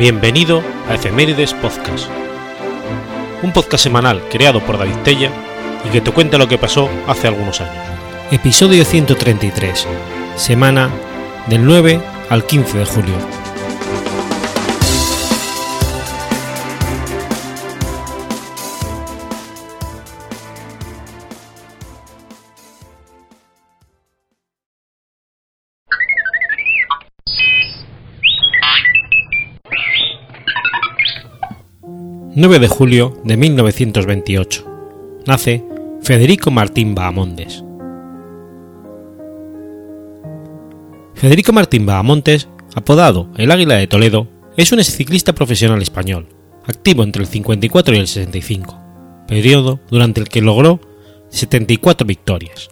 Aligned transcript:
Bienvenido 0.00 0.62
a 0.88 0.94
Efemérides 0.94 1.52
Podcast, 1.52 2.08
un 3.42 3.52
podcast 3.52 3.84
semanal 3.84 4.22
creado 4.30 4.64
por 4.64 4.78
David 4.78 4.96
Tella 5.04 5.30
y 5.86 5.90
que 5.90 6.00
te 6.00 6.10
cuenta 6.10 6.38
lo 6.38 6.48
que 6.48 6.56
pasó 6.56 6.88
hace 7.06 7.28
algunos 7.28 7.60
años. 7.60 7.84
Episodio 8.30 8.86
133, 8.86 9.86
semana 10.36 10.88
del 11.48 11.66
9 11.66 12.00
al 12.30 12.46
15 12.46 12.78
de 12.78 12.84
julio. 12.86 13.49
9 32.40 32.58
de 32.58 32.68
julio 32.68 33.20
de 33.22 33.36
1928. 33.36 34.64
Nace 35.26 35.62
Federico 36.00 36.50
Martín 36.50 36.94
Bahamontes. 36.94 37.62
Federico 41.12 41.52
Martín 41.52 41.84
Bahamontes, 41.84 42.48
apodado 42.74 43.28
el 43.36 43.50
Águila 43.50 43.74
de 43.74 43.86
Toledo, 43.86 44.26
es 44.56 44.72
un 44.72 44.82
ciclista 44.82 45.34
profesional 45.34 45.82
español, 45.82 46.28
activo 46.64 47.02
entre 47.02 47.24
el 47.24 47.28
54 47.28 47.94
y 47.94 47.98
el 47.98 48.08
65, 48.08 48.80
periodo 49.28 49.78
durante 49.90 50.22
el 50.22 50.30
que 50.30 50.40
logró 50.40 50.80
74 51.28 52.06
victorias. 52.06 52.70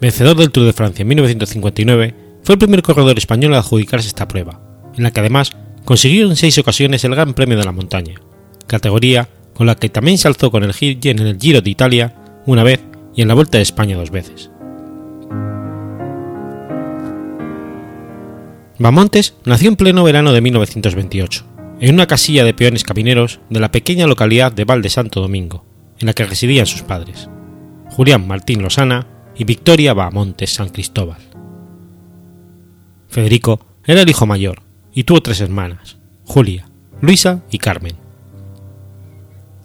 Vencedor 0.00 0.38
del 0.38 0.52
Tour 0.52 0.64
de 0.64 0.72
Francia 0.72 1.02
en 1.02 1.08
1959, 1.08 2.14
fue 2.42 2.54
el 2.54 2.58
primer 2.60 2.80
corredor 2.80 3.18
español 3.18 3.52
a 3.52 3.58
adjudicarse 3.58 4.08
esta 4.08 4.26
prueba, 4.26 4.62
en 4.96 5.02
la 5.02 5.10
que 5.10 5.20
además 5.20 5.54
consiguió 5.86 6.28
en 6.28 6.36
seis 6.36 6.58
ocasiones 6.58 7.04
el 7.04 7.14
Gran 7.14 7.32
Premio 7.32 7.56
de 7.56 7.64
la 7.64 7.72
Montaña, 7.72 8.16
categoría 8.66 9.28
con 9.54 9.66
la 9.66 9.76
que 9.76 9.88
también 9.88 10.18
se 10.18 10.28
alzó 10.28 10.50
con 10.50 10.64
el 10.64 10.74
en 10.80 11.18
el 11.20 11.38
Giro 11.40 11.62
de 11.62 11.70
Italia 11.70 12.14
una 12.44 12.64
vez 12.64 12.80
y 13.14 13.22
en 13.22 13.28
la 13.28 13.34
Vuelta 13.34 13.56
de 13.56 13.62
España 13.62 13.96
dos 13.96 14.10
veces. 14.10 14.50
Bamontes 18.78 19.34
nació 19.46 19.68
en 19.68 19.76
pleno 19.76 20.04
verano 20.04 20.32
de 20.32 20.40
1928, 20.42 21.44
en 21.80 21.94
una 21.94 22.06
casilla 22.06 22.44
de 22.44 22.52
peones 22.52 22.84
camineros 22.84 23.40
de 23.48 23.60
la 23.60 23.70
pequeña 23.72 24.06
localidad 24.06 24.52
de 24.52 24.64
Val 24.64 24.82
de 24.82 24.90
Santo 24.90 25.20
Domingo, 25.20 25.64
en 25.98 26.06
la 26.06 26.12
que 26.12 26.26
residían 26.26 26.66
sus 26.66 26.82
padres, 26.82 27.30
Julián 27.90 28.26
Martín 28.26 28.60
Losana 28.60 29.06
y 29.36 29.44
Victoria 29.44 29.94
Bamontes 29.94 30.52
San 30.52 30.68
Cristóbal. 30.68 31.20
Federico 33.08 33.60
era 33.86 34.02
el 34.02 34.10
hijo 34.10 34.26
mayor, 34.26 34.65
y 34.96 35.04
tuvo 35.04 35.20
tres 35.20 35.42
hermanas, 35.42 35.98
Julia, 36.24 36.66
Luisa 37.02 37.42
y 37.50 37.58
Carmen. 37.58 37.96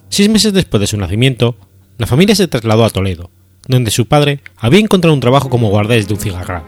Seis 0.09 0.27
meses 0.27 0.51
después 0.51 0.81
de 0.81 0.87
su 0.87 0.97
nacimiento, 0.97 1.55
la 1.97 2.05
familia 2.05 2.35
se 2.35 2.49
trasladó 2.49 2.83
a 2.83 2.89
Toledo, 2.89 3.31
donde 3.65 3.91
su 3.91 4.07
padre 4.07 4.41
había 4.57 4.81
encontrado 4.81 5.13
un 5.13 5.21
trabajo 5.21 5.49
como 5.49 5.69
guardés 5.69 6.09
de 6.09 6.15
un 6.15 6.19
cigarral. 6.19 6.63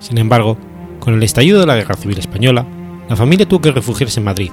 Sin 0.00 0.18
embargo, 0.18 0.58
con 0.98 1.14
el 1.14 1.22
estallido 1.22 1.60
de 1.60 1.66
la 1.66 1.76
Guerra 1.76 1.94
Civil 1.94 2.18
Española, 2.18 2.66
la 3.08 3.14
familia 3.14 3.46
tuvo 3.46 3.60
que 3.60 3.70
refugiarse 3.70 4.18
en 4.18 4.24
Madrid, 4.24 4.50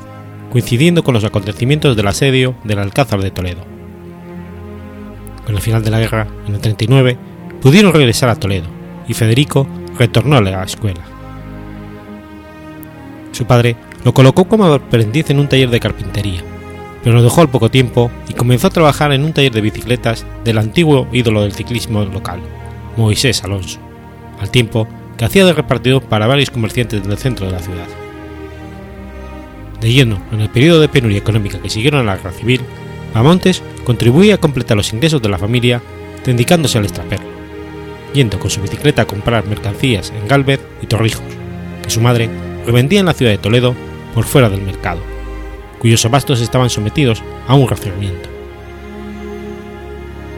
coincidiendo 0.51 1.03
con 1.03 1.15
los 1.15 1.23
acontecimientos 1.23 1.95
del 1.95 2.07
asedio 2.07 2.55
del 2.63 2.77
Alcázar 2.77 3.23
de 3.23 3.31
Toledo. 3.31 3.65
Con 5.47 5.55
el 5.55 5.61
final 5.61 5.83
de 5.83 5.89
la 5.89 5.99
guerra, 5.99 6.27
en 6.47 6.53
el 6.53 6.61
39, 6.61 7.17
pudieron 7.59 7.91
regresar 7.91 8.29
a 8.29 8.35
Toledo, 8.35 8.67
y 9.07 9.15
Federico 9.15 9.67
retornó 9.97 10.35
a 10.35 10.41
la 10.41 10.63
escuela. 10.63 11.12
Su 13.33 13.45
padre 13.45 13.75
lo 14.05 14.13
colocó 14.13 14.45
como 14.45 14.65
aprendiz 14.65 15.29
en 15.31 15.39
un 15.39 15.49
taller 15.49 15.69
de 15.71 15.79
carpintería, 15.79 16.41
pero 17.03 17.15
lo 17.15 17.23
dejó 17.23 17.41
al 17.41 17.49
poco 17.49 17.69
tiempo 17.69 18.11
y 18.29 18.33
comenzó 18.33 18.67
a 18.67 18.69
trabajar 18.69 19.11
en 19.11 19.25
un 19.25 19.33
taller 19.33 19.51
de 19.51 19.61
bicicletas 19.61 20.23
del 20.45 20.59
antiguo 20.59 21.07
ídolo 21.11 21.41
del 21.41 21.53
ciclismo 21.53 22.05
local, 22.05 22.39
Moisés 22.95 23.43
Alonso, 23.43 23.79
al 24.39 24.51
tiempo 24.51 24.87
que 25.17 25.25
hacía 25.25 25.45
de 25.45 25.53
repartidor 25.53 26.03
para 26.03 26.27
varios 26.27 26.51
comerciantes 26.51 27.05
del 27.05 27.17
centro 27.17 27.47
de 27.47 27.53
la 27.53 27.59
ciudad. 27.59 27.87
De 29.81 29.91
lleno 29.91 30.21
en 30.31 30.41
el 30.41 30.49
periodo 30.49 30.79
de 30.79 30.87
penuria 30.87 31.17
económica 31.17 31.59
que 31.59 31.71
siguieron 31.71 32.01
a 32.01 32.03
la 32.03 32.17
guerra 32.17 32.31
civil, 32.33 32.61
Amontes 33.15 33.63
contribuía 33.83 34.35
a 34.35 34.39
completar 34.39 34.77
los 34.77 34.93
ingresos 34.93 35.21
de 35.23 35.29
la 35.29 35.39
familia 35.39 35.81
dedicándose 36.23 36.77
al 36.77 36.85
extraperlo, 36.85 37.27
yendo 38.13 38.37
con 38.37 38.51
su 38.51 38.61
bicicleta 38.61 39.01
a 39.01 39.07
comprar 39.07 39.47
mercancías 39.47 40.13
en 40.15 40.27
Galvez 40.27 40.61
y 40.83 40.85
Torrijos, 40.85 41.23
que 41.81 41.89
su 41.89 41.99
madre 41.99 42.29
revendía 42.65 42.99
en 42.99 43.05
la 43.05 43.13
ciudad 43.13 43.31
de 43.31 43.37
Toledo 43.37 43.75
por 44.13 44.25
fuera 44.25 44.49
del 44.49 44.61
mercado, 44.61 45.01
cuyos 45.79 46.05
abastos 46.05 46.41
estaban 46.41 46.69
sometidos 46.69 47.23
a 47.47 47.55
un 47.55 47.67
racionamiento. 47.67 48.29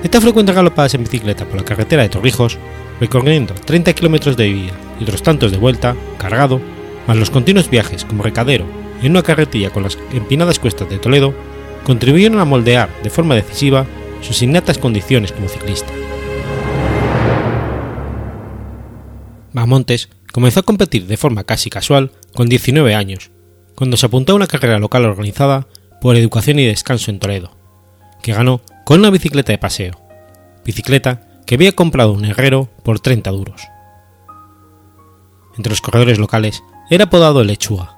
Esta 0.04 0.22
frecuente 0.22 0.54
galopadas 0.54 0.94
en 0.94 1.04
bicicleta 1.04 1.46
por 1.46 1.58
la 1.58 1.66
carretera 1.66 2.04
de 2.04 2.10
Torrijos, 2.10 2.58
recorriendo 3.00 3.54
30 3.54 3.94
kilómetros 3.94 4.38
de 4.38 4.48
ida 4.48 4.74
y 5.00 5.04
otros 5.04 5.24
tantos 5.24 5.52
de 5.52 5.58
vuelta, 5.58 5.96
cargado, 6.18 6.62
más 7.08 7.18
los 7.18 7.30
continuos 7.30 7.70
viajes 7.70 8.06
como 8.06 8.24
recadero 8.24 8.66
en 9.02 9.12
una 9.12 9.24
carretilla 9.24 9.70
con 9.70 9.84
las 9.84 9.98
empinadas 10.14 10.60
cuestas 10.60 10.90
de 10.90 10.98
Toledo, 10.98 11.34
contribuyeron 11.84 12.40
a 12.40 12.46
moldear 12.46 12.90
de 13.04 13.10
forma 13.10 13.36
decisiva 13.36 13.86
sus 14.22 14.42
innatas 14.42 14.78
condiciones 14.78 15.32
como 15.32 15.48
ciclista. 15.48 15.92
Bamontes 19.54 20.10
comenzó 20.36 20.60
a 20.60 20.64
competir 20.64 21.08
de 21.08 21.16
forma 21.16 21.46
casi 21.46 21.70
casual 21.70 22.12
con 22.34 22.50
19 22.50 22.94
años, 22.94 23.32
cuando 23.74 23.96
se 23.96 24.08
apuntó 24.08 24.34
a 24.34 24.36
una 24.36 24.48
carrera 24.48 24.80
local 24.80 25.06
organizada 25.06 25.66
por 26.02 26.18
Educación 26.18 26.60
y 26.60 26.66
Descanso 26.66 27.10
en 27.10 27.20
Toledo, 27.20 27.56
que 28.22 28.34
ganó 28.34 28.60
con 28.84 29.00
una 29.00 29.12
bicicleta 29.12 29.54
de 29.54 29.58
paseo, 29.58 29.94
bicicleta 30.66 31.22
que 31.46 31.56
había 31.56 31.72
comprado 31.72 32.12
un 32.12 32.26
herrero 32.26 32.68
por 32.84 33.00
30 33.00 33.32
duros. 33.32 33.62
Entre 35.56 35.70
los 35.70 35.80
corredores 35.80 36.20
locales 36.20 36.62
era 36.90 37.06
apodado 37.06 37.40
el 37.40 37.48
Lechuga, 37.48 37.96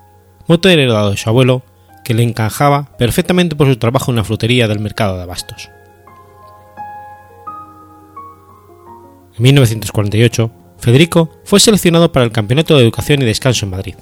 moto 0.48 0.70
heredado 0.70 1.10
de 1.10 1.18
su 1.18 1.28
abuelo 1.30 1.64
que 2.06 2.14
le 2.14 2.22
encajaba 2.22 2.96
perfectamente 3.00 3.56
por 3.56 3.66
su 3.66 3.78
trabajo 3.78 4.12
en 4.12 4.18
la 4.18 4.24
frutería 4.24 4.68
del 4.68 4.80
mercado 4.80 5.18
de 5.18 5.24
abastos. 5.24 5.72
En 9.36 9.42
1948 9.42 10.67
Federico 10.80 11.30
fue 11.44 11.60
seleccionado 11.60 12.12
para 12.12 12.26
el 12.26 12.32
Campeonato 12.32 12.76
de 12.76 12.84
Educación 12.84 13.22
y 13.22 13.26
Descanso 13.26 13.66
en 13.66 13.72
Madrid. 13.72 13.96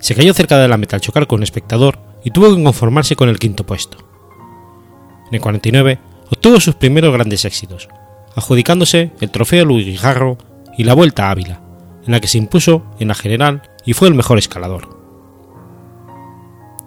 Se 0.00 0.14
cayó 0.14 0.34
cerca 0.34 0.58
de 0.58 0.68
la 0.68 0.76
meta 0.76 0.96
al 0.96 1.02
chocar 1.02 1.26
con 1.26 1.38
un 1.38 1.44
espectador 1.44 1.98
y 2.24 2.30
tuvo 2.30 2.54
que 2.54 2.62
conformarse 2.62 3.16
con 3.16 3.28
el 3.28 3.38
quinto 3.38 3.64
puesto. 3.64 3.98
En 5.28 5.34
el 5.34 5.40
49 5.40 5.98
obtuvo 6.30 6.60
sus 6.60 6.74
primeros 6.74 7.12
grandes 7.12 7.44
éxitos, 7.44 7.88
adjudicándose 8.34 9.12
el 9.20 9.30
trofeo 9.30 9.64
Luis 9.64 9.86
Guijarro 9.86 10.36
y 10.76 10.84
la 10.84 10.94
Vuelta 10.94 11.28
a 11.28 11.30
Ávila, 11.30 11.60
en 12.04 12.12
la 12.12 12.20
que 12.20 12.28
se 12.28 12.38
impuso 12.38 12.84
en 12.98 13.08
la 13.08 13.14
general 13.14 13.62
y 13.84 13.92
fue 13.92 14.08
el 14.08 14.14
mejor 14.14 14.38
escalador. 14.38 14.88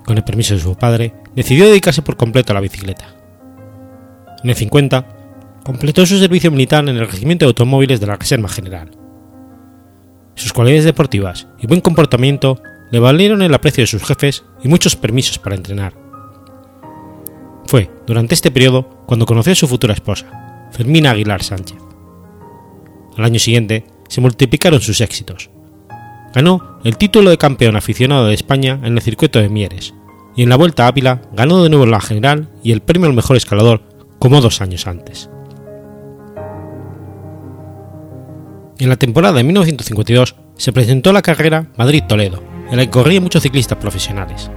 Con 0.05 0.17
el 0.17 0.23
permiso 0.23 0.53
de 0.53 0.61
su 0.61 0.75
padre, 0.75 1.13
decidió 1.35 1.65
dedicarse 1.65 2.01
por 2.01 2.17
completo 2.17 2.53
a 2.53 2.55
la 2.55 2.61
bicicleta. 2.61 3.15
En 4.43 4.49
el 4.49 4.55
50 4.55 5.16
completó 5.67 6.05
su 6.05 6.17
servicio 6.17 6.49
militar 6.49 6.87
en 6.87 6.95
el 6.95 7.09
Regimiento 7.09 7.43
de 7.43 7.49
Automóviles 7.49 7.99
de 7.99 8.07
la 8.07 8.15
Reserva 8.15 8.47
General. 8.47 8.89
Sus 10.33 10.53
cualidades 10.53 10.85
deportivas 10.85 11.49
y 11.59 11.67
buen 11.67 11.81
comportamiento 11.81 12.61
le 12.89 12.99
valieron 12.99 13.41
el 13.41 13.53
aprecio 13.53 13.81
de 13.81 13.87
sus 13.87 14.01
jefes 14.01 14.45
y 14.63 14.69
muchos 14.69 14.95
permisos 14.95 15.39
para 15.39 15.57
entrenar. 15.57 15.93
Fue 17.65 17.91
durante 18.05 18.33
este 18.33 18.49
periodo 18.49 19.03
cuando 19.07 19.25
conoció 19.25 19.51
a 19.51 19.55
su 19.57 19.67
futura 19.67 19.93
esposa, 19.93 20.69
Fermina 20.71 21.11
Aguilar 21.11 21.43
Sánchez. 21.43 21.79
Al 23.17 23.25
año 23.25 23.39
siguiente 23.39 23.83
se 24.07 24.21
multiplicaron 24.21 24.79
sus 24.79 25.01
éxitos. 25.01 25.49
Ganó 26.33 26.79
el 26.85 26.95
título 26.95 27.29
de 27.29 27.37
campeón 27.37 27.75
aficionado 27.75 28.27
de 28.27 28.35
España 28.35 28.79
en 28.83 28.95
el 28.95 29.01
circuito 29.01 29.39
de 29.39 29.49
Mieres 29.49 29.93
y 30.33 30.43
en 30.43 30.49
la 30.49 30.55
Vuelta 30.55 30.85
a 30.85 30.87
Ávila 30.87 31.23
ganó 31.33 31.61
de 31.61 31.69
nuevo 31.69 31.85
la 31.85 31.99
general 31.99 32.47
y 32.63 32.71
el 32.71 32.79
premio 32.79 33.09
al 33.09 33.15
mejor 33.15 33.35
escalador 33.35 33.81
como 34.17 34.39
dos 34.39 34.61
años 34.61 34.87
antes. 34.87 35.29
En 38.79 38.89
la 38.89 38.95
temporada 38.95 39.37
de 39.37 39.43
1952 39.43 40.35
se 40.55 40.71
presentó 40.71 41.11
la 41.11 41.23
carrera 41.23 41.65
Madrid-Toledo, 41.77 42.43
en 42.69 42.77
la 42.77 42.85
que 42.85 42.91
corrían 42.91 43.23
muchos 43.23 43.41
ciclistas 43.41 43.79
profesionales. 43.79 44.51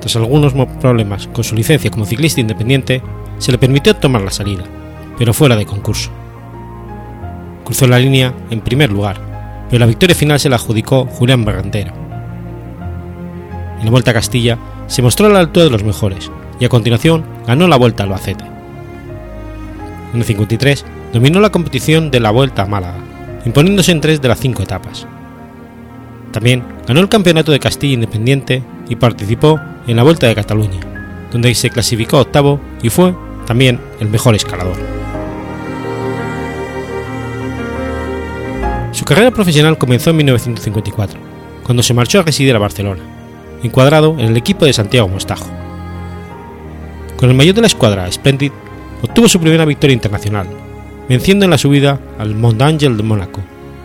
Tras 0.00 0.16
algunos 0.16 0.54
problemas 0.80 1.26
con 1.26 1.44
su 1.44 1.54
licencia 1.54 1.90
como 1.90 2.06
ciclista 2.06 2.40
independiente, 2.40 3.02
se 3.36 3.52
le 3.52 3.58
permitió 3.58 3.94
tomar 3.94 4.22
la 4.22 4.30
salida, 4.30 4.64
pero 5.18 5.34
fuera 5.34 5.54
de 5.54 5.66
concurso. 5.66 6.10
Cruzó 7.64 7.86
la 7.86 7.98
línea 7.98 8.32
en 8.48 8.62
primer 8.62 8.90
lugar, 8.90 9.66
pero 9.68 9.80
la 9.80 9.86
victoria 9.86 10.16
final 10.16 10.40
se 10.40 10.48
la 10.48 10.56
adjudicó 10.56 11.04
Julián 11.04 11.44
Barrantero. 11.44 11.92
En 13.80 13.84
la 13.84 13.90
Vuelta 13.90 14.12
a 14.12 14.14
Castilla 14.14 14.58
se 14.86 15.02
mostró 15.02 15.26
a 15.26 15.30
la 15.30 15.40
altura 15.40 15.66
de 15.66 15.72
los 15.72 15.84
mejores 15.84 16.30
y 16.58 16.64
a 16.64 16.70
continuación 16.70 17.26
ganó 17.46 17.68
la 17.68 17.76
Vuelta 17.76 18.04
a 18.04 18.06
Albacete. 18.06 18.44
En 20.14 20.20
el 20.20 20.24
53 20.24 20.86
dominó 21.12 21.40
la 21.40 21.50
competición 21.50 22.10
de 22.10 22.20
la 22.20 22.30
Vuelta 22.30 22.62
a 22.62 22.66
Málaga, 22.66 22.98
imponiéndose 23.44 23.92
en 23.92 24.00
tres 24.00 24.20
de 24.20 24.28
las 24.28 24.40
cinco 24.40 24.62
etapas. 24.62 25.06
También 26.32 26.62
ganó 26.86 27.00
el 27.00 27.08
Campeonato 27.08 27.52
de 27.52 27.60
Castilla 27.60 27.94
Independiente 27.94 28.62
y 28.88 28.96
participó 28.96 29.60
en 29.86 29.96
la 29.96 30.02
Vuelta 30.02 30.26
de 30.26 30.34
Cataluña, 30.34 30.80
donde 31.32 31.54
se 31.54 31.70
clasificó 31.70 32.18
octavo 32.18 32.60
y 32.82 32.90
fue 32.90 33.14
también 33.46 33.80
el 34.00 34.08
mejor 34.08 34.34
escalador. 34.34 34.76
Su 38.92 39.04
carrera 39.04 39.30
profesional 39.30 39.78
comenzó 39.78 40.10
en 40.10 40.16
1954, 40.16 41.18
cuando 41.62 41.82
se 41.82 41.94
marchó 41.94 42.20
a 42.20 42.22
residir 42.22 42.54
a 42.54 42.58
Barcelona, 42.58 43.02
encuadrado 43.62 44.16
en 44.18 44.26
el 44.26 44.36
equipo 44.36 44.64
de 44.64 44.72
Santiago 44.72 45.08
Mostajo. 45.08 45.46
Con 47.16 47.30
el 47.30 47.36
mayor 47.36 47.54
de 47.54 47.62
la 47.62 47.66
escuadra, 47.66 48.10
Splendid, 48.10 48.52
obtuvo 49.02 49.28
su 49.28 49.40
primera 49.40 49.64
victoria 49.64 49.94
internacional, 49.94 50.46
venciendo 51.08 51.44
en 51.44 51.50
la 51.50 51.58
subida 51.58 51.98
al 52.18 52.34
Mont 52.34 52.60
Angel 52.60 52.96
de 52.96 53.02
Mónaco, 53.02 53.40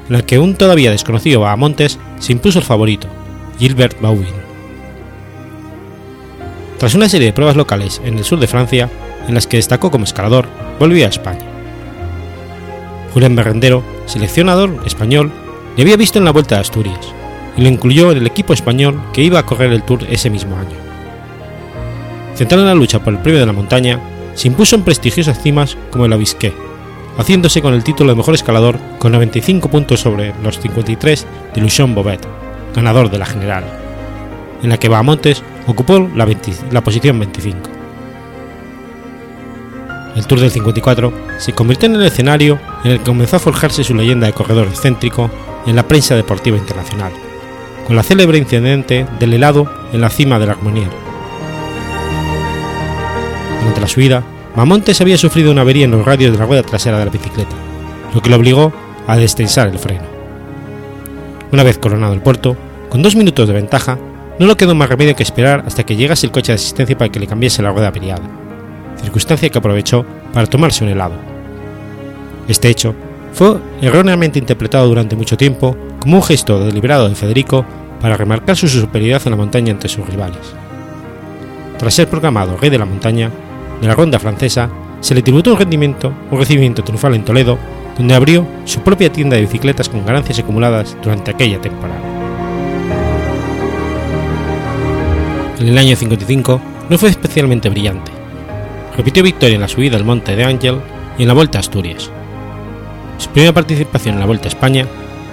en 0.07 0.13
la 0.13 0.25
que 0.25 0.39
un 0.39 0.55
todavía 0.55 0.91
desconocido 0.91 1.41
Bahamontes 1.41 1.99
se 2.19 2.33
impuso 2.33 2.59
el 2.59 2.65
favorito, 2.65 3.07
Gilbert 3.59 3.99
Bauvin. 4.01 4.43
Tras 6.77 6.95
una 6.95 7.07
serie 7.07 7.27
de 7.27 7.33
pruebas 7.33 7.55
locales 7.55 8.01
en 8.03 8.17
el 8.17 8.25
sur 8.25 8.39
de 8.39 8.47
Francia, 8.47 8.89
en 9.27 9.33
las 9.33 9.47
que 9.47 9.57
destacó 9.57 9.89
como 9.89 10.03
escalador, 10.03 10.47
volvió 10.79 11.05
a 11.05 11.09
España. 11.09 11.45
Julián 13.13 13.35
Berrendero, 13.35 13.83
seleccionador 14.05 14.81
español, 14.85 15.31
le 15.77 15.83
había 15.83 15.97
visto 15.97 16.19
en 16.19 16.25
la 16.25 16.31
Vuelta 16.31 16.55
de 16.55 16.61
Asturias 16.61 17.13
y 17.55 17.61
lo 17.61 17.69
incluyó 17.69 18.11
en 18.11 18.17
el 18.17 18.27
equipo 18.27 18.53
español 18.53 19.01
que 19.13 19.21
iba 19.21 19.39
a 19.39 19.45
correr 19.45 19.71
el 19.71 19.83
Tour 19.83 20.05
ese 20.09 20.29
mismo 20.29 20.57
año. 20.57 20.75
Centrado 22.35 22.63
en 22.63 22.69
la 22.69 22.75
lucha 22.75 22.99
por 22.99 23.13
el 23.13 23.19
premio 23.19 23.39
de 23.39 23.45
la 23.45 23.53
montaña, 23.53 23.99
se 24.33 24.47
impuso 24.47 24.75
en 24.75 24.83
prestigiosas 24.83 25.41
cimas 25.41 25.77
como 25.91 26.05
el 26.05 26.13
Abisqué, 26.13 26.53
haciéndose 27.17 27.61
con 27.61 27.73
el 27.73 27.83
título 27.83 28.11
de 28.11 28.17
mejor 28.17 28.35
escalador 28.35 28.79
con 28.99 29.11
95 29.11 29.69
puntos 29.69 29.99
sobre 29.99 30.33
los 30.43 30.59
53 30.59 31.27
de 31.53 31.61
Luchon 31.61 31.95
Bobet, 31.95 32.25
ganador 32.75 33.09
de 33.09 33.19
la 33.19 33.25
general, 33.25 33.63
en 34.61 34.69
la 34.69 34.77
que 34.77 34.89
Bahamontes 34.89 35.43
ocupó 35.67 35.99
la, 35.99 36.25
20, 36.25 36.51
la 36.71 36.81
posición 36.81 37.19
25. 37.19 37.69
El 40.15 40.27
Tour 40.27 40.39
del 40.39 40.51
54 40.51 41.13
se 41.39 41.53
convirtió 41.53 41.87
en 41.89 41.95
el 41.95 42.03
escenario 42.03 42.59
en 42.83 42.91
el 42.91 42.99
que 42.99 43.05
comenzó 43.05 43.37
a 43.37 43.39
forjarse 43.39 43.83
su 43.83 43.95
leyenda 43.95 44.27
de 44.27 44.33
corredor 44.33 44.67
excéntrico 44.67 45.29
en 45.65 45.75
la 45.75 45.87
prensa 45.87 46.15
deportiva 46.15 46.57
internacional, 46.57 47.11
con 47.87 47.95
la 47.95 48.03
célebre 48.03 48.37
incidente 48.37 49.07
del 49.19 49.33
helado 49.33 49.71
en 49.91 50.01
la 50.01 50.09
cima 50.09 50.37
del 50.37 50.51
Armonier. 50.51 50.89
Durante 53.59 53.81
la 53.81 53.87
subida, 53.87 54.23
Mamontes 54.55 55.01
había 55.01 55.17
sufrido 55.17 55.51
una 55.51 55.61
avería 55.61 55.85
en 55.85 55.91
los 55.91 56.05
radios 56.05 56.31
de 56.31 56.37
la 56.37 56.45
rueda 56.45 56.61
trasera 56.61 56.99
de 56.99 57.05
la 57.05 57.11
bicicleta, 57.11 57.55
lo 58.13 58.21
que 58.21 58.29
lo 58.29 58.35
obligó 58.35 58.71
a 59.07 59.17
destensar 59.17 59.67
el 59.67 59.79
freno. 59.79 60.03
Una 61.51 61.63
vez 61.63 61.79
coronado 61.79 62.13
el 62.13 62.21
puerto, 62.21 62.55
con 62.89 63.01
dos 63.01 63.15
minutos 63.15 63.47
de 63.47 63.53
ventaja, 63.53 63.97
no 64.37 64.45
le 64.45 64.55
quedó 64.55 64.75
más 64.75 64.89
remedio 64.89 65.15
que 65.15 65.23
esperar 65.23 65.63
hasta 65.65 65.83
que 65.83 65.95
llegase 65.95 66.27
el 66.27 66.31
coche 66.31 66.51
de 66.51 66.55
asistencia 66.55 66.97
para 66.97 67.11
que 67.11 67.19
le 67.19 67.27
cambiase 67.27 67.63
la 67.63 67.71
rueda 67.71 67.87
averiada, 67.87 68.23
circunstancia 69.01 69.49
que 69.49 69.57
aprovechó 69.57 70.05
para 70.33 70.47
tomarse 70.47 70.83
un 70.83 70.91
helado. 70.91 71.15
Este 72.47 72.69
hecho 72.69 72.93
fue 73.33 73.57
erróneamente 73.81 74.37
interpretado 74.37 74.87
durante 74.87 75.15
mucho 75.15 75.35
tiempo 75.35 75.75
como 75.99 76.17
un 76.17 76.23
gesto 76.23 76.63
deliberado 76.63 77.09
de 77.09 77.15
Federico 77.15 77.65
para 77.99 78.17
remarcar 78.17 78.55
su 78.55 78.67
superioridad 78.67 79.21
en 79.25 79.31
la 79.31 79.37
montaña 79.37 79.73
ante 79.73 79.89
sus 79.89 80.07
rivales. 80.07 80.53
Tras 81.79 81.93
ser 81.93 82.07
proclamado 82.07 82.57
rey 82.57 82.69
de 82.69 82.77
la 82.77 82.85
montaña, 82.85 83.31
de 83.83 83.89
la 83.89 83.95
ronda 83.95 84.17
francesa, 84.17 84.69
se 85.01 85.13
le 85.13 85.21
tributó 85.21 85.51
un 85.51 85.59
rendimiento, 85.59 86.13
un 86.31 86.39
recibimiento 86.39 86.83
triunfal 86.83 87.15
en 87.15 87.25
Toledo, 87.25 87.59
donde 87.97 88.15
abrió 88.15 88.47
su 88.63 88.79
propia 88.79 89.11
tienda 89.11 89.35
de 89.35 89.41
bicicletas 89.41 89.89
con 89.89 90.05
ganancias 90.05 90.39
acumuladas 90.39 90.95
durante 91.03 91.31
aquella 91.31 91.59
temporada. 91.59 91.99
En 95.59 95.67
el 95.67 95.77
año 95.77 95.97
55 95.97 96.61
no 96.89 96.97
fue 96.97 97.09
especialmente 97.09 97.69
brillante. 97.69 98.11
Repitió 98.95 99.21
victoria 99.21 99.55
en 99.55 99.61
la 99.61 99.67
subida 99.67 99.97
al 99.97 100.05
Monte 100.05 100.35
de 100.35 100.45
Ángel 100.45 100.79
y 101.17 101.23
en 101.23 101.27
la 101.27 101.33
Vuelta 101.33 101.57
a 101.57 101.61
Asturias. 101.61 102.09
Su 103.17 103.29
primera 103.31 103.53
participación 103.53 104.15
en 104.15 104.21
la 104.21 104.25
Vuelta 104.25 104.45
a 104.45 104.49
España, 104.49 104.87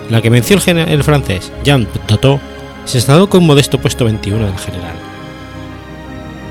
en 0.06 0.12
la 0.12 0.20
que 0.20 0.30
venció 0.30 0.56
el, 0.56 0.78
el 0.78 1.04
francés 1.04 1.52
Jean 1.62 1.86
Totó, 2.06 2.40
se 2.84 2.98
estrenó 2.98 3.28
con 3.28 3.42
un 3.42 3.46
modesto 3.46 3.78
puesto 3.78 4.04
21 4.04 4.44
del 4.44 4.58
general. 4.58 4.96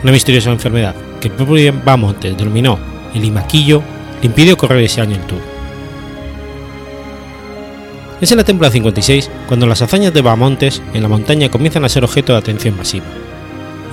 Una 0.02 0.14
misteriosa 0.14 0.52
enfermedad 0.52 0.96
que 1.20 1.28
el 1.28 1.34
propio 1.34 1.74
Bamontes 1.84 2.38
denominó 2.38 2.80
el 3.14 3.26
Imaquillo 3.26 3.82
le 4.22 4.28
impidió 4.28 4.58
correr 4.58 4.84
ese 4.84 5.02
año 5.02 5.16
el 5.16 5.22
Tour. 5.22 5.42
Es 8.22 8.32
en 8.32 8.38
la 8.38 8.44
temporada 8.44 8.74
56 8.74 9.30
cuando 9.48 9.66
las 9.66 9.82
hazañas 9.82 10.14
de 10.14 10.22
Bamontes 10.22 10.82
en 10.94 11.02
la 11.02 11.08
montaña 11.08 11.50
comienzan 11.50 11.86
a 11.86 11.90
ser 11.90 12.04
objeto 12.04 12.34
de 12.34 12.40
atención 12.40 12.76
masiva, 12.76 13.06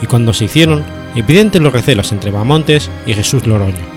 y 0.02 0.06
cuando 0.06 0.32
se 0.32 0.46
hicieron 0.46 0.84
evidentes 1.14 1.62
los 1.62 1.73
recelos 1.73 2.11
entre 2.12 2.32
Bamontes 2.32 2.90
y 3.06 3.14
Jesús 3.14 3.46
Loroño. 3.46 3.96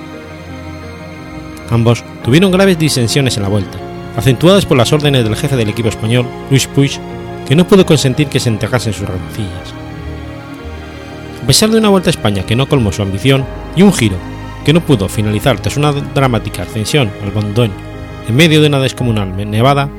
Ambos 1.72 2.04
tuvieron 2.24 2.52
graves 2.52 2.78
disensiones 2.78 3.38
en 3.38 3.44
la 3.44 3.50
vuelta, 3.50 3.78
acentuadas 4.16 4.66
por 4.66 4.78
las 4.78 4.94
órdenes 4.94 5.24
del 5.24 5.36
jefe 5.36 5.56
del 5.56 5.70
equipo 5.70 5.90
español, 5.90 6.28
Luis 6.50 6.68
Puig, 6.68 7.00
que 7.48 7.56
no 7.56 7.68
pudo 7.68 7.86
consentir 7.86 8.28
que 8.28 8.40
se 8.40 8.50
enterrasen 8.50 8.94
sus 8.94 9.08
rencillas. 9.08 9.79
A 11.42 11.48
pesar 11.48 11.70
de 11.70 11.78
una 11.78 11.90
vuelta 11.90 12.10
a 12.10 12.12
España 12.12 12.46
que 12.46 12.56
no 12.56 12.68
colmó 12.68 12.92
su 12.92 13.02
ambición 13.02 13.46
y 13.76 13.82
un 13.82 13.94
giro 13.94 14.18
que 14.66 14.74
no 14.74 14.82
pudo 14.82 15.08
finalizar 15.08 15.60
tras 15.60 15.78
una 15.78 15.92
dramática 15.92 16.64
ascensión 16.64 17.10
al 17.24 17.32
Bondón 17.32 17.72
en 18.28 18.36
medio 18.36 18.62
de 18.62 18.68
una 18.68 18.80
descomunal 18.80 19.36
nevada, 19.50 19.90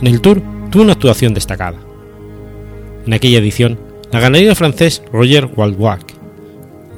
en 0.00 0.06
el 0.06 0.20
Tour 0.20 0.42
tuvo 0.70 0.82
una 0.82 0.92
actuación 0.92 1.34
destacada. 1.34 1.78
En 3.06 3.12
aquella 3.12 3.38
edición, 3.38 3.78
la 4.10 4.20
ganaría 4.20 4.48
del 4.48 4.56
francés 4.56 5.02
Roger 5.12 5.50
Waldwack, 5.54 6.14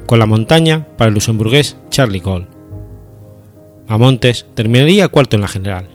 con 0.05 0.19
la 0.19 0.25
montaña 0.25 0.87
para 0.97 1.09
el 1.09 1.13
luxemburgués 1.13 1.75
Charlie 1.89 2.21
Gaulle. 2.21 2.47
A 3.89 3.97
Montes 3.97 4.45
terminaría 4.53 5.09
cuarto 5.09 5.35
en 5.35 5.41
la 5.41 5.47
general. 5.49 5.89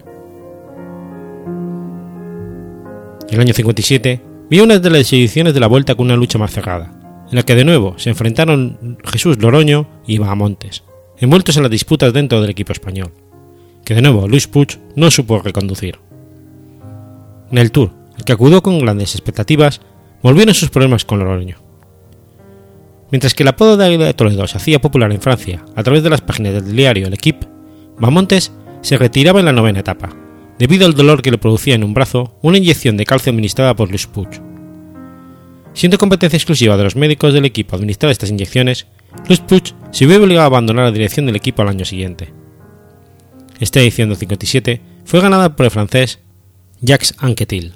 En 3.27 3.35
el 3.35 3.41
año 3.41 3.53
57 3.53 4.21
vio 4.49 4.63
una 4.63 4.77
de 4.77 4.89
las 4.91 5.11
ediciones 5.11 5.55
de 5.55 5.59
la 5.59 5.67
vuelta 5.67 5.95
con 5.95 6.05
una 6.05 6.15
lucha 6.15 6.37
más 6.37 6.51
cerrada, 6.51 6.91
en 7.33 7.37
la 7.37 7.43
que 7.43 7.55
de 7.55 7.65
nuevo 7.65 7.95
se 7.97 8.11
enfrentaron 8.11 8.99
Jesús 9.05 9.41
Loroño 9.41 9.87
y 10.05 10.19
Bahamontes, 10.19 10.83
envueltos 11.17 11.57
en 11.57 11.63
las 11.63 11.71
disputas 11.71 12.13
dentro 12.13 12.39
del 12.39 12.51
equipo 12.51 12.73
español, 12.73 13.11
que 13.83 13.95
de 13.95 14.03
nuevo 14.03 14.27
Luis 14.27 14.47
Puig 14.47 14.79
no 14.95 15.09
supo 15.09 15.39
reconducir. 15.39 15.97
En 17.49 17.57
el 17.57 17.71
Tour, 17.71 17.89
el 18.19 18.23
que 18.23 18.33
acudió 18.33 18.61
con 18.61 18.77
grandes 18.77 19.15
expectativas, 19.15 19.81
volvieron 20.21 20.53
sus 20.53 20.69
problemas 20.69 21.05
con 21.05 21.17
Loroño. 21.17 21.57
Mientras 23.09 23.33
que 23.33 23.41
el 23.41 23.49
apodo 23.49 23.77
de 23.77 23.85
Águila 23.85 24.05
de 24.05 24.13
Toledo 24.13 24.45
se 24.45 24.57
hacía 24.57 24.79
popular 24.79 25.11
en 25.11 25.19
Francia 25.19 25.65
a 25.75 25.81
través 25.81 26.03
de 26.03 26.11
las 26.11 26.21
páginas 26.21 26.53
del 26.53 26.75
diario 26.75 27.07
El 27.07 27.15
Equipe, 27.15 27.47
Bahamontes 27.97 28.51
se 28.81 28.99
retiraba 28.99 29.39
en 29.39 29.47
la 29.47 29.53
novena 29.53 29.79
etapa, 29.79 30.15
debido 30.59 30.85
al 30.85 30.93
dolor 30.93 31.23
que 31.23 31.31
le 31.31 31.39
producía 31.39 31.73
en 31.73 31.83
un 31.83 31.95
brazo 31.95 32.37
una 32.43 32.59
inyección 32.59 32.95
de 32.95 33.07
calcio 33.07 33.31
administrada 33.31 33.75
por 33.75 33.89
Luis 33.89 34.05
Puig. 34.05 34.52
Siendo 35.73 35.97
competencia 35.97 36.37
exclusiva 36.37 36.77
de 36.77 36.83
los 36.83 36.95
médicos 36.95 37.33
del 37.33 37.45
equipo 37.45 37.75
administrar 37.75 38.11
estas 38.11 38.29
inyecciones, 38.29 38.85
Luis 39.27 39.39
Puig 39.39 39.73
se 39.91 40.05
vio 40.05 40.21
obligado 40.21 40.43
a 40.43 40.47
abandonar 40.47 40.85
la 40.85 40.91
dirección 40.91 41.25
del 41.25 41.35
equipo 41.35 41.61
al 41.61 41.69
año 41.69 41.85
siguiente. 41.85 42.31
Esta 43.59 43.79
edición 43.79 44.09
del 44.09 44.17
57 44.17 44.81
fue 45.05 45.21
ganada 45.21 45.55
por 45.55 45.65
el 45.65 45.71
francés 45.71 46.19
Jacques 46.81 47.15
Anquetil. 47.17 47.73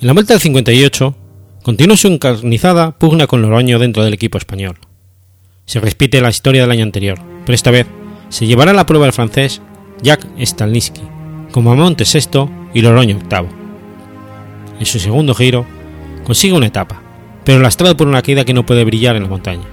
En 0.00 0.06
la 0.06 0.12
vuelta 0.12 0.34
del 0.34 0.40
58, 0.40 1.16
continuó 1.62 1.96
su 1.96 2.08
encarnizada 2.08 2.98
pugna 2.98 3.26
con 3.26 3.40
Loroño 3.40 3.78
dentro 3.78 4.04
del 4.04 4.12
equipo 4.12 4.36
español. 4.36 4.76
Se 5.64 5.80
repite 5.80 6.20
la 6.20 6.28
historia 6.28 6.62
del 6.62 6.70
año 6.70 6.82
anterior, 6.82 7.18
pero 7.46 7.54
esta 7.54 7.70
vez 7.70 7.86
se 8.28 8.46
llevará 8.46 8.74
la 8.74 8.84
prueba 8.84 9.06
el 9.06 9.12
francés 9.12 9.62
Jacques 10.02 10.50
Stalniski, 10.50 11.02
con 11.52 11.64
Mamonte 11.64 12.04
sexto 12.04 12.50
y 12.74 12.82
Loroño 12.82 13.16
octavo. 13.16 13.63
En 14.84 14.90
su 14.90 15.00
segundo 15.00 15.34
giro, 15.34 15.64
consigue 16.24 16.52
una 16.52 16.66
etapa, 16.66 17.00
pero 17.42 17.58
lastrado 17.58 17.96
por 17.96 18.06
una 18.06 18.20
caída 18.20 18.44
que 18.44 18.52
no 18.52 18.66
puede 18.66 18.84
brillar 18.84 19.16
en 19.16 19.22
la 19.22 19.30
montaña, 19.30 19.64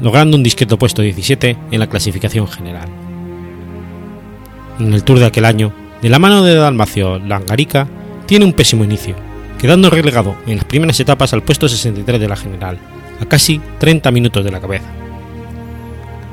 logrando 0.00 0.36
un 0.36 0.42
discreto 0.42 0.80
puesto 0.80 1.00
17 1.00 1.56
en 1.70 1.78
la 1.78 1.86
clasificación 1.86 2.48
general. 2.48 2.88
En 4.80 4.92
el 4.92 5.04
Tour 5.04 5.20
de 5.20 5.26
aquel 5.26 5.44
año, 5.44 5.72
de 6.02 6.08
la 6.08 6.18
mano 6.18 6.42
de 6.42 6.56
Dalmacio 6.56 7.20
Langarica, 7.20 7.86
tiene 8.26 8.44
un 8.44 8.52
pésimo 8.52 8.82
inicio, 8.82 9.14
quedando 9.60 9.90
relegado 9.90 10.34
en 10.48 10.56
las 10.56 10.64
primeras 10.64 10.98
etapas 10.98 11.32
al 11.32 11.44
puesto 11.44 11.68
63 11.68 12.18
de 12.20 12.28
la 12.28 12.34
general, 12.34 12.80
a 13.20 13.26
casi 13.26 13.60
30 13.78 14.10
minutos 14.10 14.44
de 14.44 14.50
la 14.50 14.60
cabeza. 14.60 14.90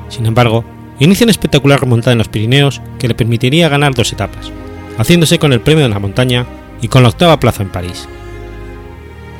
Sin 0.08 0.26
embargo, 0.26 0.64
inicia 0.98 1.26
una 1.26 1.30
espectacular 1.30 1.78
remontada 1.78 2.10
en 2.10 2.18
los 2.18 2.28
Pirineos 2.28 2.82
que 2.98 3.06
le 3.06 3.14
permitiría 3.14 3.68
ganar 3.68 3.94
dos 3.94 4.12
etapas, 4.12 4.50
haciéndose 4.98 5.38
con 5.38 5.52
el 5.52 5.60
premio 5.60 5.84
de 5.84 5.90
la 5.90 6.00
montaña 6.00 6.44
y 6.80 6.88
con 6.88 7.02
la 7.02 7.08
octava 7.08 7.40
plaza 7.40 7.62
en 7.62 7.70
París. 7.70 8.08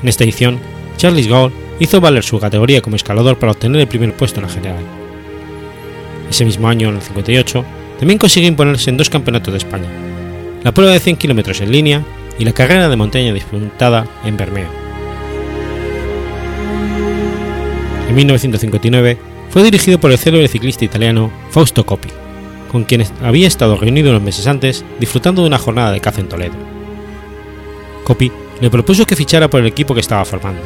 En 0.02 0.08
esta 0.08 0.24
edición, 0.24 0.58
Charles 0.96 1.28
Gaulle 1.28 1.54
hizo 1.80 2.00
valer 2.00 2.24
su 2.24 2.38
categoría 2.38 2.82
como 2.82 2.96
escalador 2.96 3.38
para 3.38 3.52
obtener 3.52 3.80
el 3.80 3.88
primer 3.88 4.14
puesto 4.14 4.40
en 4.40 4.46
la 4.46 4.52
general. 4.52 4.84
Ese 6.30 6.44
mismo 6.44 6.68
año, 6.68 6.88
en 6.88 6.96
el 6.96 7.02
58, 7.02 7.64
también 7.98 8.18
consigue 8.18 8.46
imponerse 8.46 8.90
en 8.90 8.96
dos 8.96 9.10
campeonatos 9.10 9.52
de 9.52 9.58
España, 9.58 9.88
la 10.62 10.72
prueba 10.72 10.92
de 10.92 11.00
100 11.00 11.16
km 11.16 11.62
en 11.62 11.72
línea 11.72 12.04
y 12.38 12.44
la 12.44 12.52
carrera 12.52 12.88
de 12.88 12.96
montaña 12.96 13.32
disputada 13.32 14.06
en 14.24 14.36
Bermeo. 14.36 14.68
En 18.08 18.14
1959 18.14 19.18
fue 19.50 19.62
dirigido 19.62 19.98
por 19.98 20.10
el 20.10 20.18
célebre 20.18 20.48
ciclista 20.48 20.84
italiano 20.84 21.30
Fausto 21.50 21.84
Coppi, 21.84 22.08
con 22.70 22.84
quien 22.84 23.04
había 23.22 23.48
estado 23.48 23.76
reunido 23.76 24.10
unos 24.10 24.22
meses 24.22 24.46
antes 24.46 24.84
disfrutando 25.00 25.42
de 25.42 25.48
una 25.48 25.58
jornada 25.58 25.92
de 25.92 26.00
caza 26.00 26.20
en 26.20 26.28
Toledo. 26.28 26.77
Coppi 28.08 28.32
le 28.62 28.70
propuso 28.70 29.04
que 29.04 29.14
fichara 29.14 29.50
por 29.50 29.60
el 29.60 29.66
equipo 29.66 29.92
que 29.92 30.00
estaba 30.00 30.24
formando. 30.24 30.62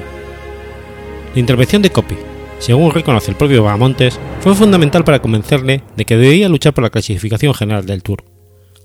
La 1.35 1.41
intervención 1.41 1.83
de 1.83 1.91
Coppi, 1.91 2.17
según 2.61 2.93
reconoce 2.93 3.33
el 3.33 3.37
propio 3.37 3.65
Bahamontes, 3.65 4.21
fue 4.41 4.55
fundamental 4.55 5.03
para 5.03 5.21
convencerle 5.21 5.83
de 5.97 6.05
que 6.05 6.17
debía 6.17 6.49
luchar 6.49 6.73
por 6.73 6.85
la 6.85 6.91
clasificación 6.91 7.53
general 7.53 7.85
del 7.85 8.05
Tour, 8.05 8.23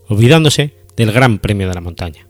olvidándose 0.10 0.74
del 0.96 1.12
Gran 1.12 1.38
Premio 1.38 1.68
de 1.68 1.76
la 1.76 1.82
Montaña. 1.82 2.28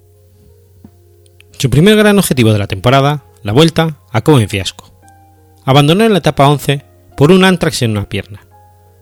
Su 1.57 1.69
primer 1.69 1.95
gran 1.95 2.19
objetivo 2.19 2.51
de 2.51 2.59
la 2.59 2.67
temporada, 2.67 3.23
la 3.43 3.53
vuelta, 3.53 4.01
acabó 4.11 4.37
en 4.41 4.49
fiasco. 4.49 4.99
Abandonó 5.63 6.03
en 6.03 6.11
la 6.11 6.19
etapa 6.19 6.49
11 6.49 6.83
por 7.15 7.31
un 7.31 7.45
antrax 7.45 7.83
en 7.83 7.91
una 7.91 8.09
pierna, 8.09 8.45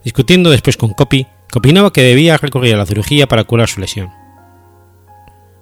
discutiendo 0.04 0.52
después 0.52 0.78
con 0.78 0.94
Coppi, 0.94 1.26
que 1.52 1.58
opinaba 1.58 1.92
que 1.92 2.04
debía 2.04 2.38
recurrir 2.38 2.76
a 2.76 2.78
la 2.78 2.86
cirugía 2.86 3.26
para 3.26 3.46
curar 3.46 3.68
su 3.68 3.82
lesión. 3.82 4.12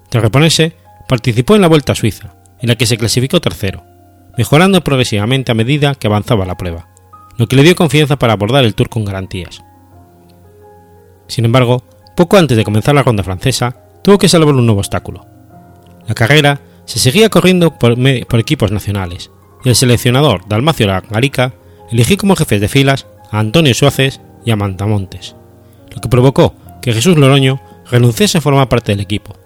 Tras 0.10 0.22
reponerse, 0.22 0.82
participó 1.13 1.53
en 1.53 1.62
la 1.62 1.67
Vuelta 1.67 1.91
a 1.91 1.96
Suiza, 1.96 2.34
en 2.60 2.70
la 2.70 2.75
que 2.75 2.88
se 2.88 2.98
clasificó 2.98 3.39
tercero, 3.39 3.84
mejorando 4.36 4.84
progresivamente 4.84 5.51
a 5.51 5.53
medida 5.53 5.93
que 5.93 6.08
avanzaba 6.08 6.43
la 6.43 6.58
prueba, 6.58 6.88
lo 7.38 7.48
que 7.48 7.55
le 7.55 7.62
dio 7.62 7.75
confianza 7.75 8.17
para 8.17 8.34
abordar 8.34 8.65
el 8.65 8.74
Tour 8.74 8.89
con 8.89 9.05
garantías. 9.05 9.62
Sin 11.27 11.46
embargo, 11.46 11.84
poco 12.15 12.38
antes 12.38 12.58
de 12.58 12.63
comenzar 12.63 12.96
la 12.96 13.03
ronda 13.03 13.22
francesa, 13.22 13.77
tuvo 14.03 14.17
que 14.17 14.27
salvar 14.27 14.55
un 14.55 14.65
nuevo 14.65 14.79
obstáculo. 14.79 15.27
La 16.08 16.15
carrera 16.15 16.62
se 16.86 16.98
seguía 16.98 17.29
corriendo 17.29 17.77
por, 17.77 17.96
equipos 18.39 18.72
nacionales, 18.72 19.29
y 19.63 19.70
el 19.70 19.75
seleccionador 19.75 20.48
Dalmacio 20.48 20.88
Garica 21.12 21.53
eligió 21.91 22.17
como 22.17 22.36
jefes 22.36 22.60
de 22.60 22.70
filas 22.70 23.05
a 23.29 23.38
Antonio 23.38 23.75
Suárez 23.75 24.20
y 24.43 24.50
a 24.50 24.55
Mantamontes, 24.55 25.36
lo 25.93 26.01
que 26.01 26.10
provocó 26.10 26.55
que 26.82 26.91
Jesús 26.91 27.20
Loroño 27.20 27.62
renunciase 27.91 28.39
a 28.39 28.41
formar 28.41 28.67
parte 28.67 28.93
del 28.93 29.01
equipo, 29.01 29.42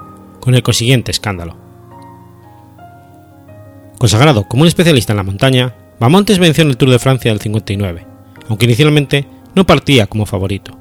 con 0.48 0.56
el 0.56 0.64
consiguiente 0.64 1.12
escándalo. 1.12 1.58
Consagrado 3.98 4.48
como 4.48 4.62
un 4.62 4.70
especialista 4.70 5.12
en 5.12 5.18
la 5.18 5.24
montaña, 5.24 5.76
Bamontes 6.00 6.40
venció 6.40 6.62
en 6.62 6.70
el 6.70 6.78
Tour 6.78 6.90
de 6.90 7.00
Francia 7.00 7.32
del 7.32 7.42
59, 7.42 8.08
aunque 8.48 8.64
inicialmente 8.64 9.28
no 9.56 9.66
partía 9.66 10.08
como 10.08 10.26
favorito. 10.26 10.72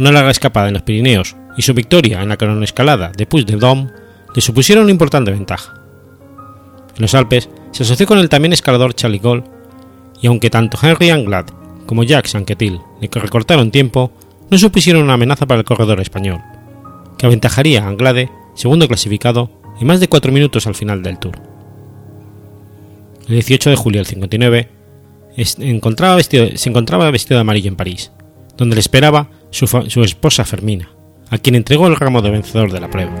Una 0.00 0.10
larga 0.10 0.32
escapada 0.32 0.66
en 0.66 0.74
los 0.74 0.82
Pirineos 0.82 1.36
y 1.56 1.62
su 1.62 1.74
victoria 1.74 2.20
en 2.20 2.28
la 2.28 2.36
cronoescalada 2.36 3.12
de 3.16 3.24
Puig 3.24 3.46
de 3.46 3.54
Dôme 3.54 3.92
le 4.34 4.42
supusieron 4.42 4.82
una 4.82 4.90
importante 4.90 5.30
ventaja. 5.30 5.74
En 6.96 7.02
los 7.02 7.14
Alpes 7.14 7.48
se 7.70 7.84
asoció 7.84 8.08
con 8.08 8.18
el 8.18 8.28
también 8.28 8.52
escalador 8.52 8.94
Charlie 8.94 9.20
Gold, 9.20 9.44
y 10.20 10.26
aunque 10.26 10.50
tanto 10.50 10.76
Henry 10.82 11.10
Anglad 11.10 11.44
como 11.86 12.02
Jacques 12.02 12.34
Anquetil 12.34 12.80
le 13.00 13.08
recortaron 13.12 13.70
tiempo, 13.70 14.10
no 14.50 14.58
supusieron 14.58 15.04
una 15.04 15.14
amenaza 15.14 15.46
para 15.46 15.60
el 15.60 15.64
corredor 15.64 16.00
español, 16.00 16.40
que 17.18 17.26
aventajaría 17.26 17.84
a 17.84 17.88
Anglade, 17.88 18.30
segundo 18.54 18.88
clasificado, 18.88 19.50
y 19.80 19.84
más 19.84 20.00
de 20.00 20.08
cuatro 20.08 20.32
minutos 20.32 20.66
al 20.66 20.74
final 20.74 21.02
del 21.02 21.18
Tour. 21.18 21.40
El 23.28 23.34
18 23.34 23.70
de 23.70 23.76
julio 23.76 24.00
del 24.00 24.06
59 24.06 24.68
encontraba 25.58 26.16
vestido, 26.16 26.46
se 26.54 26.68
encontraba 26.68 27.10
vestido 27.10 27.36
de 27.36 27.42
amarillo 27.42 27.68
en 27.68 27.76
París, 27.76 28.12
donde 28.56 28.76
le 28.76 28.80
esperaba 28.80 29.30
su, 29.50 29.66
su 29.66 30.02
esposa 30.02 30.44
Fermina, 30.44 30.90
a 31.30 31.38
quien 31.38 31.54
entregó 31.54 31.86
el 31.86 31.96
ramo 31.96 32.20
de 32.22 32.30
vencedor 32.30 32.72
de 32.72 32.80
la 32.80 32.90
prueba. 32.90 33.12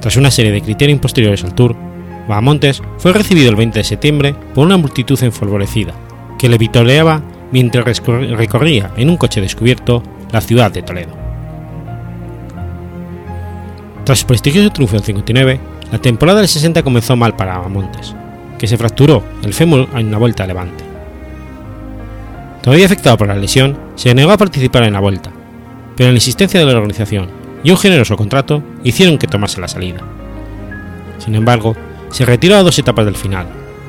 Tras 0.00 0.16
una 0.16 0.30
serie 0.30 0.52
de 0.52 0.60
criterios 0.60 1.00
posteriores 1.00 1.44
al 1.44 1.54
Tour, 1.54 1.74
Bahamontes 2.28 2.82
fue 2.98 3.12
recibido 3.12 3.50
el 3.50 3.56
20 3.56 3.78
de 3.78 3.84
septiembre 3.84 4.34
por 4.54 4.66
una 4.66 4.76
multitud 4.76 5.22
enfolvorecida, 5.22 5.94
que 6.38 6.48
le 6.48 6.58
vitoreaba 6.58 7.22
mientras 7.52 8.02
recorría 8.06 8.92
en 8.96 9.10
un 9.10 9.16
coche 9.16 9.40
descubierto 9.40 10.02
la 10.34 10.40
ciudad 10.40 10.72
de 10.72 10.82
Toledo. 10.82 11.16
Tras 14.04 14.18
su 14.18 14.26
prestigioso 14.26 14.70
triunfo 14.70 14.96
del 14.96 15.04
59, 15.04 15.60
la 15.92 15.98
temporada 15.98 16.40
del 16.40 16.48
60 16.48 16.82
comenzó 16.82 17.14
mal 17.14 17.36
para 17.36 17.58
Bahamontes, 17.58 18.16
que 18.58 18.66
se 18.66 18.76
fracturó 18.76 19.22
el 19.42 19.54
fémur 19.54 19.88
en 19.94 20.08
una 20.08 20.18
vuelta 20.18 20.42
a 20.42 20.48
Levante. 20.48 20.84
Todavía 22.62 22.86
afectado 22.86 23.16
por 23.16 23.28
la 23.28 23.36
lesión, 23.36 23.78
se 23.94 24.12
negó 24.12 24.32
a 24.32 24.36
participar 24.36 24.82
en 24.82 24.94
la 24.94 25.00
vuelta, 25.00 25.30
pero 25.96 26.10
la 26.10 26.16
insistencia 26.16 26.58
de 26.58 26.66
la 26.66 26.78
organización 26.78 27.28
y 27.62 27.70
un 27.70 27.78
generoso 27.78 28.16
contrato 28.16 28.60
hicieron 28.82 29.18
que 29.18 29.28
tomase 29.28 29.60
la 29.60 29.68
salida. 29.68 30.00
Sin 31.18 31.36
embargo, 31.36 31.76
se 32.10 32.26
retiró 32.26 32.56
a 32.56 32.64
dos 32.64 32.78
etapas 32.80 33.04
del 33.04 33.14
final, 33.14 33.46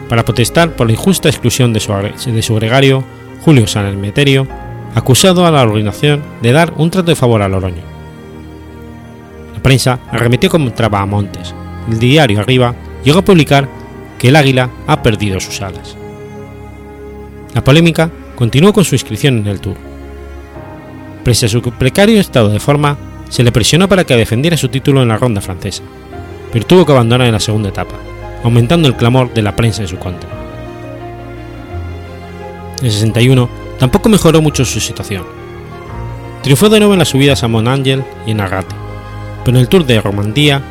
para 0.07 0.23
protestar 0.23 0.75
por 0.75 0.85
la 0.85 0.93
injusta 0.93 1.27
exclusión 1.27 1.73
de 1.73 1.79
su, 1.79 1.91
de 1.91 2.41
su 2.43 2.53
gregario, 2.53 3.03
Julio 3.43 3.65
San 3.65 3.87
Elmeterio, 3.87 4.47
acusado 4.95 5.45
a 5.45 5.51
la 5.51 5.61
organización 5.61 6.23
de 6.41 6.53
dar 6.53 6.73
un 6.77 6.89
trato 6.89 7.11
de 7.11 7.15
favor 7.15 7.41
a 7.41 7.49
Loroño. 7.49 7.83
La 9.53 9.61
prensa 9.61 9.99
arremetió 10.09 10.49
contra 10.49 10.89
Bahamontes. 10.89 11.53
El 11.91 11.99
diario 11.99 12.39
Arriba 12.39 12.73
llegó 13.03 13.19
a 13.19 13.25
publicar 13.25 13.67
que 14.17 14.29
el 14.29 14.35
águila 14.37 14.69
ha 14.87 15.03
perdido 15.03 15.39
sus 15.39 15.61
alas. 15.61 15.97
La 17.53 17.63
polémica 17.63 18.09
continuó 18.35 18.73
con 18.73 18.85
su 18.85 18.95
inscripción 18.95 19.37
en 19.39 19.47
el 19.47 19.59
Tour. 19.59 19.75
Pese 21.23 21.47
a 21.47 21.49
su 21.49 21.61
precario 21.61 22.19
estado 22.19 22.49
de 22.49 22.59
forma, 22.59 22.97
se 23.29 23.43
le 23.43 23.51
presionó 23.51 23.89
para 23.89 24.05
que 24.05 24.15
defendiera 24.15 24.55
su 24.55 24.69
título 24.69 25.01
en 25.01 25.09
la 25.09 25.17
ronda 25.17 25.41
francesa, 25.41 25.83
pero 26.53 26.65
tuvo 26.65 26.85
que 26.85 26.93
abandonar 26.93 27.27
en 27.27 27.33
la 27.33 27.39
segunda 27.39 27.69
etapa, 27.69 27.95
aumentando 28.43 28.87
el 28.87 28.95
clamor 28.95 29.33
de 29.33 29.41
la 29.41 29.55
prensa 29.55 29.81
en 29.81 29.87
su 29.87 29.97
contra. 29.97 30.29
En 32.81 32.91
61 32.91 33.64
tampoco 33.79 34.09
mejoró 34.09 34.41
mucho 34.41 34.65
su 34.65 34.79
situación. 34.79 35.23
Triunfó 36.43 36.69
de 36.69 36.79
nuevo 36.79 36.93
en 36.93 36.99
las 36.99 37.09
subidas 37.09 37.43
a 37.43 37.47
Mont 37.47 37.67
Angel 37.67 38.03
y 38.25 38.31
en 38.31 38.41
Agate, 38.41 38.75
pero 39.43 39.57
en 39.57 39.61
el 39.61 39.69
Tour 39.69 39.85
de 39.85 40.01
Romandía 40.01 40.61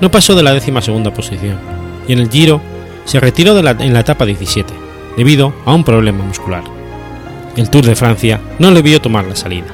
no 0.00 0.10
pasó 0.10 0.34
de 0.34 0.42
la 0.42 0.52
décima 0.52 0.82
segunda 0.82 1.12
posición 1.12 1.58
y 2.06 2.12
en 2.12 2.20
el 2.20 2.30
Giro 2.30 2.60
se 3.04 3.20
retiró 3.20 3.58
en 3.58 3.92
la 3.92 4.00
etapa 4.00 4.26
17 4.26 4.72
debido 5.16 5.54
a 5.64 5.74
un 5.74 5.84
problema 5.84 6.24
muscular. 6.24 6.64
El 7.56 7.70
Tour 7.70 7.86
de 7.86 7.96
Francia 7.96 8.40
no 8.58 8.70
le 8.70 8.82
vio 8.82 9.00
tomar 9.00 9.24
la 9.24 9.34
salida. 9.34 9.66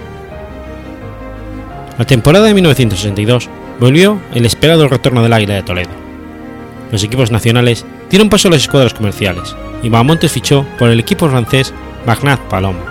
La 1.99 2.05
temporada 2.07 2.47
de 2.47 2.55
1962 2.55 3.49
volvió 3.81 4.21
el 4.35 4.47
esperado 4.47 4.89
retorno 4.89 5.23
del 5.23 5.33
Águila 5.33 5.55
de 5.55 5.63
Toledo. 5.63 5.91
Los 6.91 7.03
equipos 7.03 7.31
nacionales 7.31 7.85
dieron 8.13 8.29
paso 8.29 8.49
a 8.49 8.51
las 8.51 8.61
escuadras 8.61 8.93
comerciales 8.93 9.57
y 9.83 9.89
Bahamontes 9.89 10.31
fichó 10.31 10.67
por 10.79 10.91
el 10.91 11.01
equipo 11.01 11.29
francés 11.31 11.73
Magnat 12.07 12.39
Paloma, 12.43 12.85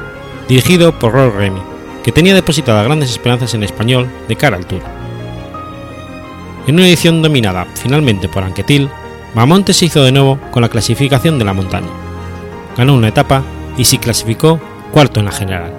dirigido 0.49 0.97
por 0.97 1.13
Rolf 1.13 1.35
Remy, 1.35 1.61
que 2.03 2.11
tenía 2.11 2.33
depositadas 2.33 2.83
grandes 2.83 3.11
esperanzas 3.11 3.53
en 3.53 3.63
español 3.63 4.09
de 4.27 4.35
cara 4.35 4.57
al 4.57 4.65
Tour. 4.65 4.81
En 6.65 6.73
una 6.73 6.87
edición 6.87 7.21
dominada 7.21 7.67
finalmente 7.75 8.27
por 8.29 8.43
Anquetil, 8.43 8.89
Bahamontes 9.35 9.77
se 9.77 9.85
hizo 9.85 10.03
de 10.03 10.11
nuevo 10.11 10.39
con 10.49 10.63
la 10.63 10.69
clasificación 10.69 11.37
de 11.37 11.45
la 11.45 11.53
montaña. 11.53 11.91
Ganó 12.75 12.95
una 12.95 13.09
etapa 13.09 13.43
y 13.77 13.85
se 13.85 13.99
clasificó 13.99 14.59
cuarto 14.91 15.19
en 15.19 15.27
la 15.27 15.31
general. 15.31 15.71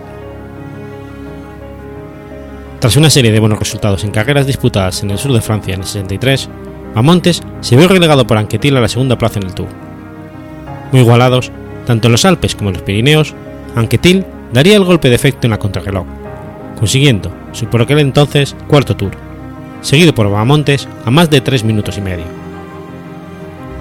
Tras 2.78 2.96
una 2.96 3.11
serie 3.11 3.32
de 3.32 3.40
buenos 3.40 3.58
resultados 3.58 4.04
en 4.04 4.12
carreras 4.12 4.46
disputadas 4.46 5.02
en 5.02 5.11
el 5.11 5.18
sur 5.18 5.32
de 5.32 5.40
Francia 5.40 5.75
en 5.75 5.80
el 5.80 5.87
63, 5.87 6.49
Amontes 6.94 7.42
se 7.61 7.76
vio 7.76 7.88
relegado 7.88 8.26
por 8.26 8.38
Anquetil 8.38 8.76
a 8.76 8.80
la 8.80 8.88
segunda 8.88 9.16
plaza 9.16 9.40
en 9.40 9.46
el 9.46 9.54
Tour. 9.54 9.68
Muy 10.90 11.00
igualados, 11.00 11.50
tanto 11.87 12.08
en 12.08 12.12
los 12.12 12.25
Alpes 12.25 12.54
como 12.54 12.70
en 12.70 12.75
los 12.75 12.82
Pirineos, 12.82 13.34
Anquetil 13.75 14.25
daría 14.52 14.76
el 14.76 14.84
golpe 14.84 15.08
de 15.08 15.14
efecto 15.14 15.46
en 15.46 15.52
la 15.52 15.58
contrarreloj, 15.58 16.06
consiguiendo 16.78 17.32
su 17.52 17.66
por 17.66 17.82
aquel 17.82 18.00
entonces 18.00 18.54
cuarto 18.68 18.96
Tour, 18.96 19.12
seguido 19.80 20.14
por 20.14 20.30
Bahamontes 20.30 20.88
a 21.04 21.11
más 21.11 21.30
de 21.30 21.40
3 21.40 21.64
minutos 21.64 21.96
y 21.99 22.02
medio. 22.02 22.25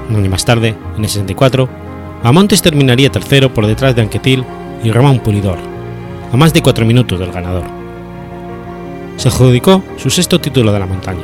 Un 0.10 0.16
año 0.16 0.30
más 0.30 0.46
tarde, 0.46 0.76
en 0.98 1.04
el 1.04 1.10
64, 1.10 1.70
Bahamontes 2.24 2.62
terminaría 2.62 3.12
tercero 3.12 3.54
por 3.54 3.68
detrás 3.68 3.96
de 3.96 4.02
Anquetil 4.02 4.46
y 4.84 4.92
Ramón 4.92 5.20
Pulidor, 5.20 5.58
a 6.32 6.38
más 6.38 6.54
de 6.54 6.62
4 6.62 6.86
minutos 6.86 7.20
del 7.20 7.32
ganador 7.32 7.82
se 9.22 9.28
adjudicó 9.28 9.84
su 9.98 10.10
sexto 10.10 10.42
título 10.42 10.74
de 10.74 10.80
la 10.80 10.88
montaña, 10.88 11.22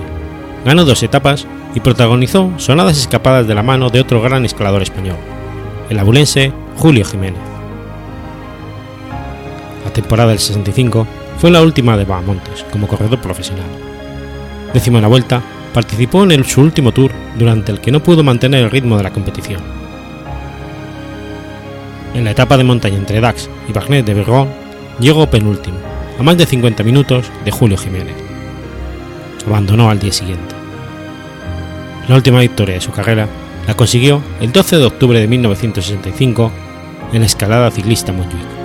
ganó 0.63 0.86
dos 0.86 1.01
etapas 1.01 1.48
y 1.78 1.80
protagonizó 1.80 2.52
sonadas 2.58 2.98
escapadas 2.98 3.48
de 3.48 3.54
la 3.54 3.62
mano 3.62 3.92
de 3.92 4.02
otro 4.02 4.20
gran 4.20 4.44
escalador 4.46 4.82
español, 4.82 5.18
el 5.92 6.00
abulense 6.00 6.52
Julio 6.76 7.06
Jiménez. 7.06 7.40
La 9.86 9.94
temporada 9.94 10.30
del 10.30 10.40
65 10.40 11.06
fue 11.38 11.52
la 11.52 11.62
última 11.62 11.96
de 11.96 12.06
Bahamontes 12.06 12.66
como 12.72 12.88
corredor 12.88 13.22
profesional. 13.22 13.68
Décimo 14.74 14.98
en 14.98 15.04
la 15.04 15.08
vuelta, 15.08 15.44
participó 15.72 16.24
en 16.24 16.44
su 16.46 16.62
último 16.62 16.92
tour 16.94 17.12
durante 17.38 17.72
el 17.72 17.80
que 17.80 17.92
no 17.92 18.02
pudo 18.02 18.24
mantener 18.24 18.64
el 18.64 18.72
ritmo 18.72 18.98
de 18.98 19.04
la 19.04 19.14
competición. 19.14 19.62
En 22.16 22.24
la 22.24 22.32
etapa 22.32 22.58
de 22.58 22.64
montaña 22.64 22.98
entre 22.98 23.22
Dax 23.22 23.52
y 23.70 23.74
Bagnet 23.74 24.04
de 24.04 24.16
Bergón, 24.16 24.48
llegó 25.00 25.30
penúltimo, 25.30 25.78
a 26.20 26.24
más 26.24 26.40
de 26.40 26.48
50 26.48 26.82
minutos 26.82 27.28
de 27.46 27.52
Julio 27.52 27.78
Jiménez. 27.78 28.16
abandonó 29.46 29.92
al 29.92 30.00
día 30.00 30.12
siguiente. 30.12 30.57
La 32.08 32.16
última 32.16 32.40
victoria 32.40 32.76
de 32.76 32.82
su 32.82 32.92
carrera 32.92 33.28
la 33.68 33.74
consiguió 33.74 34.22
el 34.40 34.54
12 34.54 34.78
de 34.78 34.86
octubre 34.86 35.20
de 35.20 35.28
1965 35.28 36.52
en 37.12 37.20
la 37.20 37.26
escalada 37.26 37.70
ciclista 37.70 38.14
Montjuic. 38.14 38.57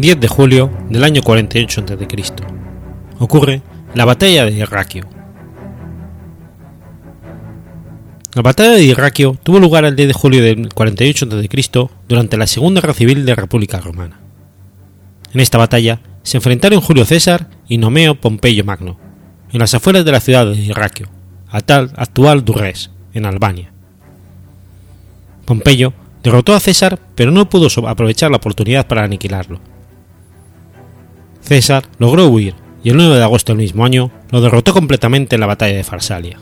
10 0.00 0.18
de 0.18 0.28
julio 0.28 0.70
del 0.88 1.04
año 1.04 1.22
48 1.22 1.82
a.C. 1.82 2.32
Ocurre 3.18 3.60
la 3.94 4.04
batalla 4.06 4.46
de 4.46 4.52
Irraquio. 4.52 5.06
La 8.34 8.42
batalla 8.42 8.70
de 8.70 8.84
Irraquio 8.84 9.36
tuvo 9.42 9.58
lugar 9.58 9.84
el 9.84 9.96
10 9.96 10.08
de 10.08 10.14
julio 10.14 10.42
del 10.42 10.72
48 10.72 11.26
a.C. 11.26 11.88
durante 12.08 12.36
la 12.38 12.46
Segunda 12.46 12.80
Guerra 12.80 12.94
Civil 12.94 13.26
de 13.26 13.32
la 13.32 13.42
República 13.42 13.80
Romana. 13.80 14.20
En 15.34 15.40
esta 15.40 15.58
batalla 15.58 16.00
se 16.22 16.38
enfrentaron 16.38 16.80
Julio 16.80 17.04
César 17.04 17.50
y 17.68 17.78
Nomeo 17.78 18.14
Pompeyo 18.14 18.64
Magno, 18.64 18.98
en 19.52 19.58
las 19.58 19.74
afueras 19.74 20.04
de 20.04 20.12
la 20.12 20.20
ciudad 20.20 20.46
de 20.46 20.56
Irraquio, 20.56 21.08
actual 21.50 22.44
Durrés, 22.44 22.90
en 23.12 23.26
Albania. 23.26 23.72
Pompeyo 25.44 25.92
derrotó 26.22 26.54
a 26.54 26.60
César, 26.60 26.98
pero 27.14 27.32
no 27.32 27.50
pudo 27.50 27.68
aprovechar 27.86 28.30
la 28.30 28.38
oportunidad 28.38 28.86
para 28.86 29.04
aniquilarlo. 29.04 29.60
César 31.50 31.82
logró 31.98 32.28
huir 32.28 32.54
y 32.84 32.90
el 32.90 32.96
9 32.96 33.16
de 33.16 33.24
agosto 33.24 33.50
del 33.50 33.60
mismo 33.60 33.84
año 33.84 34.12
lo 34.30 34.40
derrotó 34.40 34.72
completamente 34.72 35.34
en 35.34 35.40
la 35.40 35.48
batalla 35.48 35.76
de 35.76 35.82
Farsalia. 35.82 36.38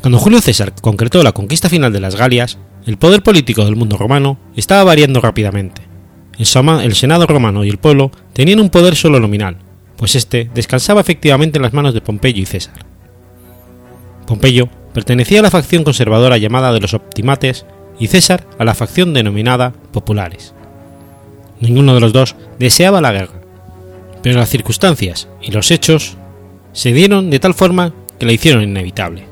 Cuando 0.00 0.18
Julio 0.18 0.40
César 0.40 0.72
concretó 0.80 1.22
la 1.22 1.32
conquista 1.32 1.68
final 1.68 1.92
de 1.92 2.00
las 2.00 2.16
Galias, 2.16 2.56
el 2.86 2.96
poder 2.96 3.22
político 3.22 3.62
del 3.66 3.76
mundo 3.76 3.98
romano 3.98 4.38
estaba 4.56 4.84
variando 4.84 5.20
rápidamente. 5.20 5.82
El 6.38 6.94
Senado 6.94 7.26
romano 7.26 7.62
y 7.62 7.68
el 7.68 7.76
pueblo 7.76 8.10
tenían 8.32 8.60
un 8.60 8.70
poder 8.70 8.96
solo 8.96 9.20
nominal, 9.20 9.58
pues 9.98 10.14
este 10.14 10.50
descansaba 10.54 11.02
efectivamente 11.02 11.58
en 11.58 11.62
las 11.64 11.74
manos 11.74 11.92
de 11.92 12.00
Pompeyo 12.00 12.40
y 12.40 12.46
César. 12.46 12.86
Pompeyo 14.26 14.70
pertenecía 14.94 15.40
a 15.40 15.42
la 15.42 15.50
facción 15.50 15.84
conservadora 15.84 16.38
llamada 16.38 16.72
de 16.72 16.80
los 16.80 16.94
Optimates 16.94 17.66
y 17.98 18.06
César 18.06 18.46
a 18.58 18.64
la 18.64 18.74
facción 18.74 19.12
denominada 19.12 19.74
Populares. 19.92 20.54
Ninguno 21.62 21.94
de 21.94 22.00
los 22.00 22.12
dos 22.12 22.34
deseaba 22.58 23.00
la 23.00 23.12
guerra, 23.12 23.40
pero 24.20 24.36
las 24.36 24.48
circunstancias 24.48 25.28
y 25.40 25.52
los 25.52 25.70
hechos 25.70 26.16
se 26.72 26.92
dieron 26.92 27.30
de 27.30 27.38
tal 27.38 27.54
forma 27.54 27.94
que 28.18 28.26
la 28.26 28.32
hicieron 28.32 28.64
inevitable. 28.64 29.26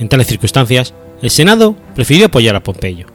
En 0.00 0.08
tales 0.08 0.26
circunstancias, 0.26 0.92
el 1.22 1.30
Senado 1.30 1.76
prefirió 1.94 2.26
apoyar 2.26 2.56
a 2.56 2.64
Pompeyo. 2.64 3.06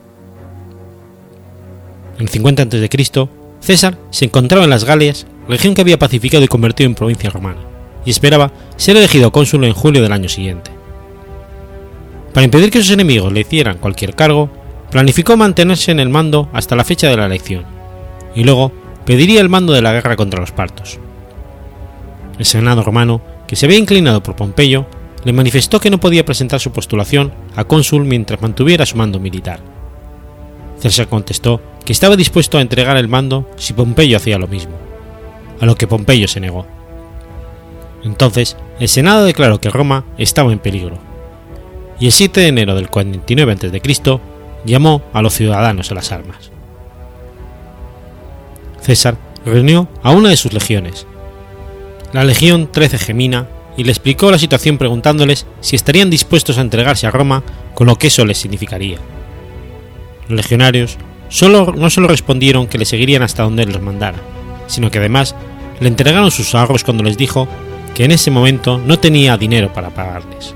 En 2.16 2.22
el 2.22 2.30
50 2.30 2.64
a.C., 2.64 3.28
César 3.60 3.98
se 4.12 4.24
encontraba 4.24 4.64
en 4.64 4.70
las 4.70 4.86
Galias, 4.86 5.28
región 5.50 5.74
que 5.74 5.82
había 5.82 6.00
pacificado 6.00 6.46
y 6.46 6.48
convertido 6.48 6.88
en 6.88 6.96
provincia 6.96 7.30
romana, 7.30 7.60
y 8.06 8.12
esperaba 8.12 8.54
ser 8.78 8.96
elegido 8.96 9.34
cónsul 9.34 9.66
en 9.66 9.74
julio 9.74 10.02
del 10.02 10.14
año 10.14 10.30
siguiente. 10.30 10.72
Para 12.34 12.46
impedir 12.46 12.72
que 12.72 12.80
sus 12.80 12.92
enemigos 12.92 13.34
le 13.34 13.42
hicieran 13.42 13.78
cualquier 13.78 14.16
cargo, 14.16 14.50
planificó 14.90 15.36
mantenerse 15.36 15.92
en 15.92 16.00
el 16.00 16.08
mando 16.08 16.48
hasta 16.54 16.78
la 16.78 16.86
fecha 16.86 17.10
de 17.10 17.18
la 17.18 17.26
elección 17.26 17.79
y 18.36 18.44
luego 18.44 18.72
pediría 19.06 19.42
el 19.42 19.50
mando 19.50 19.74
de 19.74 19.82
la 19.82 19.94
guerra 19.94 20.16
contra 20.16 20.40
los 20.40 20.52
partos. 20.52 21.00
El 22.38 22.46
Senado 22.46 22.84
romano, 22.84 23.22
que 23.48 23.56
se 23.56 23.66
había 23.66 23.78
inclinado 23.78 24.24
por 24.24 24.36
Pompeyo, 24.36 24.86
le 25.24 25.34
manifestó 25.34 25.80
que 25.80 25.90
no 25.90 26.00
podía 26.00 26.26
presentar 26.26 26.60
su 26.60 26.72
postulación 26.72 27.34
a 27.56 27.64
cónsul 27.64 28.06
mientras 28.06 28.42
mantuviera 28.42 28.86
su 28.86 28.96
mando 28.96 29.20
militar. 29.20 29.60
César 30.78 31.08
contestó 31.08 31.62
que 31.84 31.92
estaba 31.92 32.16
dispuesto 32.16 32.58
a 32.58 32.62
entregar 32.62 32.96
el 32.98 33.08
mando 33.08 33.50
si 33.58 33.74
Pompeyo 33.74 34.18
hacía 34.18 34.38
lo 34.38 34.48
mismo, 34.48 34.74
a 35.60 35.66
lo 35.66 35.76
que 35.76 35.88
Pompeyo 35.88 36.28
se 36.28 36.40
negó. 36.40 36.66
Entonces, 38.04 38.56
el 38.80 38.88
Senado 38.88 39.26
declaró 39.26 39.60
que 39.60 39.70
Roma 39.70 40.06
estaba 40.18 40.54
en 40.54 40.60
peligro, 40.60 40.98
y 42.00 42.06
el 42.06 42.12
7 42.14 42.40
de 42.40 42.48
enero 42.48 42.76
del 42.76 42.90
49 42.90 43.52
a.C. 43.52 44.20
llamó 44.64 45.02
a 45.12 45.22
los 45.22 45.34
ciudadanos 45.34 45.92
a 45.92 45.96
las 45.96 46.12
armas. 46.14 46.52
César 48.82 49.18
reunió 49.46 49.88
a 50.04 50.12
una 50.12 50.30
de 50.30 50.38
sus 50.38 50.54
legiones, 50.54 51.06
la 52.14 52.24
Legión 52.24 52.70
13 52.72 52.98
Gemina, 52.98 53.48
y 53.78 53.84
le 53.84 53.92
explicó 53.92 54.32
la 54.32 54.40
situación 54.40 54.78
preguntándoles 54.78 55.46
si 55.62 55.76
estarían 55.76 56.10
dispuestos 56.10 56.58
a 56.58 56.62
entregarse 56.62 57.08
a 57.08 57.12
Roma 57.12 57.44
con 57.76 57.88
lo 57.88 57.98
que 57.98 58.08
eso 58.08 58.26
les 58.26 58.38
significaría. 58.38 58.98
Los 60.28 60.36
legionarios 60.36 60.98
solo, 61.30 61.74
no 61.78 61.90
solo 61.90 62.08
respondieron 62.08 62.68
que 62.68 62.78
le 62.78 62.86
seguirían 62.86 63.22
hasta 63.22 63.44
donde 63.44 63.66
los 63.66 63.82
mandara, 63.82 64.18
sino 64.68 64.92
que 64.92 65.00
además 65.00 65.36
le 65.80 65.88
entregaron 65.88 66.32
sus 66.32 66.54
ahorros 66.56 66.84
cuando 66.84 67.04
les 67.04 67.18
dijo 67.18 67.48
que 67.96 68.04
en 68.04 68.12
ese 68.12 68.32
momento 68.32 68.80
no 68.80 69.00
tenía 69.00 69.38
dinero 69.38 69.72
para 69.72 69.92
pagarles. 69.92 70.54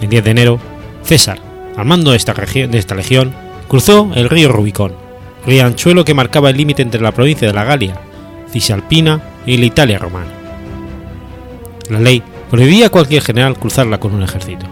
El 0.00 0.08
10 0.08 0.24
de 0.24 0.30
enero, 0.30 0.58
César, 1.04 1.38
al 1.76 1.84
mando 1.84 2.10
de 2.10 2.16
esta, 2.16 2.32
de 2.34 2.78
esta 2.78 2.94
legión, 2.94 3.32
cruzó 3.68 4.10
el 4.14 4.28
río 4.28 4.50
Rubicón 4.50 5.05
riachuelo 5.46 6.04
que 6.04 6.14
marcaba 6.14 6.50
el 6.50 6.56
límite 6.56 6.82
entre 6.82 7.00
la 7.00 7.12
provincia 7.12 7.46
de 7.46 7.54
la 7.54 7.64
Galia, 7.64 8.00
Cisalpina 8.50 9.22
y 9.46 9.56
la 9.56 9.66
Italia 9.66 9.98
romana. 9.98 10.32
La 11.88 12.00
ley 12.00 12.22
prohibía 12.50 12.86
a 12.86 12.90
cualquier 12.90 13.22
general 13.22 13.58
cruzarla 13.58 13.98
con 13.98 14.12
un 14.12 14.22
ejército. 14.22 14.66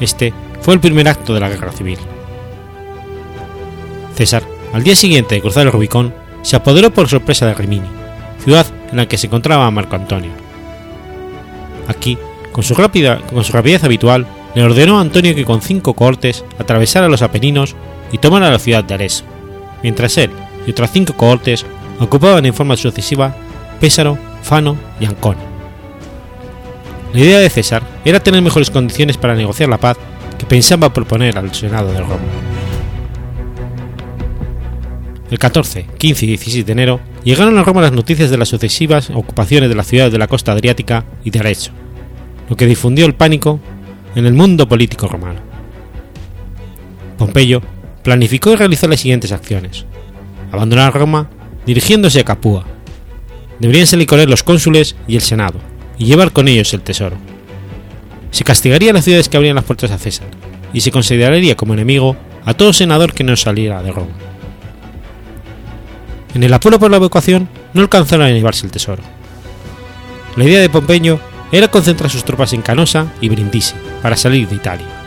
Este 0.00 0.32
fue 0.62 0.74
el 0.74 0.80
primer 0.80 1.08
acto 1.08 1.34
de 1.34 1.40
la 1.40 1.48
guerra 1.48 1.72
civil. 1.72 1.98
César, 4.14 4.42
al 4.72 4.82
día 4.82 4.96
siguiente 4.96 5.34
de 5.34 5.42
cruzar 5.42 5.66
el 5.66 5.72
Rubicón, 5.72 6.14
se 6.42 6.56
apoderó 6.56 6.90
por 6.90 7.08
sorpresa 7.08 7.46
de 7.46 7.54
Rimini, 7.54 7.88
ciudad 8.42 8.66
en 8.90 8.96
la 8.96 9.06
que 9.06 9.18
se 9.18 9.26
encontraba 9.26 9.70
Marco 9.70 9.96
Antonio. 9.96 10.30
Aquí, 11.88 12.16
con 12.52 12.64
su, 12.64 12.74
rápida, 12.74 13.20
con 13.32 13.44
su 13.44 13.52
rapidez 13.52 13.84
habitual, 13.84 14.26
le 14.54 14.62
ordenó 14.62 14.98
a 14.98 15.02
Antonio 15.02 15.34
que 15.34 15.44
con 15.44 15.60
cinco 15.60 15.92
cohortes 15.92 16.44
atravesara 16.58 17.08
los 17.08 17.20
Apeninos 17.20 17.76
y 18.10 18.18
tomara 18.18 18.50
la 18.50 18.58
ciudad 18.58 18.84
de 18.84 18.94
Arezzo 18.94 19.24
mientras 19.86 20.18
él 20.18 20.32
y 20.66 20.72
otras 20.72 20.90
cinco 20.90 21.12
cohortes 21.12 21.64
ocupaban 22.00 22.44
en 22.44 22.52
forma 22.52 22.76
sucesiva 22.76 23.36
Pésaro, 23.80 24.18
Fano 24.42 24.76
y 24.98 25.04
Ancona. 25.04 25.38
La 27.14 27.20
idea 27.20 27.38
de 27.38 27.48
César 27.48 27.84
era 28.04 28.18
tener 28.18 28.42
mejores 28.42 28.68
condiciones 28.68 29.16
para 29.16 29.36
negociar 29.36 29.68
la 29.68 29.78
paz 29.78 29.96
que 30.36 30.44
pensaba 30.44 30.92
proponer 30.92 31.38
al 31.38 31.54
Senado 31.54 31.92
de 31.92 32.00
Roma. 32.00 32.18
El 35.30 35.38
14, 35.38 35.86
15 35.96 36.24
y 36.24 36.28
16 36.30 36.66
de 36.66 36.72
enero 36.72 37.00
llegaron 37.22 37.56
a 37.56 37.62
Roma 37.62 37.80
las 37.80 37.92
noticias 37.92 38.28
de 38.28 38.38
las 38.38 38.48
sucesivas 38.48 39.10
ocupaciones 39.10 39.68
de 39.68 39.76
las 39.76 39.86
ciudades 39.86 40.12
de 40.12 40.18
la 40.18 40.26
costa 40.26 40.50
adriática 40.50 41.04
y 41.22 41.30
de 41.30 41.38
Arezzo, 41.38 41.70
lo 42.50 42.56
que 42.56 42.66
difundió 42.66 43.06
el 43.06 43.14
pánico 43.14 43.60
en 44.16 44.26
el 44.26 44.34
mundo 44.34 44.68
político 44.68 45.06
romano. 45.06 45.38
Pompeyo 47.18 47.62
planificó 48.06 48.52
y 48.52 48.54
realizó 48.54 48.86
las 48.86 49.00
siguientes 49.00 49.32
acciones. 49.32 49.84
Abandonar 50.52 50.94
Roma 50.94 51.28
dirigiéndose 51.66 52.20
a 52.20 52.24
Capua. 52.24 52.64
Deberían 53.58 53.88
salir 53.88 54.06
con 54.06 54.20
él 54.20 54.30
los 54.30 54.44
cónsules 54.44 54.94
y 55.08 55.16
el 55.16 55.22
Senado, 55.22 55.58
y 55.98 56.04
llevar 56.04 56.30
con 56.30 56.46
ellos 56.46 56.72
el 56.72 56.82
tesoro. 56.82 57.16
Se 58.30 58.44
castigaría 58.44 58.90
a 58.90 58.92
las 58.92 59.04
ciudades 59.04 59.28
que 59.28 59.36
abrían 59.36 59.56
las 59.56 59.64
puertas 59.64 59.90
a 59.90 59.98
César, 59.98 60.28
y 60.72 60.82
se 60.82 60.92
consideraría 60.92 61.56
como 61.56 61.74
enemigo 61.74 62.16
a 62.44 62.54
todo 62.54 62.72
senador 62.72 63.12
que 63.12 63.24
no 63.24 63.34
saliera 63.34 63.82
de 63.82 63.90
Roma. 63.90 64.14
En 66.32 66.44
el 66.44 66.54
apuro 66.54 66.78
por 66.78 66.92
la 66.92 66.98
evacuación 66.98 67.48
no 67.74 67.80
alcanzaron 67.80 68.26
a 68.26 68.30
llevarse 68.30 68.66
el 68.66 68.70
tesoro. 68.70 69.02
La 70.36 70.44
idea 70.44 70.60
de 70.60 70.70
Pompeyo 70.70 71.18
era 71.50 71.66
concentrar 71.72 72.08
sus 72.08 72.22
tropas 72.22 72.52
en 72.52 72.62
Canosa 72.62 73.12
y 73.20 73.28
Brindisi 73.30 73.74
para 74.00 74.16
salir 74.16 74.46
de 74.48 74.54
Italia. 74.54 75.05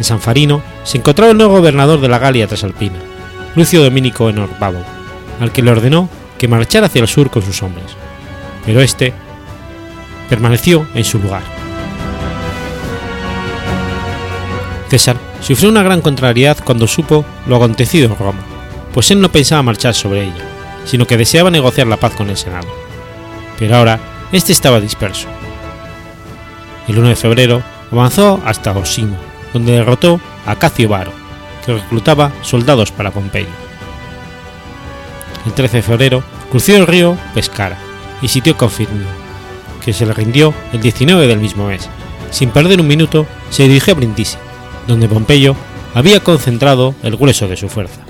En 0.00 0.04
San 0.04 0.18
Farino 0.18 0.62
se 0.82 0.96
encontraba 0.96 1.30
el 1.30 1.36
nuevo 1.36 1.58
gobernador 1.58 2.00
de 2.00 2.08
la 2.08 2.18
Galia 2.18 2.46
Trasalpina, 2.46 2.98
Lucio 3.54 3.84
Dominico 3.84 4.30
Enorbado, 4.30 4.78
al 5.40 5.52
que 5.52 5.60
le 5.60 5.70
ordenó 5.70 6.08
que 6.38 6.48
marchara 6.48 6.86
hacia 6.86 7.02
el 7.02 7.06
sur 7.06 7.30
con 7.30 7.42
sus 7.42 7.62
hombres, 7.62 7.84
pero 8.64 8.80
este 8.80 9.12
permaneció 10.30 10.86
en 10.94 11.04
su 11.04 11.18
lugar. 11.18 11.42
César 14.88 15.18
sufrió 15.42 15.68
una 15.68 15.82
gran 15.82 16.00
contrariedad 16.00 16.56
cuando 16.64 16.86
supo 16.86 17.26
lo 17.46 17.56
acontecido 17.56 18.06
en 18.06 18.16
Roma, 18.16 18.40
pues 18.94 19.10
él 19.10 19.20
no 19.20 19.30
pensaba 19.30 19.62
marchar 19.62 19.92
sobre 19.92 20.24
ella, 20.24 20.48
sino 20.86 21.06
que 21.06 21.18
deseaba 21.18 21.50
negociar 21.50 21.88
la 21.88 21.98
paz 21.98 22.14
con 22.14 22.30
el 22.30 22.38
Senado. 22.38 22.68
Pero 23.58 23.76
ahora 23.76 24.00
este 24.32 24.52
estaba 24.52 24.80
disperso. 24.80 25.28
El 26.88 26.98
1 26.98 27.08
de 27.08 27.16
febrero 27.16 27.62
avanzó 27.92 28.40
hasta 28.46 28.72
Osimo, 28.72 29.18
donde 29.52 29.72
derrotó 29.72 30.20
a 30.46 30.56
Cacio 30.56 30.88
Varo, 30.88 31.12
que 31.64 31.74
reclutaba 31.74 32.32
soldados 32.42 32.92
para 32.92 33.10
Pompeyo. 33.10 33.48
El 35.46 35.52
13 35.52 35.78
de 35.78 35.82
febrero 35.82 36.22
cruzó 36.50 36.76
el 36.76 36.86
río 36.86 37.16
Pescara 37.34 37.78
y 38.20 38.28
sitió 38.28 38.56
Confirmio, 38.56 39.06
que 39.84 39.92
se 39.92 40.06
le 40.06 40.12
rindió 40.12 40.52
el 40.72 40.80
19 40.80 41.26
del 41.26 41.38
mismo 41.38 41.66
mes. 41.66 41.88
Sin 42.30 42.50
perder 42.50 42.80
un 42.80 42.86
minuto, 42.86 43.26
se 43.50 43.64
dirigió 43.64 43.94
a 43.94 43.96
Brindisi, 43.96 44.36
donde 44.86 45.08
Pompeyo 45.08 45.56
había 45.94 46.20
concentrado 46.20 46.94
el 47.02 47.16
grueso 47.16 47.48
de 47.48 47.56
su 47.56 47.68
fuerza. 47.68 48.00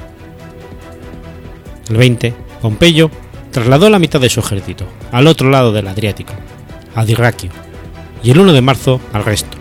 El 1.88 1.96
20, 1.96 2.34
Pompeyo 2.60 3.10
trasladó 3.50 3.88
la 3.90 3.98
mitad 3.98 4.20
de 4.20 4.28
su 4.28 4.40
ejército 4.40 4.84
al 5.12 5.26
otro 5.26 5.50
lado 5.50 5.72
del 5.72 5.88
Adriático, 5.88 6.34
a 6.94 7.04
Dirraquio, 7.04 7.50
y 8.22 8.30
el 8.30 8.40
1 8.40 8.52
de 8.52 8.60
marzo 8.60 9.00
al 9.12 9.24
resto, 9.24 9.56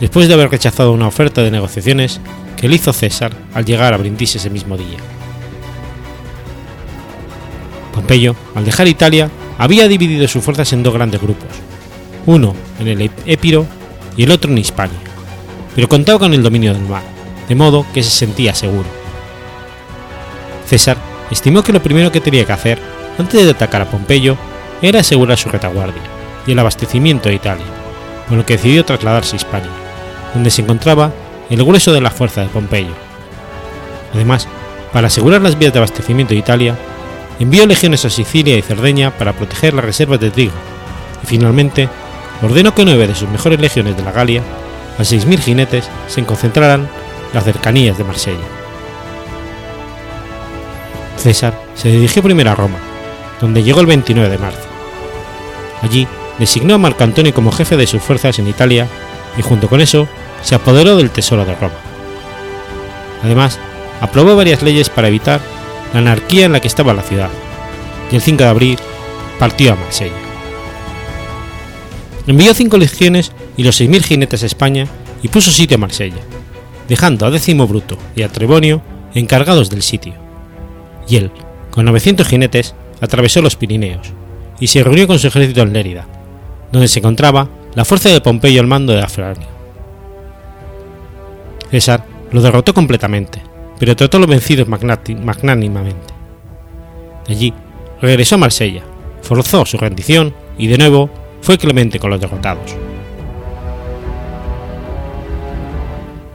después 0.00 0.28
de 0.28 0.34
haber 0.34 0.50
rechazado 0.50 0.92
una 0.92 1.06
oferta 1.06 1.42
de 1.42 1.50
negociaciones 1.50 2.20
que 2.56 2.68
le 2.68 2.76
hizo 2.76 2.92
César 2.92 3.32
al 3.54 3.64
llegar 3.64 3.94
a 3.94 3.98
Brindisi 3.98 4.38
ese 4.38 4.50
mismo 4.50 4.76
día. 4.76 4.98
Pompeyo, 7.92 8.34
al 8.54 8.64
dejar 8.64 8.88
Italia, 8.88 9.30
había 9.58 9.88
dividido 9.88 10.26
sus 10.26 10.42
fuerzas 10.42 10.72
en 10.72 10.82
dos 10.82 10.94
grandes 10.94 11.20
grupos, 11.20 11.48
uno 12.26 12.54
en 12.78 12.88
el 12.88 13.10
Épiro 13.26 13.66
y 14.16 14.24
el 14.24 14.30
otro 14.30 14.50
en 14.50 14.58
Hispania, 14.58 14.98
pero 15.74 15.88
contaba 15.88 16.18
con 16.18 16.32
el 16.32 16.42
dominio 16.42 16.72
del 16.72 16.88
mar, 16.88 17.02
de 17.48 17.54
modo 17.54 17.84
que 17.92 18.02
se 18.02 18.10
sentía 18.10 18.54
seguro. 18.54 18.88
César 20.66 20.96
estimó 21.30 21.62
que 21.62 21.72
lo 21.72 21.82
primero 21.82 22.10
que 22.10 22.20
tenía 22.20 22.44
que 22.44 22.52
hacer, 22.52 22.78
antes 23.18 23.44
de 23.44 23.50
atacar 23.50 23.82
a 23.82 23.90
Pompeyo, 23.90 24.36
era 24.80 25.00
asegurar 25.00 25.36
su 25.36 25.50
retaguardia 25.50 26.02
y 26.46 26.52
el 26.52 26.58
abastecimiento 26.58 27.28
de 27.28 27.34
Italia, 27.34 27.66
por 28.28 28.38
lo 28.38 28.46
que 28.46 28.56
decidió 28.56 28.84
trasladarse 28.84 29.34
a 29.34 29.38
Hispania, 29.38 29.70
donde 30.34 30.50
se 30.50 30.62
encontraba 30.62 31.12
el 31.50 31.64
grueso 31.64 31.92
de 31.92 32.00
la 32.00 32.10
fuerza 32.10 32.42
de 32.42 32.48
Pompeyo. 32.48 32.94
Además, 34.14 34.48
para 34.92 35.08
asegurar 35.08 35.40
las 35.42 35.58
vías 35.58 35.72
de 35.72 35.78
abastecimiento 35.78 36.34
de 36.34 36.40
Italia, 36.40 36.76
envió 37.38 37.66
legiones 37.66 38.04
a 38.04 38.10
Sicilia 38.10 38.56
y 38.56 38.62
Cerdeña 38.62 39.10
para 39.10 39.32
proteger 39.32 39.74
las 39.74 39.84
reservas 39.84 40.20
de 40.20 40.30
trigo, 40.30 40.52
y 41.22 41.26
finalmente 41.26 41.88
ordenó 42.42 42.74
que 42.74 42.84
nueve 42.84 43.06
de 43.06 43.14
sus 43.14 43.28
mejores 43.28 43.60
legiones 43.60 43.96
de 43.96 44.02
la 44.02 44.12
Galia, 44.12 44.42
a 44.98 45.02
6.000 45.02 45.38
jinetes, 45.38 45.88
se 46.08 46.24
concentraran 46.24 46.82
en 46.82 46.88
las 47.34 47.44
cercanías 47.44 47.96
de 47.96 48.04
Marsella. 48.04 48.38
César 51.16 51.54
se 51.74 51.90
dirigió 51.90 52.22
primero 52.22 52.50
a 52.50 52.54
Roma, 52.54 52.78
donde 53.40 53.62
llegó 53.62 53.80
el 53.80 53.86
29 53.86 54.28
de 54.28 54.38
marzo. 54.38 54.68
Allí 55.82 56.06
designó 56.38 56.74
a 56.74 56.78
Marco 56.78 57.04
Antonio 57.04 57.34
como 57.34 57.52
jefe 57.52 57.76
de 57.76 57.86
sus 57.86 58.02
fuerzas 58.02 58.38
en 58.38 58.48
Italia 58.48 58.86
y 59.36 59.42
junto 59.42 59.68
con 59.68 59.80
eso 59.80 60.08
se 60.42 60.54
apoderó 60.54 60.96
del 60.96 61.10
tesoro 61.10 61.44
de 61.44 61.54
Roma. 61.54 61.74
Además, 63.22 63.58
aprobó 64.00 64.36
varias 64.36 64.62
leyes 64.62 64.88
para 64.88 65.08
evitar 65.08 65.40
la 65.92 66.00
anarquía 66.00 66.46
en 66.46 66.52
la 66.52 66.60
que 66.60 66.68
estaba 66.68 66.94
la 66.94 67.02
ciudad, 67.02 67.28
y 68.10 68.16
el 68.16 68.22
5 68.22 68.42
de 68.42 68.48
abril 68.48 68.78
partió 69.38 69.72
a 69.72 69.76
Marsella. 69.76 70.16
Envió 72.26 72.54
cinco 72.54 72.76
legiones 72.76 73.32
y 73.56 73.64
los 73.64 73.80
6.000 73.80 74.02
jinetes 74.02 74.42
a 74.42 74.46
España 74.46 74.86
y 75.22 75.28
puso 75.28 75.50
sitio 75.50 75.76
a 75.76 75.80
Marsella, 75.80 76.20
dejando 76.88 77.26
a 77.26 77.30
Décimo 77.30 77.66
Bruto 77.66 77.98
y 78.14 78.22
a 78.22 78.28
Trebonio 78.28 78.82
encargados 79.14 79.70
del 79.70 79.82
sitio. 79.82 80.14
Y 81.08 81.16
él, 81.16 81.32
con 81.70 81.86
900 81.86 82.26
jinetes, 82.26 82.74
atravesó 83.00 83.42
los 83.42 83.56
Pirineos 83.56 84.12
y 84.60 84.68
se 84.68 84.84
reunió 84.84 85.06
con 85.06 85.18
su 85.18 85.26
ejército 85.26 85.62
en 85.62 85.72
Lérida, 85.72 86.06
donde 86.70 86.88
se 86.88 87.00
encontraba 87.00 87.48
la 87.74 87.84
fuerza 87.84 88.08
de 88.08 88.20
Pompeyo 88.20 88.60
al 88.60 88.66
mando 88.66 88.92
de 88.92 89.02
Afranio. 89.02 89.46
César 91.70 92.04
lo 92.32 92.42
derrotó 92.42 92.74
completamente, 92.74 93.42
pero 93.78 93.94
trató 93.94 94.16
a 94.16 94.20
los 94.20 94.28
vencidos 94.28 94.66
magnánimamente. 94.68 96.14
De 97.26 97.34
allí 97.34 97.54
regresó 98.00 98.34
a 98.34 98.38
Marsella, 98.38 98.82
forzó 99.22 99.64
su 99.64 99.76
rendición 99.76 100.34
y 100.58 100.66
de 100.66 100.78
nuevo 100.78 101.10
fue 101.42 101.58
clemente 101.58 101.98
con 101.98 102.10
los 102.10 102.20
derrotados. 102.20 102.76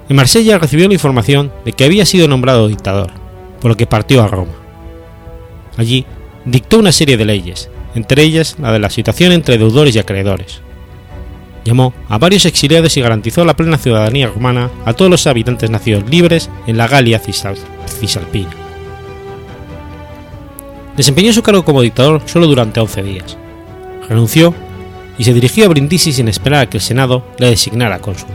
En 0.07 0.15
Marsella 0.15 0.59
recibió 0.59 0.87
la 0.87 0.93
información 0.93 1.51
de 1.65 1.73
que 1.73 1.83
había 1.83 2.05
sido 2.05 2.27
nombrado 2.27 2.67
dictador, 2.67 3.11
por 3.59 3.71
lo 3.71 3.77
que 3.77 3.87
partió 3.87 4.23
a 4.23 4.27
Roma. 4.27 4.53
Allí 5.77 6.05
dictó 6.45 6.79
una 6.79 6.91
serie 6.91 7.17
de 7.17 7.25
leyes, 7.25 7.69
entre 7.95 8.21
ellas 8.21 8.55
la 8.59 8.71
de 8.71 8.79
la 8.79 8.89
situación 8.89 9.31
entre 9.31 9.57
deudores 9.57 9.95
y 9.95 9.99
acreedores. 9.99 10.61
Llamó 11.65 11.95
a 12.09 12.19
varios 12.19 12.45
exiliados 12.45 12.95
y 12.95 13.01
garantizó 13.01 13.43
la 13.43 13.55
plena 13.55 13.79
ciudadanía 13.79 14.27
romana 14.27 14.69
a 14.85 14.93
todos 14.93 15.09
los 15.09 15.25
habitantes 15.25 15.71
nacidos 15.71 16.07
libres 16.07 16.49
en 16.67 16.77
la 16.77 16.87
Galia 16.87 17.19
cisalpina. 17.19 18.51
Desempeñó 20.95 21.33
su 21.33 21.41
cargo 21.41 21.65
como 21.65 21.81
dictador 21.81 22.21
solo 22.25 22.45
durante 22.45 22.79
11 22.79 23.03
días. 23.03 23.37
Renunció 24.07 24.53
y 25.17 25.23
se 25.23 25.33
dirigió 25.33 25.65
a 25.65 25.69
Brindisi 25.69 26.13
sin 26.13 26.27
esperar 26.27 26.61
a 26.61 26.69
que 26.69 26.77
el 26.77 26.83
Senado 26.83 27.25
le 27.39 27.49
designara 27.49 27.99
cónsul. 27.99 28.29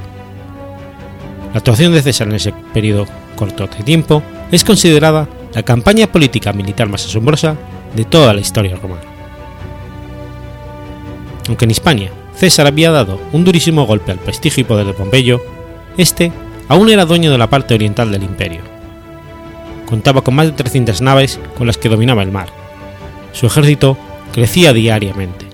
La 1.53 1.59
actuación 1.59 1.93
de 1.93 2.03
César 2.03 2.27
en 2.27 2.35
ese 2.35 2.53
periodo 2.75 3.07
corto 3.37 3.69
de 3.69 3.85
tiempo 3.85 4.25
es 4.51 4.65
considerada 4.65 5.29
la 5.55 5.63
campaña 5.63 6.09
política 6.09 6.53
militar 6.53 6.89
más 6.89 7.07
asombrosa 7.07 7.57
de 7.95 8.05
toda 8.05 8.35
la 8.35 8.41
historia 8.41 8.75
romana. 8.75 9.03
Aunque 11.47 11.65
en 11.65 11.71
Hispania 11.71 12.11
César 12.41 12.67
había 12.67 12.91
dado 12.91 13.21
un 13.33 13.45
durísimo 13.45 13.85
golpe 13.85 14.13
al 14.13 14.19
prestigio 14.19 14.63
y 14.63 14.65
poder 14.65 14.87
de 14.87 14.95
Pompeyo, 14.95 15.43
este 15.99 16.33
aún 16.69 16.89
era 16.89 17.05
dueño 17.05 17.31
de 17.31 17.37
la 17.37 17.51
parte 17.51 17.75
oriental 17.75 18.11
del 18.11 18.23
imperio. 18.23 18.63
Contaba 19.85 20.23
con 20.23 20.37
más 20.37 20.47
de 20.47 20.53
300 20.53 21.03
naves 21.03 21.39
con 21.59 21.67
las 21.67 21.77
que 21.77 21.91
dominaba 21.91 22.23
el 22.23 22.33
mar. 22.33 22.49
Su 23.33 23.45
ejército 23.45 23.99
crecía 24.33 24.73
diariamente. 24.73 25.45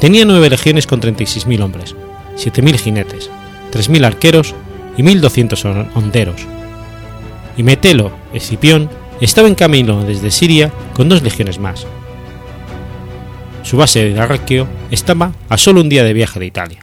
Tenía 0.00 0.24
nueve 0.24 0.48
legiones 0.48 0.86
con 0.86 1.02
36.000 1.02 1.60
hombres, 1.62 1.94
7.000 2.36 2.78
jinetes, 2.78 3.30
3.000 3.70 4.06
arqueros 4.06 4.54
y 4.96 5.02
1.200 5.02 5.88
honderos. 5.94 6.40
Y 7.54 7.64
Metelo, 7.64 8.12
Escipión, 8.32 8.88
estaba 9.20 9.48
en 9.48 9.56
camino 9.56 10.04
desde 10.04 10.30
Siria 10.30 10.72
con 10.94 11.10
dos 11.10 11.22
legiones 11.22 11.58
más. 11.58 11.86
Su 13.62 13.76
base 13.76 14.04
de 14.04 14.20
Arraquio 14.20 14.66
estaba 14.90 15.32
a 15.48 15.58
solo 15.58 15.80
un 15.80 15.88
día 15.88 16.04
de 16.04 16.12
viaje 16.12 16.40
de 16.40 16.46
Italia. 16.46 16.80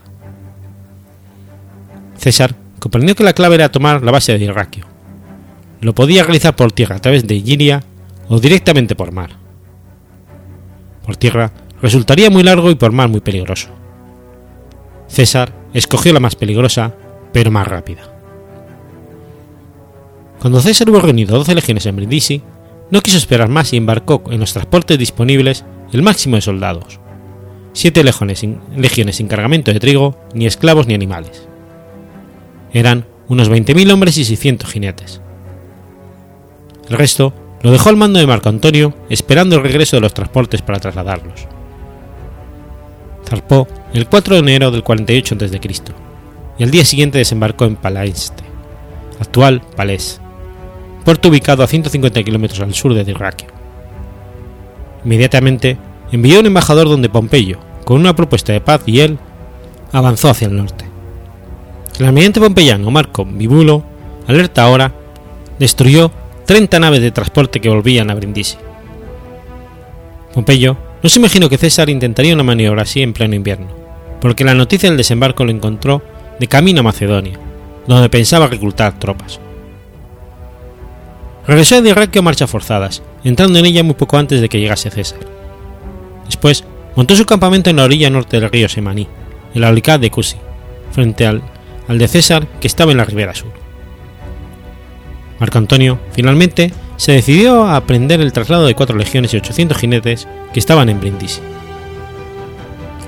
César 2.18 2.56
comprendió 2.80 3.16
que 3.16 3.24
la 3.24 3.34
clave 3.34 3.56
era 3.56 3.72
tomar 3.72 4.04
la 4.04 4.12
base 4.12 4.38
de 4.38 4.44
Irraquio. 4.44 4.86
Lo 5.82 5.94
podía 5.94 6.24
realizar 6.24 6.56
por 6.56 6.72
tierra 6.72 6.98
a 6.98 7.02
través 7.02 7.28
de 7.28 7.36
Iliria 7.36 7.84
o 8.28 8.40
directamente 8.40 8.96
por 8.96 9.12
mar. 9.12 9.32
Por 11.06 11.18
tierra 11.18 11.52
resultaría 11.82 12.30
muy 12.30 12.44
largo 12.44 12.72
y 12.72 12.76
por 12.76 12.92
mar 12.92 13.10
muy 13.10 13.22
peligroso. 13.22 13.70
César 15.08 15.54
escogió 15.74 16.14
la 16.14 16.20
más 16.20 16.36
peligrosa, 16.36 16.94
pero 17.32 17.52
más 17.52 17.68
rápida. 17.68 18.02
Cuando 20.40 20.62
César 20.62 20.90
hubo 20.90 21.00
reunido 21.00 21.38
12 21.38 21.56
legiones 21.56 21.86
en 21.86 21.96
Brindisi, 21.96 22.42
no 22.92 23.02
quiso 23.02 23.18
esperar 23.18 23.50
más 23.50 23.74
y 23.74 23.78
embarcó 23.78 24.24
en 24.30 24.40
los 24.40 24.54
transportes 24.54 24.98
disponibles 24.98 25.66
el 25.96 26.04
máximo 26.04 26.36
de 26.36 26.42
soldados, 26.42 27.00
siete 27.72 28.04
legiones 28.04 28.40
sin, 28.40 28.60
legiones 28.76 29.16
sin 29.16 29.28
cargamento 29.28 29.72
de 29.72 29.80
trigo, 29.80 30.20
ni 30.34 30.46
esclavos 30.46 30.88
ni 30.88 30.94
animales. 30.94 31.48
Eran 32.74 33.06
unos 33.30 33.50
20.000 33.50 33.92
hombres 33.94 34.18
y 34.18 34.26
600 34.26 34.70
jinetes. 34.70 35.22
El 36.90 36.98
resto 36.98 37.34
lo 37.62 37.72
dejó 37.72 37.90
al 37.90 37.96
mando 37.96 38.20
de 38.20 38.28
Marco 38.28 38.50
Antonio, 38.50 38.94
esperando 39.10 39.56
el 39.56 39.64
regreso 39.64 39.96
de 39.96 40.02
los 40.02 40.14
transportes 40.14 40.62
para 40.62 40.80
trasladarlos. 40.80 41.48
Zarpó 43.26 43.66
el 43.94 44.08
4 44.08 44.36
de 44.36 44.40
enero 44.42 44.72
del 44.72 44.84
48 44.84 45.36
a.C. 45.36 45.60
y 46.60 46.64
al 46.64 46.72
día 46.72 46.84
siguiente 46.84 47.20
desembarcó 47.20 47.64
en 47.64 47.78
Palaeste, 47.78 48.44
actual 49.20 49.62
Palés, 49.78 50.20
puerto 51.06 51.30
ubicado 51.30 51.64
a 51.64 51.68
150 51.68 52.22
kilómetros 52.22 52.60
al 52.60 52.74
sur 52.74 52.94
de 52.94 53.06
Dirraquio. 53.06 53.65
Inmediatamente 55.06 55.78
envió 56.12 56.40
un 56.40 56.48
embajador 56.48 56.90
donde 56.90 57.10
Pompeyo, 57.10 57.60
con 57.86 58.00
una 58.00 58.16
propuesta 58.16 58.52
de 58.52 58.62
paz 58.62 58.82
y 58.86 59.00
él, 59.00 59.20
avanzó 59.92 60.30
hacia 60.30 60.48
el 60.48 60.58
norte. 60.58 60.86
El 62.00 62.08
almirante 62.08 62.42
pompeyano 62.42 62.92
Marco 62.92 63.24
Bibulo, 63.24 63.84
alerta 64.28 64.64
ahora, 64.64 64.92
destruyó 65.60 66.12
30 66.46 66.80
naves 66.80 67.02
de 67.02 67.12
transporte 67.12 67.62
que 67.62 67.70
volvían 67.70 68.10
a 68.10 68.16
Brindisi. 68.16 68.58
Pompeyo 70.34 70.76
no 71.02 71.10
se 71.10 71.20
imaginó 71.20 71.48
que 71.48 71.58
César 71.58 71.90
intentaría 71.90 72.34
una 72.34 72.44
maniobra 72.44 72.82
así 72.82 73.02
en 73.02 73.14
pleno 73.14 73.36
invierno, 73.36 73.68
porque 74.20 74.44
la 74.44 74.56
noticia 74.56 74.90
del 74.90 74.98
desembarco 74.98 75.46
lo 75.46 75.52
encontró 75.52 76.02
de 76.40 76.48
camino 76.48 76.82
a 76.82 76.84
Macedonia, 76.84 77.40
donde 77.88 78.10
pensaba 78.10 78.48
reclutar 78.48 79.00
tropas. 79.00 79.40
Regresó 81.48 81.82
de 81.82 81.90
Irak 81.90 82.16
a 82.18 82.22
marchas 82.22 82.50
forzadas, 82.50 83.04
entrando 83.24 83.60
en 83.60 83.66
ella 83.66 83.84
muy 83.84 83.94
poco 83.94 84.18
antes 84.18 84.42
de 84.42 84.50
que 84.50 84.60
llegase 84.60 84.90
César. 84.90 85.20
Después 86.26 86.64
montó 86.96 87.16
su 87.16 87.26
campamento 87.26 87.70
en 87.70 87.76
la 87.76 87.84
orilla 87.84 88.10
norte 88.10 88.40
del 88.40 88.50
río 88.50 88.68
Semaní, 88.68 89.08
en 89.54 89.62
la 89.62 89.72
localidad 89.72 90.00
de 90.00 90.10
Cusi, 90.10 90.38
frente 90.92 91.28
al, 91.28 91.44
al 91.88 92.00
de 92.00 92.08
César 92.08 92.48
que 92.60 92.68
estaba 92.68 92.92
en 92.92 92.98
la 92.98 93.06
ribera 93.06 93.36
sur. 93.36 93.52
Marco 95.40 95.58
Antonio, 95.58 96.00
finalmente, 96.14 96.72
se 96.98 97.12
decidió 97.12 97.66
a 97.66 97.76
aprender 97.76 98.22
el 98.22 98.34
traslado 98.34 98.66
de 98.66 98.74
cuatro 98.74 98.98
legiones 98.98 99.34
y 99.34 99.38
800 99.38 99.78
jinetes 99.78 100.28
que 100.54 100.60
estaban 100.60 100.90
en 100.90 101.00
Brindisi. 101.00 101.42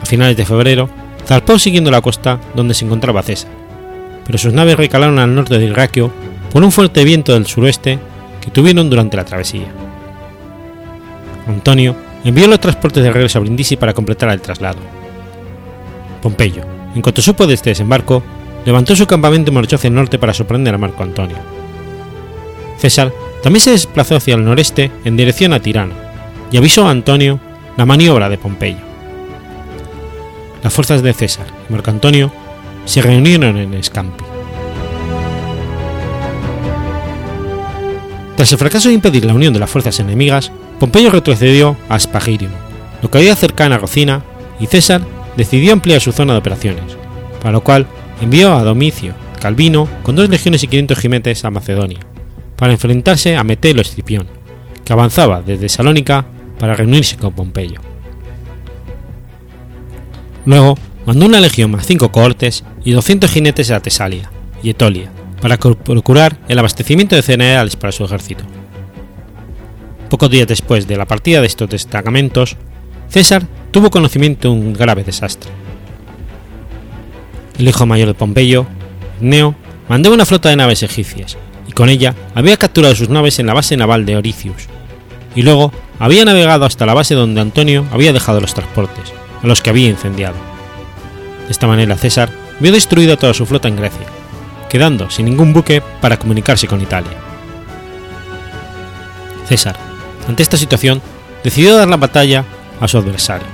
A 0.02 0.06
finales 0.06 0.38
de 0.38 0.46
febrero, 0.46 0.90
zarpó 1.26 1.58
siguiendo 1.58 1.90
la 1.90 2.02
costa 2.02 2.40
donde 2.54 2.76
se 2.76 2.86
encontraba 2.86 3.24
César, 3.24 3.50
pero 4.26 4.38
sus 4.38 4.54
naves 4.54 4.78
recalaron 4.78 5.18
al 5.18 5.34
norte 5.34 5.58
de 5.58 5.66
Irakio 5.66 6.12
por 6.52 6.64
un 6.64 6.72
fuerte 6.72 7.04
viento 7.04 7.34
del 7.34 7.48
suroeste 7.48 7.98
que 8.48 8.52
tuvieron 8.52 8.90
durante 8.90 9.18
la 9.18 9.26
travesía. 9.26 9.68
Antonio 11.50 11.98
envió 12.24 12.48
los 12.48 12.62
transportes 12.62 13.04
de 13.04 13.12
regreso 13.12 13.38
a 13.38 13.42
Brindisi 13.42 13.76
para 13.76 13.94
completar 13.94 14.30
el 14.30 14.40
traslado. 14.40 14.80
Pompeyo, 16.22 16.64
en 16.96 17.02
cuanto 17.02 17.22
supo 17.22 17.46
de 17.46 17.56
este 17.56 17.72
desembarco, 17.72 18.24
levantó 18.66 18.96
su 18.96 19.06
campamento 19.06 19.52
y 19.52 19.54
marchó 19.54 19.76
hacia 19.76 19.90
el 19.90 19.96
norte 19.96 20.18
para 20.18 20.34
sorprender 20.34 20.74
a 20.74 20.78
Marco 20.78 21.04
Antonio. 21.04 21.36
César 22.78 23.12
también 23.44 23.60
se 23.60 23.72
desplazó 23.72 24.16
hacia 24.16 24.36
el 24.36 24.46
noreste 24.46 24.92
en 25.04 25.18
dirección 25.18 25.52
a 25.52 25.60
Tirano 25.60 25.94
y 26.50 26.56
avisó 26.56 26.88
a 26.88 26.92
Antonio 26.92 27.42
la 27.76 27.86
maniobra 27.86 28.30
de 28.30 28.38
Pompeyo. 28.38 28.80
Las 30.64 30.74
fuerzas 30.74 31.04
de 31.04 31.12
César 31.12 31.48
y 31.68 31.74
Marco 31.74 31.92
Antonio 31.92 32.32
se 32.86 33.02
reunieron 33.02 33.58
en 33.58 33.84
Scampi. 33.84 34.27
Tras 38.38 38.52
el 38.52 38.60
fracaso 38.60 38.90
de 38.90 38.94
impedir 38.94 39.26
la 39.26 39.34
unión 39.34 39.52
de 39.52 39.60
las 39.60 39.70
fuerzas 39.70 40.00
enemigas, 40.00 40.52
Pompeyo 40.80 41.10
retrocedió 41.10 41.76
a 41.90 42.00
Spagirium, 42.00 42.52
localidad 43.02 43.36
cercana 43.36 43.76
a 43.76 43.80
Rocina, 43.80 44.24
y 44.60 44.68
César 44.68 45.02
decidió 45.36 45.74
ampliar 45.74 46.02
su 46.02 46.12
zona 46.12 46.34
de 46.34 46.40
operaciones, 46.40 46.84
para 47.40 47.54
lo 47.54 47.62
cual 47.62 47.88
envió 48.22 48.54
a 48.54 48.64
Domicio 48.64 49.16
Calvino 49.42 49.88
con 50.04 50.16
dos 50.16 50.30
legiones 50.30 50.64
y 50.64 50.68
500 50.68 51.00
jinetes 51.00 51.46
a 51.46 51.50
Macedonia, 51.50 51.98
para 52.56 52.74
enfrentarse 52.74 53.36
a 53.36 53.44
Metelo 53.44 53.82
Escipión, 53.82 54.28
que 54.86 54.94
avanzaba 54.94 55.42
desde 55.42 55.68
Salónica 55.68 56.28
para 56.60 56.76
reunirse 56.76 57.18
con 57.18 57.34
Pompeyo. 57.34 57.82
Luego 60.46 60.78
mandó 61.08 61.26
una 61.26 61.40
legión 61.40 61.72
más 61.72 61.88
cinco 61.88 62.12
cohortes 62.12 62.64
y 62.86 62.92
200 62.92 63.32
jinetes 63.32 63.72
a 63.72 63.80
Tesalia 63.80 64.30
y 64.62 64.70
Etolia 64.70 65.10
para 65.42 65.58
procurar 65.58 66.38
el 66.48 66.60
abastecimiento 66.60 67.16
de 67.16 67.22
cereales 67.22 67.76
para 67.76 67.92
su 67.92 68.06
ejército. 68.06 68.44
Pocos 70.10 70.30
días 70.30 70.48
después 70.48 70.88
de 70.88 70.98
la 70.98 71.06
partida 71.06 71.42
de 71.42 71.48
estos 71.48 71.70
destacamentos, 71.70 72.56
César 73.10 73.44
tuvo 73.72 73.90
conocimiento 73.90 74.50
de 74.50 74.56
un 74.56 74.74
grave 74.74 75.04
desastre. 75.04 75.52
El 77.58 77.68
hijo 77.68 77.86
mayor 77.86 78.08
de 78.08 78.14
Pompeyo, 78.14 78.66
Neo, 79.20 79.56
mandó 79.90 80.14
una 80.14 80.26
flota 80.26 80.50
de 80.50 80.56
naves 80.56 80.84
egipcias 80.84 81.38
y 81.68 81.72
con 81.72 81.90
ella 81.90 82.16
había 82.36 82.58
capturado 82.58 82.96
sus 82.96 83.10
naves 83.10 83.40
en 83.40 83.48
la 83.48 83.54
base 83.54 83.76
naval 83.76 84.06
de 84.06 84.16
Oricius, 84.16 84.68
y 85.36 85.42
luego 85.42 85.72
había 86.00 86.26
navegado 86.26 86.66
hasta 86.66 86.86
la 86.86 86.94
base 86.94 87.16
donde 87.16 87.42
Antonio 87.42 87.86
había 87.92 88.14
dejado 88.14 88.40
los 88.40 88.54
transportes, 88.54 89.12
a 89.44 89.48
los 89.48 89.62
que 89.62 89.70
había 89.70 89.90
incendiado. 89.90 90.36
De 91.46 91.52
esta 91.52 91.68
manera 91.68 91.98
César 91.98 92.30
vio 92.60 92.72
destruida 92.72 93.18
toda 93.18 93.34
su 93.34 93.46
flota 93.46 93.68
en 93.68 93.76
Grecia, 93.76 94.08
quedando 94.70 95.10
sin 95.10 95.26
ningún 95.26 95.54
buque 95.54 95.82
para 96.02 96.18
comunicarse 96.18 96.68
con 96.68 96.82
Italia. 96.82 97.12
César, 99.48 99.76
ante 100.28 100.44
esta 100.44 100.58
situación, 100.58 101.02
decidió 101.44 101.76
dar 101.76 101.88
la 101.88 101.98
batalla 101.98 102.44
a 102.80 102.88
su 102.88 102.98
adversario. 102.98 103.48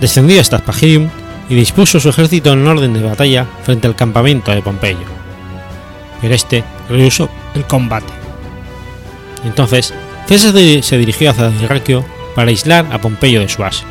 Descendió 0.00 0.40
hasta 0.40 0.58
Spagirium 0.58 1.08
y 1.48 1.54
dispuso 1.54 2.00
su 2.00 2.08
ejército 2.08 2.52
en 2.52 2.66
orden 2.66 2.92
de 2.92 3.02
batalla 3.02 3.46
frente 3.64 3.86
al 3.86 3.96
campamento 3.96 4.52
de 4.52 4.62
Pompeyo. 4.62 5.06
Pero 6.20 6.34
este 6.34 6.64
rehusó 6.88 7.28
el 7.54 7.64
combate. 7.64 8.12
Entonces, 9.44 9.92
César 10.26 10.52
se 10.52 10.98
dirigió 10.98 11.30
hacia 11.30 11.50
Irakio 11.62 12.04
para 12.34 12.50
aislar 12.50 12.86
a 12.92 12.98
Pompeyo 12.98 13.40
de 13.40 13.48
su 13.48 13.62
base. 13.62 13.84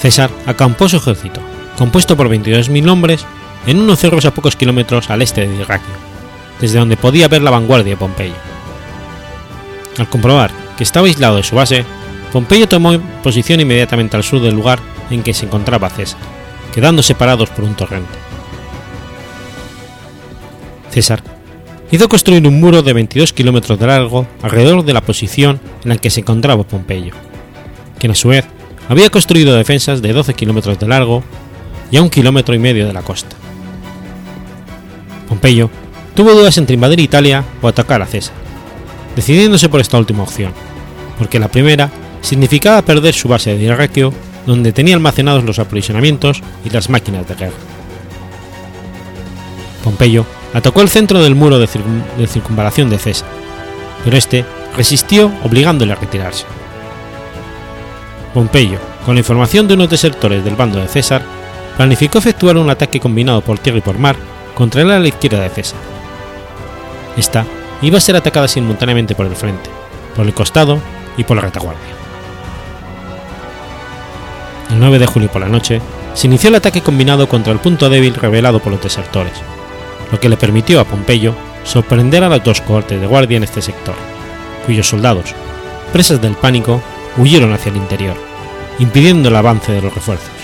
César 0.00 0.30
acampó 0.46 0.88
su 0.88 0.96
ejército, 0.96 1.40
compuesto 1.82 2.16
por 2.16 2.28
22.000 2.28 2.88
hombres, 2.88 3.26
en 3.66 3.80
unos 3.80 3.98
cerros 3.98 4.24
a 4.24 4.32
pocos 4.32 4.54
kilómetros 4.54 5.10
al 5.10 5.20
este 5.20 5.48
de 5.48 5.56
Irakio, 5.56 5.92
desde 6.60 6.78
donde 6.78 6.96
podía 6.96 7.26
ver 7.26 7.42
la 7.42 7.50
vanguardia 7.50 7.94
de 7.94 7.96
Pompeyo. 7.96 8.36
Al 9.98 10.08
comprobar 10.08 10.52
que 10.78 10.84
estaba 10.84 11.08
aislado 11.08 11.38
de 11.38 11.42
su 11.42 11.56
base, 11.56 11.84
Pompeyo 12.32 12.68
tomó 12.68 13.00
posición 13.24 13.58
inmediatamente 13.58 14.16
al 14.16 14.22
sur 14.22 14.40
del 14.40 14.54
lugar 14.54 14.78
en 15.10 15.24
que 15.24 15.34
se 15.34 15.46
encontraba 15.46 15.90
César, 15.90 16.20
quedando 16.72 17.02
separados 17.02 17.50
por 17.50 17.64
un 17.64 17.74
torrente. 17.74 18.14
César 20.90 21.20
hizo 21.90 22.08
construir 22.08 22.46
un 22.46 22.60
muro 22.60 22.84
de 22.84 22.92
22 22.92 23.32
kilómetros 23.32 23.80
de 23.80 23.88
largo 23.88 24.28
alrededor 24.40 24.84
de 24.84 24.92
la 24.92 25.00
posición 25.00 25.58
en 25.82 25.88
la 25.88 25.96
que 25.96 26.10
se 26.10 26.20
encontraba 26.20 26.62
Pompeyo, 26.62 27.12
quien 27.98 28.12
a 28.12 28.14
su 28.14 28.28
vez 28.28 28.44
había 28.88 29.10
construido 29.10 29.56
defensas 29.56 30.00
de 30.00 30.12
12 30.12 30.34
kilómetros 30.34 30.78
de 30.78 30.86
largo 30.86 31.24
y 31.92 31.98
a 31.98 32.02
un 32.02 32.10
kilómetro 32.10 32.54
y 32.54 32.58
medio 32.58 32.86
de 32.86 32.92
la 32.92 33.02
costa. 33.02 33.36
Pompeyo 35.28 35.70
tuvo 36.16 36.32
dudas 36.32 36.58
entre 36.58 36.74
invadir 36.74 36.98
Italia 36.98 37.44
o 37.60 37.68
atacar 37.68 38.02
a 38.02 38.06
César, 38.06 38.34
decidiéndose 39.14 39.68
por 39.68 39.80
esta 39.80 39.98
última 39.98 40.24
opción, 40.24 40.52
porque 41.18 41.38
la 41.38 41.48
primera 41.48 41.90
significaba 42.22 42.82
perder 42.82 43.14
su 43.14 43.28
base 43.28 43.56
de 43.56 43.62
Irakio, 43.62 44.12
donde 44.46 44.72
tenía 44.72 44.94
almacenados 44.94 45.44
los 45.44 45.58
aprovisionamientos 45.58 46.42
y 46.64 46.70
las 46.70 46.88
máquinas 46.88 47.28
de 47.28 47.34
guerra. 47.34 47.56
Pompeyo 49.84 50.24
atacó 50.54 50.80
el 50.80 50.88
centro 50.88 51.22
del 51.22 51.34
muro 51.34 51.58
de, 51.58 51.66
circunvalación 52.26 52.88
de 52.88 52.98
César, 52.98 53.28
pero 54.04 54.16
este 54.16 54.44
resistió 54.76 55.30
obligándole 55.44 55.92
a 55.92 55.96
retirarse. 55.96 56.44
Pompeyo, 58.32 58.78
con 59.04 59.14
la 59.14 59.20
información 59.20 59.68
de 59.68 59.74
unos 59.74 59.90
desertores 59.90 60.44
del 60.44 60.56
bando 60.56 60.78
de 60.78 60.88
César, 60.88 61.22
planificó 61.76 62.18
efectuar 62.18 62.56
un 62.56 62.70
ataque 62.70 63.00
combinado 63.00 63.40
por 63.40 63.58
tierra 63.58 63.78
y 63.78 63.82
por 63.82 63.98
mar 63.98 64.16
contra 64.54 64.84
la 64.84 65.08
izquierda 65.08 65.40
de 65.40 65.50
César. 65.50 65.78
Esta 67.16 67.44
iba 67.82 67.98
a 67.98 68.00
ser 68.00 68.16
atacada 68.16 68.48
simultáneamente 68.48 69.14
por 69.14 69.26
el 69.26 69.36
frente, 69.36 69.70
por 70.14 70.26
el 70.26 70.34
costado 70.34 70.78
y 71.16 71.24
por 71.24 71.36
la 71.36 71.42
retaguardia. 71.42 71.82
El 74.70 74.78
9 74.78 74.98
de 74.98 75.06
julio 75.06 75.30
por 75.30 75.42
la 75.42 75.48
noche, 75.48 75.80
se 76.14 76.26
inició 76.26 76.48
el 76.48 76.56
ataque 76.56 76.80
combinado 76.80 77.28
contra 77.28 77.52
el 77.52 77.58
punto 77.58 77.88
débil 77.90 78.14
revelado 78.14 78.60
por 78.60 78.72
los 78.72 78.82
desertores, 78.82 79.34
lo 80.10 80.20
que 80.20 80.28
le 80.28 80.36
permitió 80.36 80.80
a 80.80 80.84
Pompeyo 80.84 81.34
sorprender 81.64 82.24
a 82.24 82.28
las 82.28 82.44
dos 82.44 82.60
cohortes 82.60 83.00
de 83.00 83.06
guardia 83.06 83.36
en 83.36 83.44
este 83.44 83.62
sector, 83.62 83.94
cuyos 84.66 84.88
soldados, 84.88 85.34
presas 85.92 86.20
del 86.20 86.34
pánico, 86.34 86.82
huyeron 87.16 87.52
hacia 87.52 87.70
el 87.70 87.76
interior, 87.76 88.16
impidiendo 88.78 89.28
el 89.28 89.36
avance 89.36 89.72
de 89.72 89.82
los 89.82 89.94
refuerzos. 89.94 90.41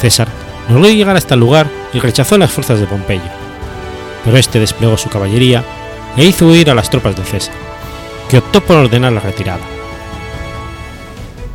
César 0.00 0.28
logró 0.68 0.88
llegar 0.88 1.16
hasta 1.16 1.34
el 1.34 1.40
lugar 1.40 1.68
y 1.92 2.00
rechazó 2.00 2.38
las 2.38 2.50
fuerzas 2.50 2.80
de 2.80 2.86
Pompeyo, 2.86 3.22
pero 4.24 4.36
este 4.36 4.58
desplegó 4.58 4.96
su 4.96 5.08
caballería 5.08 5.64
e 6.16 6.24
hizo 6.24 6.46
huir 6.46 6.70
a 6.70 6.74
las 6.74 6.90
tropas 6.90 7.16
de 7.16 7.24
César, 7.24 7.54
que 8.28 8.38
optó 8.38 8.62
por 8.62 8.76
ordenar 8.76 9.12
la 9.12 9.20
retirada. 9.20 9.62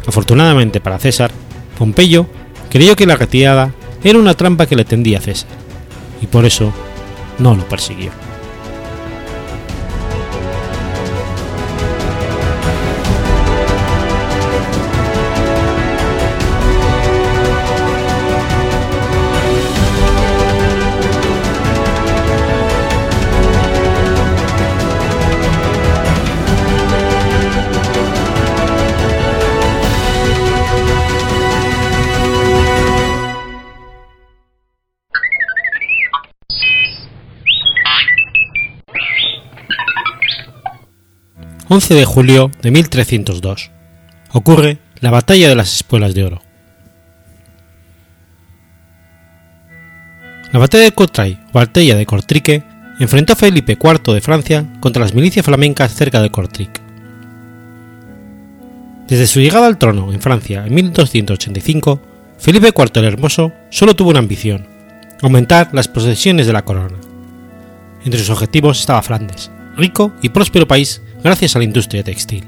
Afortunadamente 0.08 0.80
para 0.80 1.00
César, 1.00 1.32
Pompeyo 1.78 2.28
creyó 2.70 2.96
que 2.96 3.06
la 3.06 3.16
retirada 3.16 3.72
era 4.04 4.20
una 4.20 4.36
trampa 4.36 4.66
que 4.66 4.76
le 4.76 4.86
tendía 4.86 5.18
a 5.18 5.22
César, 5.22 5.50
y 6.22 6.28
por 6.28 6.46
eso 6.46 6.72
no 7.40 7.56
lo 7.56 7.68
persiguió. 7.68 8.25
11 41.76 41.94
de 41.94 42.06
julio 42.06 42.52
de 42.62 42.72
1302. 42.72 43.70
Ocurre 44.32 44.78
la 45.02 45.12
Batalla 45.12 45.50
de 45.50 45.56
las 45.56 45.76
Espuelas 45.76 46.16
de 46.16 46.24
Oro. 46.24 46.42
La 50.54 50.60
batalla 50.60 50.86
de 50.86 50.94
Courtrai 50.94 51.38
o 51.50 51.52
Batalla 51.52 51.98
de 51.98 52.06
Cortrique 52.06 52.64
enfrentó 53.02 53.34
a 53.34 53.36
Felipe 53.36 53.74
IV 53.74 54.14
de 54.14 54.22
Francia 54.22 54.66
contra 54.80 55.04
las 55.04 55.14
milicias 55.14 55.46
flamencas 55.46 55.94
cerca 55.94 56.22
de 56.22 56.30
Cortrique. 56.30 56.80
Desde 59.10 59.28
su 59.28 59.42
llegada 59.42 59.68
al 59.68 59.78
trono 59.78 60.14
en 60.14 60.22
Francia 60.22 60.64
en 60.66 60.74
1285, 60.76 62.02
Felipe 62.38 62.72
IV 62.74 63.02
el 63.02 63.04
Hermoso 63.04 63.52
solo 63.70 63.98
tuvo 63.98 64.12
una 64.12 64.20
ambición, 64.20 64.66
aumentar 65.22 65.72
las 65.74 65.90
posesiones 65.90 66.48
de 66.48 66.54
la 66.54 66.64
corona. 66.64 66.96
Entre 68.06 68.22
sus 68.22 68.30
objetivos 68.30 68.80
estaba 68.80 69.02
Flandes, 69.02 69.52
rico 69.76 70.14
y 70.22 70.30
próspero 70.30 70.70
país 70.70 71.02
gracias 71.26 71.56
a 71.56 71.60
la 71.60 71.66
industria 71.66 72.04
textil. 72.04 72.44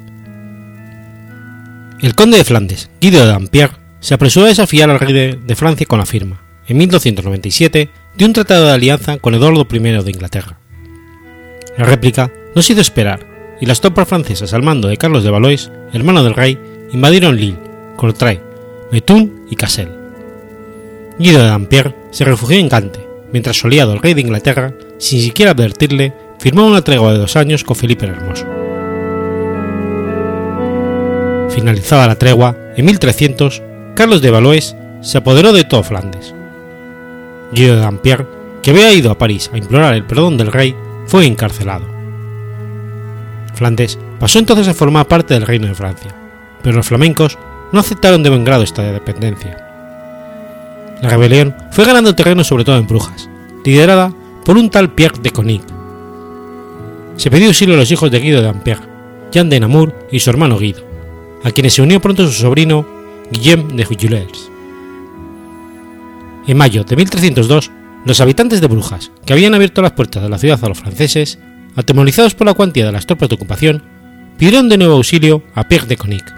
El 2.00 2.14
conde 2.14 2.38
de 2.38 2.44
Flandes, 2.44 2.92
Guido 3.02 3.22
de 3.22 3.26
Dampierre, 3.26 3.76
se 4.00 4.14
apresuró 4.14 4.46
a 4.46 4.50
desafiar 4.50 4.92
al 4.92 5.00
rey 5.00 5.14
de, 5.14 5.56
Francia 5.56 5.88
con 5.88 5.98
la 5.98 6.06
firma, 6.06 6.44
en 6.68 6.78
1297, 6.78 7.90
de 8.16 8.26
un 8.26 8.34
tratado 8.34 8.68
de 8.68 8.74
alianza 8.74 9.18
con 9.18 9.34
Eduardo 9.34 9.68
I 9.68 9.80
de 9.80 10.12
Inglaterra. 10.12 10.60
La 11.76 11.86
réplica 11.86 12.32
no 12.54 12.62
se 12.62 12.74
hizo 12.74 12.82
esperar, 12.82 13.58
y 13.60 13.66
las 13.66 13.82
tropas 13.82 14.08
francesas 14.08 14.54
al 14.54 14.62
mando 14.62 14.88
de 14.90 14.98
Carlos 14.98 15.24
de 15.24 15.32
Valois, 15.32 15.72
hermano 15.92 16.24
del 16.24 16.36
rey, 16.36 16.60
invadieron 16.94 17.36
Lille, 17.36 17.58
Courtrai, 17.96 18.40
Methuen 18.92 19.42
y 19.50 19.56
Cassel. 19.56 19.90
Guido 21.18 21.40
de 21.40 21.48
Dampierre 21.48 21.96
se 22.12 22.26
refugió 22.26 22.60
en 22.60 22.70
Gante, 22.70 23.08
mientras 23.34 23.58
su 23.58 23.66
aliado 23.66 23.94
el 23.94 24.04
rey 24.04 24.14
de 24.14 24.22
Inglaterra, 24.22 24.76
sin 25.00 25.20
siquiera 25.20 25.54
advertirle, 25.54 26.14
firmó 26.38 26.68
una 26.68 26.84
tregua 26.84 27.14
de 27.14 27.18
dos 27.18 27.36
años 27.36 27.64
con 27.64 27.76
Felipe 27.76 28.06
el 28.06 28.12
Hermoso. 28.12 28.57
Finalizada 31.58 32.06
la 32.06 32.20
tregua, 32.20 32.56
en 32.76 32.86
1300, 32.86 33.64
Carlos 33.96 34.22
de 34.22 34.30
Valois 34.30 34.76
se 35.02 35.18
apoderó 35.18 35.52
de 35.54 35.64
todo 35.64 35.82
Flandes. 35.82 36.36
Guido 37.52 37.74
de 37.74 37.82
Dampierre, 37.82 38.28
que 38.62 38.70
había 38.70 38.94
ido 38.94 39.10
a 39.10 39.18
París 39.18 39.50
a 39.52 39.58
implorar 39.58 39.96
el 39.96 40.06
perdón 40.06 40.38
del 40.38 40.52
rey, 40.52 40.76
fue 41.08 41.26
encarcelado. 41.26 41.88
Flandes 43.56 43.98
pasó 44.20 44.38
entonces 44.38 44.68
a 44.68 44.76
formar 44.76 45.08
parte 45.08 45.34
del 45.34 45.48
reino 45.48 45.66
de 45.66 45.74
Francia, 45.74 46.14
pero 46.62 46.76
los 46.76 46.86
flamencos 46.86 47.40
no 47.72 47.80
aceptaron 47.80 48.22
de 48.22 48.30
buen 48.30 48.46
grado 48.46 48.62
esta 48.62 48.84
dependencia. 48.84 49.58
La 51.02 51.10
rebelión 51.10 51.56
fue 51.72 51.86
ganando 51.86 52.14
terreno 52.14 52.44
sobre 52.44 52.66
todo 52.66 52.78
en 52.78 52.86
Brujas, 52.86 53.28
liderada 53.66 54.14
por 54.46 54.60
un 54.60 54.70
tal 54.70 54.94
Pierre 54.94 55.22
de 55.24 55.32
Conig. 55.32 55.64
Se 57.16 57.32
pidió 57.32 57.48
auxilio 57.48 57.74
a 57.74 57.80
los 57.80 57.90
hijos 57.90 58.12
de 58.12 58.20
Guido 58.20 58.42
de 58.42 58.46
Dampierre, 58.46 58.86
Jean 59.32 59.50
de 59.50 59.60
Namur 59.60 59.96
y 60.12 60.20
su 60.20 60.30
hermano 60.30 60.60
Guido, 60.60 60.87
a 61.44 61.52
quienes 61.52 61.74
se 61.74 61.82
unió 61.82 62.02
pronto 62.02 62.26
su 62.26 62.34
sobrino 62.34 62.86
Guillaume 63.32 63.74
de 63.74 63.86
Juillers. 63.86 64.50
En 66.48 66.58
mayo 66.58 66.84
de 66.84 66.96
1302, 66.96 67.72
los 68.06 68.22
habitantes 68.22 68.62
de 68.62 68.68
Brujas, 68.68 69.12
que 69.26 69.34
habían 69.34 69.54
abierto 69.54 69.82
las 69.82 69.92
puertas 69.92 70.24
de 70.24 70.30
la 70.30 70.38
ciudad 70.38 70.64
a 70.64 70.70
los 70.70 70.80
franceses, 70.80 71.40
atemorizados 71.76 72.36
por 72.36 72.48
la 72.48 72.54
cuantía 72.54 72.86
de 72.86 72.92
las 72.92 73.06
tropas 73.06 73.28
de 73.30 73.36
ocupación, 73.36 73.84
pidieron 74.38 74.70
de 74.70 74.78
nuevo 74.78 74.96
auxilio 74.96 75.44
a 75.56 75.68
Pierre 75.68 75.88
de 75.88 75.98
Conic. 75.98 76.34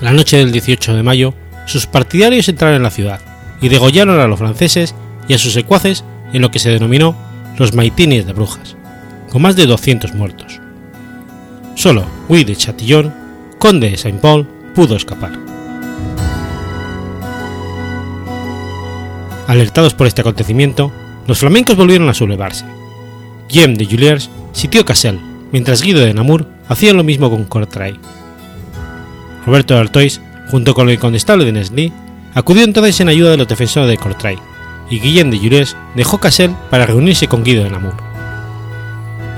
La 0.00 0.12
noche 0.12 0.38
del 0.38 0.52
18 0.52 0.94
de 0.94 1.02
mayo, 1.02 1.34
sus 1.66 1.86
partidarios 1.86 2.48
entraron 2.48 2.76
en 2.76 2.82
la 2.82 2.90
ciudad 2.90 3.20
y 3.60 3.68
degollaron 3.68 4.18
a 4.20 4.26
los 4.26 4.38
franceses 4.38 4.94
y 5.28 5.34
a 5.34 5.38
sus 5.38 5.52
secuaces 5.52 6.04
en 6.32 6.42
lo 6.42 6.50
que 6.50 6.58
se 6.58 6.70
denominó 6.70 7.14
los 7.58 7.74
maitines 7.74 8.26
de 8.26 8.32
Brujas, 8.32 8.76
con 9.30 9.42
más 9.42 9.54
de 9.54 9.66
200 9.66 10.14
muertos. 10.14 10.60
Solo 11.74 12.04
Guy 12.28 12.44
de 12.44 12.54
Chatillon, 12.54 13.12
conde 13.58 13.90
de 13.90 13.96
Saint-Paul, 13.96 14.46
pudo 14.74 14.96
escapar. 14.96 15.32
Alertados 19.48 19.92
por 19.92 20.06
este 20.06 20.20
acontecimiento, 20.20 20.92
los 21.26 21.38
flamencos 21.38 21.76
volvieron 21.76 22.08
a 22.08 22.14
sublevarse. 22.14 22.64
Guillaume 23.48 23.76
de 23.76 23.86
Juliers 23.86 24.30
sitió 24.52 24.84
Cassel, 24.84 25.20
mientras 25.52 25.82
Guido 25.82 26.00
de 26.00 26.14
Namur 26.14 26.46
hacía 26.68 26.92
lo 26.92 27.04
mismo 27.04 27.28
con 27.28 27.44
Courtrai. 27.44 27.98
Roberto 29.44 29.74
de 29.74 29.80
Artois, 29.80 30.20
junto 30.50 30.74
con 30.74 30.88
el 30.88 30.98
condestable 30.98 31.44
de 31.44 31.52
Nestlé, 31.52 31.92
acudió 32.34 32.64
entonces 32.64 33.00
en 33.00 33.08
ayuda 33.08 33.32
de 33.32 33.36
los 33.36 33.48
defensores 33.48 33.88
de 33.88 33.98
Courtrai, 33.98 34.38
y 34.88 35.00
Guillaume 35.00 35.32
de 35.32 35.38
Juliers 35.38 35.76
dejó 35.96 36.18
Cassel 36.18 36.52
para 36.70 36.86
reunirse 36.86 37.26
con 37.26 37.42
Guido 37.42 37.64
de 37.64 37.70
Namur 37.70 38.03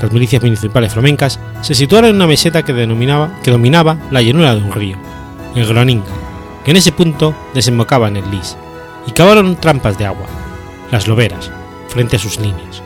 las 0.01 0.13
milicias 0.13 0.43
municipales 0.43 0.93
flamencas 0.93 1.41
se 1.63 1.75
situaron 1.75 2.11
en 2.11 2.17
una 2.17 2.27
meseta 2.27 2.63
que, 2.63 2.73
denominaba, 2.73 3.39
que 3.43 3.51
dominaba 3.51 3.97
la 4.11 4.23
llanura 4.23 4.55
de 4.55 4.63
un 4.63 4.73
río, 4.73 4.97
el 5.55 5.67
Groninga, 5.67 6.05
que 6.65 6.73
en 6.73 6.77
ese 6.77 6.93
punto 6.93 7.35
desembocaba 7.55 8.09
en 8.09 8.17
el 8.17 8.31
Lys, 8.31 8.57
y 9.07 9.13
cavaron 9.13 9.57
trampas 9.57 9.97
de 9.99 10.07
agua, 10.07 10.27
las 10.91 11.09
loberas, 11.09 11.51
frente 11.89 12.17
a 12.17 12.19
sus 12.19 12.39
líneas. 12.39 12.83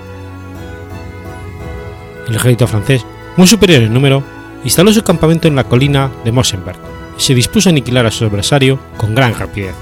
El 2.28 2.36
ejército 2.36 2.66
francés, 2.66 3.04
muy 3.36 3.46
superior 3.46 3.82
en 3.82 3.92
número, 3.92 4.22
instaló 4.64 4.92
su 4.92 5.02
campamento 5.02 5.48
en 5.48 5.56
la 5.56 5.64
colina 5.64 6.10
de 6.24 6.32
Mossenberg 6.32 6.78
y 7.18 7.20
se 7.20 7.34
dispuso 7.34 7.68
a 7.68 7.72
aniquilar 7.72 8.06
a 8.06 8.10
su 8.10 8.24
adversario 8.24 8.78
con 8.96 9.14
gran 9.14 9.34
rapidez. 9.34 9.74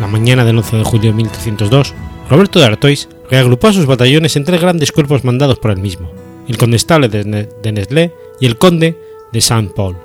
La 0.00 0.06
mañana 0.06 0.44
del 0.44 0.58
11 0.58 0.78
de 0.78 0.84
julio 0.84 1.10
de 1.10 1.16
1302, 1.16 1.94
Roberto 2.28 2.58
de 2.58 2.64
Artois 2.64 3.08
reagrupó 3.30 3.68
a 3.68 3.72
sus 3.72 3.86
batallones 3.86 4.36
en 4.36 4.44
tres 4.44 4.60
grandes 4.60 4.92
cuerpos 4.92 5.24
mandados 5.24 5.58
por 5.58 5.70
él 5.70 5.78
mismo, 5.78 6.10
el 6.48 6.58
condestable 6.58 7.08
de 7.08 7.72
Nestlé 7.72 8.12
y 8.40 8.46
el 8.46 8.58
conde 8.58 8.98
de 9.32 9.40
Saint-Paul. 9.40 9.96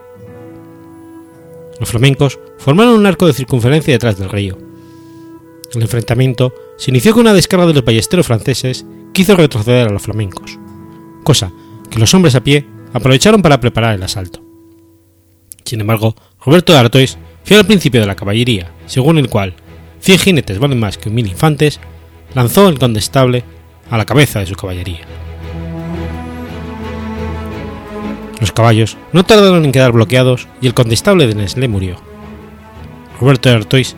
Los 1.80 1.90
flamencos 1.90 2.40
formaron 2.58 2.94
un 2.94 3.06
arco 3.06 3.28
de 3.28 3.34
circunferencia 3.34 3.94
detrás 3.94 4.18
del 4.18 4.30
río. 4.30 4.58
El 5.74 5.82
enfrentamiento 5.82 6.54
se 6.78 6.92
inició 6.92 7.14
con 7.14 7.22
una 7.22 7.34
descarga 7.34 7.66
de 7.66 7.74
los 7.74 7.84
ballesteros 7.84 8.28
franceses 8.28 8.86
que 9.14 9.24
hizo 9.24 9.36
retroceder 9.36 9.88
a 9.88 9.92
los 9.92 10.04
flamencos, 10.04 10.58
cosa 11.24 11.52
que 11.90 12.00
los 12.00 12.14
hombres 12.14 12.36
a 12.36 12.44
pie 12.44 12.66
aprovecharon 12.94 13.42
para 13.42 13.60
preparar 13.60 13.96
el 13.96 14.04
asalto. 14.04 14.42
Sin 15.66 15.82
embargo, 15.82 16.16
Roberto 16.46 16.74
de 16.74 16.80
Artois, 16.80 17.18
fiel 17.44 17.60
al 17.62 17.66
principio 17.66 18.00
de 18.00 18.08
la 18.08 18.16
caballería, 18.16 18.72
según 18.86 19.18
el 19.18 19.30
cual 19.30 19.56
100 20.00 20.20
jinetes 20.20 20.60
valen 20.60 20.80
más 20.80 20.98
que 20.98 21.10
mil 21.10 21.28
infantes, 21.28 21.80
lanzó 22.36 22.68
el 22.68 22.78
condestable 22.78 23.44
a 23.90 23.98
la 23.98 24.06
cabeza 24.06 24.40
de 24.40 24.46
su 24.46 24.56
caballería. 24.56 25.00
Los 28.40 28.52
caballos 28.52 28.98
no 29.14 29.24
tardaron 29.24 29.64
en 29.66 29.72
quedar 29.72 29.94
bloqueados 29.94 30.48
y 30.62 30.68
el 30.68 30.74
condestable 30.74 31.26
de 31.26 31.36
Nestlé 31.36 31.68
murió. 31.68 31.96
Roberto 33.20 33.50
de 33.50 33.56
Artois 33.56 33.96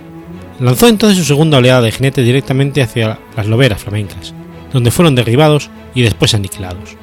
lanzó 0.60 0.88
entonces 0.88 1.18
su 1.18 1.26
segunda 1.26 1.58
oleada 1.58 1.82
de 1.82 1.92
jinetes 1.92 2.24
directamente 2.24 2.84
hacia 2.84 3.20
las 3.36 3.48
loberas 3.48 3.82
flamencas, 3.82 4.34
donde 4.72 4.92
fueron 4.92 5.16
derribados 5.16 5.72
y 5.96 6.04
después 6.04 6.36
aniquilados. 6.36 6.96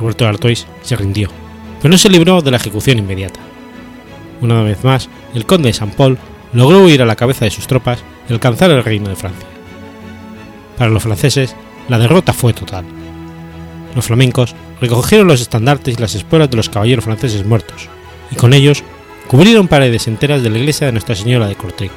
Roberto 0.00 0.24
de 0.24 0.30
Artois 0.30 0.66
se 0.82 0.96
rindió, 0.96 1.28
pero 1.82 1.92
no 1.92 1.98
se 1.98 2.08
libró 2.08 2.40
de 2.40 2.50
la 2.50 2.56
ejecución 2.56 2.98
inmediata. 2.98 3.40
Una 4.40 4.62
vez 4.62 4.82
más, 4.84 5.10
el 5.34 5.44
conde 5.44 5.68
de 5.68 5.74
San 5.74 5.90
Paul 5.90 6.16
logró 6.54 6.82
huir 6.82 7.02
a 7.02 7.06
la 7.06 7.16
cabeza 7.16 7.44
de 7.44 7.50
sus 7.50 7.66
tropas 7.66 8.02
y 8.28 8.32
alcanzar 8.32 8.70
el 8.70 8.82
reino 8.82 9.10
de 9.10 9.16
Francia. 9.16 9.57
Para 10.78 10.90
los 10.90 11.02
franceses, 11.02 11.56
la 11.88 11.98
derrota 11.98 12.32
fue 12.32 12.52
total. 12.52 12.84
Los 13.94 14.06
flamencos 14.06 14.54
recogieron 14.80 15.26
los 15.26 15.40
estandartes 15.40 15.98
y 15.98 16.00
las 16.00 16.14
espuelas 16.14 16.50
de 16.50 16.56
los 16.56 16.68
caballeros 16.68 17.04
franceses 17.04 17.44
muertos, 17.44 17.88
y 18.30 18.36
con 18.36 18.54
ellos 18.54 18.84
cubrieron 19.26 19.66
paredes 19.66 20.06
enteras 20.06 20.42
de 20.42 20.50
la 20.50 20.58
iglesia 20.58 20.86
de 20.86 20.92
Nuestra 20.92 21.16
Señora 21.16 21.48
de 21.48 21.56
Courtrai. 21.56 21.90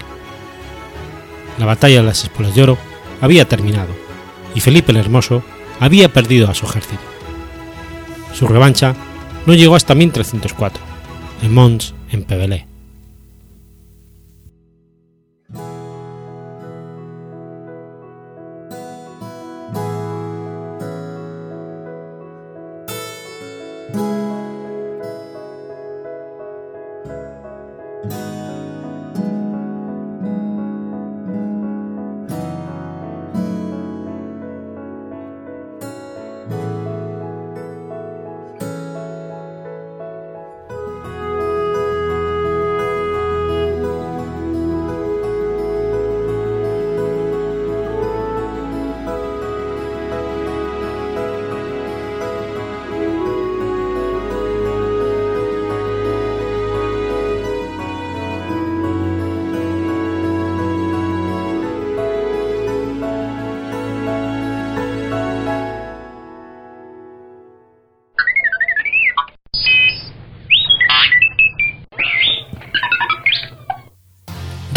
La 1.59 1.65
batalla 1.67 1.97
de 1.97 2.07
las 2.07 2.23
espuelas 2.23 2.55
de 2.55 2.63
oro 2.63 2.77
había 3.21 3.47
terminado, 3.47 3.89
y 4.55 4.61
Felipe 4.61 4.91
el 4.91 4.97
Hermoso 4.97 5.43
había 5.79 6.11
perdido 6.11 6.49
a 6.49 6.55
su 6.55 6.65
ejército. 6.65 7.03
Su 8.34 8.47
revancha 8.47 8.95
no 9.45 9.53
llegó 9.53 9.75
hasta 9.75 9.93
1304, 9.93 10.82
en 11.43 11.53
Mons, 11.53 11.93
en 12.09 12.23
Pevelé. 12.23 12.70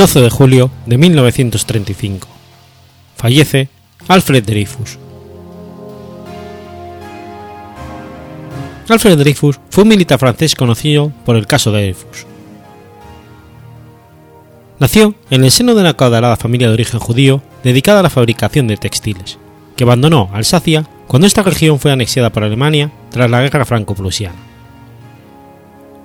12 0.05 0.21
de 0.21 0.29
julio 0.29 0.71
de 0.85 0.99
1935. 0.99 2.29
Fallece 3.17 3.71
Alfred 4.07 4.45
Dreyfus. 4.45 4.99
Alfred 8.87 9.17
Dreyfus 9.17 9.59
fue 9.71 9.85
un 9.85 9.89
militar 9.89 10.19
francés 10.19 10.55
conocido 10.57 11.11
por 11.25 11.37
el 11.37 11.47
caso 11.47 11.73
Dreyfus. 11.73 12.27
Nació 14.79 15.15
en 15.31 15.43
el 15.43 15.51
seno 15.51 15.75
de 15.75 15.81
una 15.81 15.97
caudalada 15.97 16.37
familia 16.37 16.69
de 16.69 16.75
origen 16.75 17.01
judío 17.01 17.41
dedicada 17.63 18.01
a 18.01 18.03
la 18.03 18.11
fabricación 18.11 18.67
de 18.67 18.77
textiles, 18.77 19.39
que 19.75 19.85
abandonó 19.85 20.29
Alsacia 20.35 20.85
cuando 21.07 21.27
esta 21.27 21.43
región 21.43 21.81
fue 21.81 21.93
anexiada 21.93 22.31
por 22.31 22.45
Alemania 22.45 22.93
tras 23.11 23.31
la 23.31 23.41
guerra 23.41 23.65
franco-prusiana. 23.65 24.37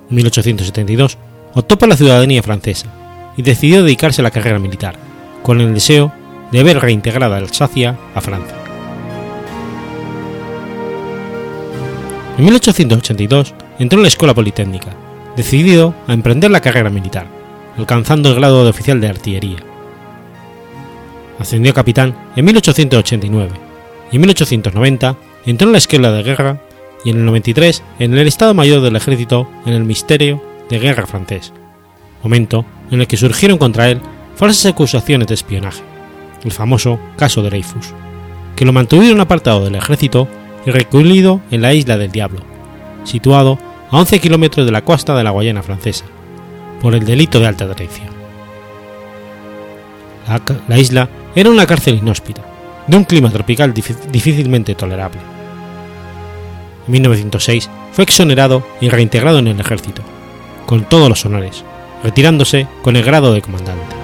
En 0.08 0.16
1872 0.16 1.18
optó 1.52 1.76
por 1.76 1.90
la 1.90 1.98
ciudadanía 1.98 2.42
francesa 2.42 2.99
y 3.36 3.42
decidió 3.42 3.82
dedicarse 3.82 4.22
a 4.22 4.24
la 4.24 4.30
carrera 4.30 4.58
militar, 4.58 4.96
con 5.42 5.60
el 5.60 5.74
deseo 5.74 6.12
de 6.52 6.62
ver 6.62 6.80
reintegrada 6.80 7.36
Alsacia 7.36 7.96
a 8.14 8.20
Francia. 8.20 8.56
En 12.38 12.44
1882 12.44 13.54
entró 13.78 13.98
en 13.98 14.02
la 14.02 14.08
Escuela 14.08 14.34
Politécnica, 14.34 14.96
decidido 15.36 15.94
a 16.06 16.12
emprender 16.12 16.50
la 16.50 16.60
carrera 16.60 16.90
militar, 16.90 17.26
alcanzando 17.76 18.30
el 18.30 18.36
grado 18.36 18.64
de 18.64 18.70
oficial 18.70 19.00
de 19.00 19.08
artillería. 19.08 19.58
Ascendió 21.38 21.72
a 21.72 21.74
capitán 21.74 22.16
en 22.36 22.44
1889 22.44 23.50
y 24.10 24.16
en 24.16 24.20
1890 24.22 25.16
entró 25.46 25.68
en 25.68 25.72
la 25.72 25.78
Escuela 25.78 26.12
de 26.12 26.22
Guerra 26.22 26.60
y 27.04 27.10
en 27.10 27.18
el 27.18 27.24
93 27.26 27.82
en 27.98 28.16
el 28.16 28.26
Estado 28.28 28.54
Mayor 28.54 28.80
del 28.80 28.96
Ejército 28.96 29.48
en 29.64 29.72
el 29.72 29.82
Ministerio 29.82 30.42
de 30.68 30.78
Guerra 30.78 31.06
francés, 31.06 31.52
momento 32.22 32.64
en 32.90 33.00
el 33.00 33.06
que 33.06 33.16
surgieron 33.16 33.58
contra 33.58 33.88
él 33.88 34.00
falsas 34.36 34.72
acusaciones 34.72 35.28
de 35.28 35.34
espionaje, 35.34 35.82
el 36.44 36.52
famoso 36.52 36.98
caso 37.16 37.42
Dreyfus, 37.42 37.92
que 38.56 38.64
lo 38.64 38.72
mantuvieron 38.72 39.20
apartado 39.20 39.64
del 39.64 39.74
ejército 39.74 40.28
y 40.66 40.70
recluido 40.70 41.40
en 41.50 41.62
la 41.62 41.72
isla 41.72 41.98
del 41.98 42.10
Diablo, 42.10 42.40
situado 43.04 43.58
a 43.90 43.98
11 43.98 44.20
kilómetros 44.20 44.66
de 44.66 44.72
la 44.72 44.84
costa 44.84 45.14
de 45.16 45.24
la 45.24 45.30
Guayana 45.30 45.62
francesa, 45.62 46.04
por 46.80 46.94
el 46.94 47.04
delito 47.04 47.40
de 47.40 47.46
alta 47.46 47.72
traición. 47.74 48.08
La, 50.26 50.40
la 50.68 50.78
isla 50.78 51.08
era 51.34 51.50
una 51.50 51.66
cárcel 51.66 51.96
inhóspita, 51.96 52.42
de 52.86 52.96
un 52.96 53.04
clima 53.04 53.30
tropical 53.30 53.72
difícilmente 53.72 54.74
tolerable. 54.74 55.20
En 56.86 56.92
1906 56.92 57.70
fue 57.92 58.04
exonerado 58.04 58.66
y 58.80 58.88
reintegrado 58.88 59.38
en 59.38 59.48
el 59.48 59.60
ejército, 59.60 60.02
con 60.66 60.84
todos 60.84 61.08
los 61.08 61.24
honores, 61.24 61.64
retirándose 62.02 62.66
con 62.82 62.96
el 62.96 63.04
grado 63.04 63.32
de 63.32 63.42
comandante. 63.42 63.96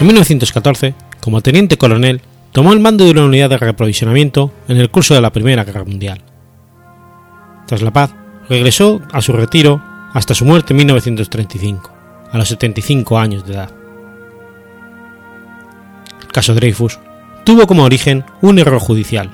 En 0.00 0.06
1914, 0.06 0.94
como 1.20 1.40
teniente 1.40 1.76
coronel, 1.76 2.20
tomó 2.52 2.72
el 2.72 2.80
mando 2.80 3.04
de 3.04 3.10
una 3.10 3.24
unidad 3.24 3.50
de 3.50 3.58
reaprovisionamiento 3.58 4.52
en 4.68 4.76
el 4.76 4.90
curso 4.90 5.14
de 5.14 5.20
la 5.20 5.32
Primera 5.32 5.64
Guerra 5.64 5.84
Mundial. 5.84 6.22
Tras 7.66 7.82
la 7.82 7.92
paz, 7.92 8.14
regresó 8.48 9.02
a 9.12 9.20
su 9.20 9.32
retiro 9.32 9.82
hasta 10.14 10.34
su 10.34 10.44
muerte 10.44 10.72
en 10.72 10.78
1935, 10.78 11.92
a 12.30 12.38
los 12.38 12.48
75 12.48 13.18
años 13.18 13.44
de 13.44 13.54
edad. 13.54 13.70
El 16.22 16.28
caso 16.28 16.54
Dreyfus 16.54 16.98
tuvo 17.44 17.66
como 17.66 17.84
origen 17.84 18.24
un 18.40 18.58
error 18.58 18.78
judicial 18.78 19.30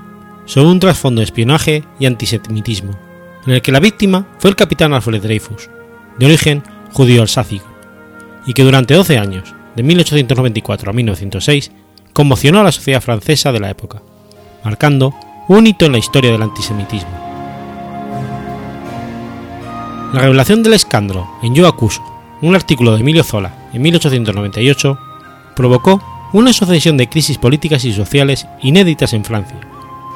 sobre 0.46 0.68
un 0.68 0.80
trasfondo 0.80 1.20
de 1.20 1.24
espionaje 1.24 1.84
y 1.98 2.06
antisemitismo, 2.06 2.98
en 3.46 3.52
el 3.52 3.62
que 3.62 3.72
la 3.72 3.80
víctima 3.80 4.26
fue 4.38 4.50
el 4.50 4.56
capitán 4.56 4.92
Alfred 4.92 5.22
Dreyfus, 5.22 5.68
de 6.18 6.26
origen 6.26 6.62
judío 6.92 7.22
alsácico, 7.22 7.66
y 8.46 8.52
que 8.52 8.64
durante 8.64 8.94
12 8.94 9.18
años, 9.18 9.54
de 9.76 9.82
1894 9.82 10.90
a 10.90 10.92
1906, 10.92 11.72
conmocionó 12.12 12.60
a 12.60 12.64
la 12.64 12.72
sociedad 12.72 13.00
francesa 13.00 13.52
de 13.52 13.60
la 13.60 13.70
época, 13.70 14.02
marcando 14.64 15.14
un 15.48 15.66
hito 15.66 15.86
en 15.86 15.92
la 15.92 15.98
historia 15.98 16.32
del 16.32 16.42
antisemitismo. 16.42 17.10
La 20.12 20.20
revelación 20.20 20.62
del 20.62 20.74
escándalo 20.74 21.28
en 21.42 21.54
Yo 21.54 21.66
acuso, 21.66 22.02
un 22.40 22.54
artículo 22.54 22.92
de 22.92 23.00
Emilio 23.00 23.24
Zola 23.24 23.68
en 23.72 23.82
1898, 23.82 24.98
provocó 25.56 26.00
una 26.32 26.52
sucesión 26.52 26.96
de 26.96 27.08
crisis 27.08 27.38
políticas 27.38 27.84
y 27.84 27.92
sociales 27.92 28.46
inéditas 28.62 29.12
en 29.12 29.24
Francia, 29.24 29.58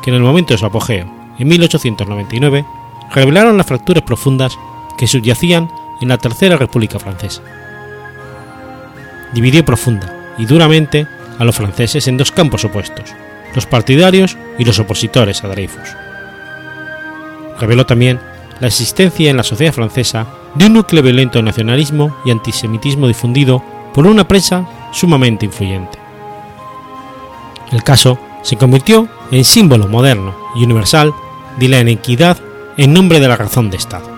que 0.03 0.11
en 0.11 0.17
el 0.17 0.23
momento 0.23 0.55
de 0.55 0.59
su 0.59 0.67
apogeo, 0.67 1.11
en 1.39 1.49
1899, 1.49 2.65
revelaron 3.13 3.57
las 3.57 3.67
fracturas 3.67 4.03
profundas 4.03 4.59
que 4.97 5.07
subyacían 5.07 5.71
en 6.01 6.09
la 6.09 6.19
Tercera 6.19 6.57
República 6.57 6.99
Francesa. 6.99 7.43
Dividió 9.33 9.65
profunda 9.65 10.15
y 10.39 10.47
duramente 10.47 11.07
a 11.39 11.45
los 11.45 11.57
franceses 11.57 12.09
en 12.09 12.17
dos 12.17 12.33
campos 12.33 12.65
opuestos, 12.65 13.15
los 13.55 13.67
partidarios 13.67 14.37
y 14.59 14.65
los 14.65 14.79
opositores 14.79 15.45
a 15.45 15.49
Dreyfus. 15.49 15.89
Reveló 17.61 17.87
también 17.87 18.21
la 18.61 18.69
existencia 18.69 19.31
en 19.31 19.37
la 19.37 19.43
sociedad 19.43 19.73
francesa 19.73 20.27
de 20.55 20.67
un 20.67 20.75
núcleo 20.75 21.03
violento 21.03 21.39
de 21.39 21.45
nacionalismo 21.45 22.17
y 22.25 22.31
antisemitismo 22.31 23.07
difundido 23.07 23.63
por 23.95 24.07
una 24.07 24.27
prensa 24.27 24.67
sumamente 24.93 25.47
influyente. 25.47 25.99
El 27.71 27.83
caso 27.83 28.19
se 28.43 28.57
convirtió 28.57 29.09
en 29.31 29.45
símbolo 29.45 29.89
moderno 29.89 30.35
y 30.57 30.65
universal 30.65 31.13
de 31.59 31.69
la 31.69 31.81
inequidad 31.81 32.39
en 32.79 32.93
nombre 32.93 33.19
de 33.19 33.27
la 33.27 33.37
razón 33.37 33.71
de 33.71 33.77
Estado. 33.77 34.18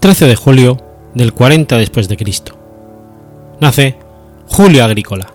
13 0.00 0.28
de 0.28 0.34
julio 0.34 0.78
del 1.14 1.34
40 1.34 1.76
después 1.76 2.08
de 2.08 2.16
Cristo. 2.16 2.58
Nace 3.60 3.98
Julio 4.46 4.82
Agrícola. 4.82 5.30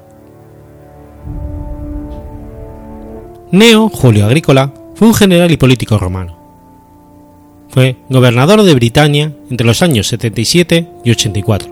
Neo 3.52 3.90
Julio 3.90 4.26
Agrícola 4.26 4.74
fue 4.96 5.08
un 5.08 5.14
general 5.14 5.52
y 5.52 5.58
político 5.58 6.00
romano. 6.00 6.36
Fue 7.70 7.98
gobernador 8.10 8.64
de 8.64 8.74
Britania 8.74 9.32
entre 9.52 9.68
los 9.68 9.84
años 9.84 10.08
77 10.08 10.90
y 11.04 11.12
84. 11.12 11.72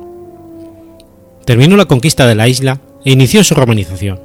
Terminó 1.45 1.75
la 1.75 1.85
conquista 1.85 2.27
de 2.27 2.35
la 2.35 2.47
isla 2.47 2.79
e 3.03 3.11
inició 3.11 3.43
su 3.43 3.55
romanización. 3.55 4.21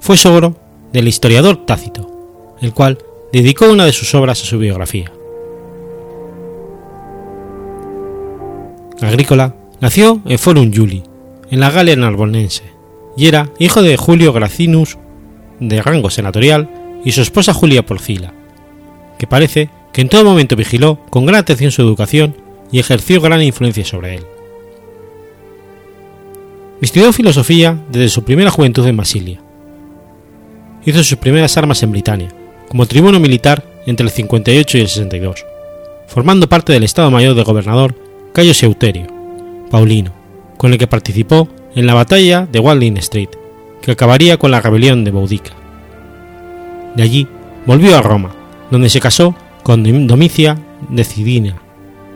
Fue 0.00 0.18
sogro 0.18 0.54
del 0.92 1.08
historiador 1.08 1.64
Tácito, 1.64 2.56
el 2.60 2.74
cual 2.74 2.98
dedicó 3.32 3.70
una 3.70 3.86
de 3.86 3.92
sus 3.92 4.14
obras 4.14 4.42
a 4.42 4.44
su 4.44 4.58
biografía. 4.58 5.10
Agrícola 9.00 9.54
nació 9.80 10.20
en 10.26 10.38
Forum 10.38 10.72
Juli, 10.74 11.02
en 11.50 11.60
la 11.60 11.70
Galia 11.70 11.96
narbonense, 11.96 12.64
y 13.16 13.26
era 13.26 13.50
hijo 13.58 13.82
de 13.82 13.96
Julio 13.96 14.32
Gracinus, 14.32 14.98
de 15.60 15.82
rango 15.82 16.10
senatorial, 16.10 16.68
y 17.04 17.12
su 17.12 17.20
esposa 17.20 17.54
Julia 17.54 17.86
Porcila, 17.86 18.32
que 19.18 19.26
parece 19.26 19.70
que 19.92 20.00
en 20.00 20.08
todo 20.08 20.24
momento 20.24 20.56
vigiló 20.56 20.98
con 21.10 21.26
gran 21.26 21.40
atención 21.40 21.70
su 21.70 21.82
educación 21.82 22.36
y 22.72 22.80
ejerció 22.80 23.20
gran 23.20 23.42
influencia 23.42 23.84
sobre 23.84 24.16
él. 24.16 24.24
Estudió 26.80 27.12
filosofía 27.12 27.78
desde 27.90 28.08
su 28.08 28.24
primera 28.24 28.50
juventud 28.50 28.86
en 28.86 28.96
Masilia. 28.96 29.40
Hizo 30.84 31.02
sus 31.02 31.18
primeras 31.18 31.56
armas 31.56 31.82
en 31.82 31.92
Britania, 31.92 32.28
como 32.68 32.86
tribuno 32.86 33.18
militar 33.20 33.64
entre 33.86 34.04
el 34.04 34.12
58 34.12 34.78
y 34.78 34.80
el 34.80 34.88
62, 34.88 35.44
formando 36.08 36.48
parte 36.48 36.72
del 36.72 36.84
Estado 36.84 37.10
Mayor 37.10 37.34
de 37.34 37.42
Gobernador 37.42 38.07
Cayo 38.32 38.54
Seuterio, 38.54 39.06
Paulino, 39.70 40.12
con 40.56 40.72
el 40.72 40.78
que 40.78 40.86
participó 40.86 41.48
en 41.74 41.86
la 41.86 41.94
batalla 41.94 42.46
de 42.50 42.60
Walding 42.60 42.96
Street, 42.98 43.30
que 43.80 43.92
acabaría 43.92 44.36
con 44.36 44.50
la 44.50 44.60
rebelión 44.60 45.04
de 45.04 45.10
Boudica. 45.10 45.52
De 46.94 47.02
allí 47.02 47.26
volvió 47.66 47.96
a 47.96 48.02
Roma, 48.02 48.30
donde 48.70 48.90
se 48.90 49.00
casó 49.00 49.34
con 49.62 50.06
Domicia 50.06 50.58
Decidina, 50.88 51.56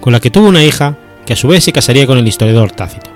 con 0.01 0.13
la 0.13 0.21
que 0.21 0.31
tuvo 0.31 0.49
una 0.49 0.65
hija 0.65 0.99
que 1.25 1.33
a 1.33 1.37
su 1.37 1.49
vez 1.49 1.65
se 1.65 1.73
casaría 1.73 2.07
con 2.07 2.19
el 2.19 2.27
historiador 2.27 2.73
Tácito. 2.73 3.11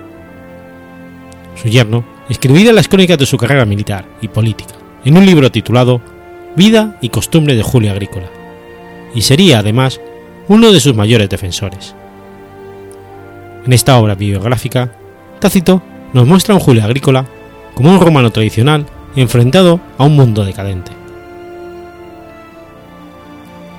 Su 1.55 1.67
yerno 1.69 2.05
escribiría 2.29 2.73
las 2.73 2.87
crónicas 2.87 3.17
de 3.17 3.25
su 3.25 3.37
carrera 3.37 3.65
militar 3.65 4.05
y 4.21 4.27
política 4.27 4.75
en 5.05 5.17
un 5.17 5.25
libro 5.25 5.51
titulado 5.51 6.01
Vida 6.55 6.97
y 7.01 7.09
costumbre 7.09 7.55
de 7.55 7.63
Julio 7.63 7.91
Agrícola, 7.91 8.29
y 9.13 9.21
sería 9.21 9.59
además 9.59 9.99
uno 10.47 10.71
de 10.71 10.79
sus 10.79 10.95
mayores 10.95 11.29
defensores. 11.29 11.95
En 13.67 13.73
esta 13.73 13.99
obra 13.99 14.15
biográfica, 14.15 14.93
Tácito 15.39 15.81
nos 16.13 16.25
muestra 16.25 16.53
a 16.53 16.57
un 16.57 16.63
Julio 16.63 16.85
Agrícola 16.85 17.25
como 17.75 17.91
un 17.91 17.99
romano 17.99 18.31
tradicional 18.31 18.85
enfrentado 19.13 19.81
a 19.97 20.05
un 20.05 20.15
mundo 20.15 20.45
decadente. 20.45 20.93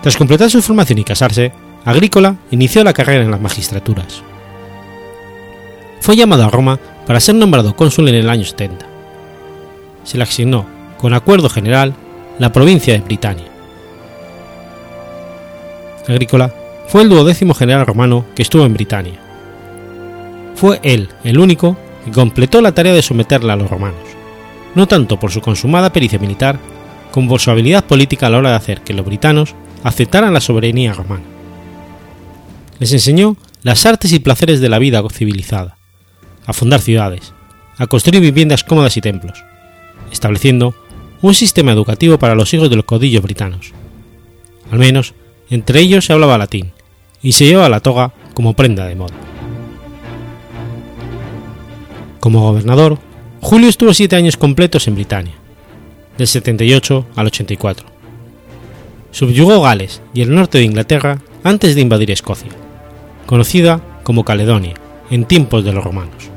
Tras 0.02 0.18
completar 0.18 0.50
su 0.50 0.60
formación 0.60 0.98
y 0.98 1.04
casarse, 1.04 1.52
Agrícola 1.86 2.36
inició 2.50 2.84
la 2.84 2.92
carrera 2.92 3.24
en 3.24 3.30
las 3.30 3.40
magistraturas. 3.40 4.22
Fue 6.02 6.16
llamado 6.16 6.44
a 6.44 6.50
Roma 6.50 6.78
para 7.06 7.18
ser 7.18 7.36
nombrado 7.36 7.74
cónsul 7.74 8.10
en 8.10 8.16
el 8.16 8.28
año 8.28 8.44
70. 8.44 8.84
Se 10.04 10.18
le 10.18 10.24
asignó, 10.24 10.66
con 10.98 11.14
acuerdo 11.14 11.48
general, 11.48 11.94
la 12.38 12.52
provincia 12.52 12.92
de 12.92 13.00
Britania. 13.00 13.46
Agrícola 16.06 16.52
fue 16.88 17.00
el 17.00 17.08
duodécimo 17.08 17.54
general 17.54 17.86
romano 17.86 18.26
que 18.34 18.42
estuvo 18.42 18.66
en 18.66 18.74
Britania. 18.74 19.27
Fue 20.58 20.80
él 20.82 21.08
el 21.22 21.38
único 21.38 21.76
que 22.04 22.10
completó 22.10 22.60
la 22.60 22.72
tarea 22.72 22.92
de 22.92 23.02
someterla 23.02 23.52
a 23.52 23.56
los 23.56 23.70
romanos, 23.70 24.02
no 24.74 24.88
tanto 24.88 25.20
por 25.20 25.30
su 25.30 25.40
consumada 25.40 25.92
pericia 25.92 26.18
militar, 26.18 26.58
como 27.12 27.28
por 27.28 27.40
su 27.40 27.52
habilidad 27.52 27.84
política 27.84 28.26
a 28.26 28.30
la 28.30 28.38
hora 28.38 28.50
de 28.50 28.56
hacer 28.56 28.80
que 28.80 28.92
los 28.92 29.06
britanos 29.06 29.54
aceptaran 29.84 30.34
la 30.34 30.40
soberanía 30.40 30.94
romana. 30.94 31.22
Les 32.80 32.92
enseñó 32.92 33.36
las 33.62 33.86
artes 33.86 34.12
y 34.12 34.18
placeres 34.18 34.60
de 34.60 34.68
la 34.68 34.80
vida 34.80 35.00
civilizada, 35.12 35.78
a 36.44 36.52
fundar 36.52 36.80
ciudades, 36.80 37.34
a 37.76 37.86
construir 37.86 38.20
viviendas 38.20 38.64
cómodas 38.64 38.96
y 38.96 39.00
templos, 39.00 39.44
estableciendo 40.10 40.74
un 41.22 41.34
sistema 41.34 41.70
educativo 41.70 42.18
para 42.18 42.34
los 42.34 42.52
hijos 42.52 42.68
de 42.68 42.74
los 42.74 42.84
codillos 42.84 43.22
britanos. 43.22 43.72
Al 44.72 44.80
menos, 44.80 45.14
entre 45.50 45.78
ellos 45.78 46.04
se 46.04 46.12
hablaba 46.12 46.36
latín, 46.36 46.72
y 47.22 47.30
se 47.30 47.46
llevaba 47.46 47.68
la 47.68 47.80
toga 47.80 48.12
como 48.34 48.54
prenda 48.54 48.86
de 48.86 48.96
moda. 48.96 49.27
Como 52.28 52.42
gobernador, 52.42 52.98
Julio 53.40 53.70
estuvo 53.70 53.94
siete 53.94 54.14
años 54.14 54.36
completos 54.36 54.86
en 54.86 54.96
Britania, 54.96 55.32
del 56.18 56.26
78 56.26 57.06
al 57.16 57.26
84. 57.28 57.86
Subyugó 59.12 59.62
Gales 59.62 60.02
y 60.12 60.20
el 60.20 60.34
norte 60.34 60.58
de 60.58 60.64
Inglaterra 60.64 61.22
antes 61.42 61.74
de 61.74 61.80
invadir 61.80 62.10
Escocia, 62.10 62.50
conocida 63.24 63.80
como 64.02 64.26
Caledonia 64.26 64.74
en 65.10 65.24
tiempos 65.24 65.64
de 65.64 65.72
los 65.72 65.82
romanos. 65.82 66.28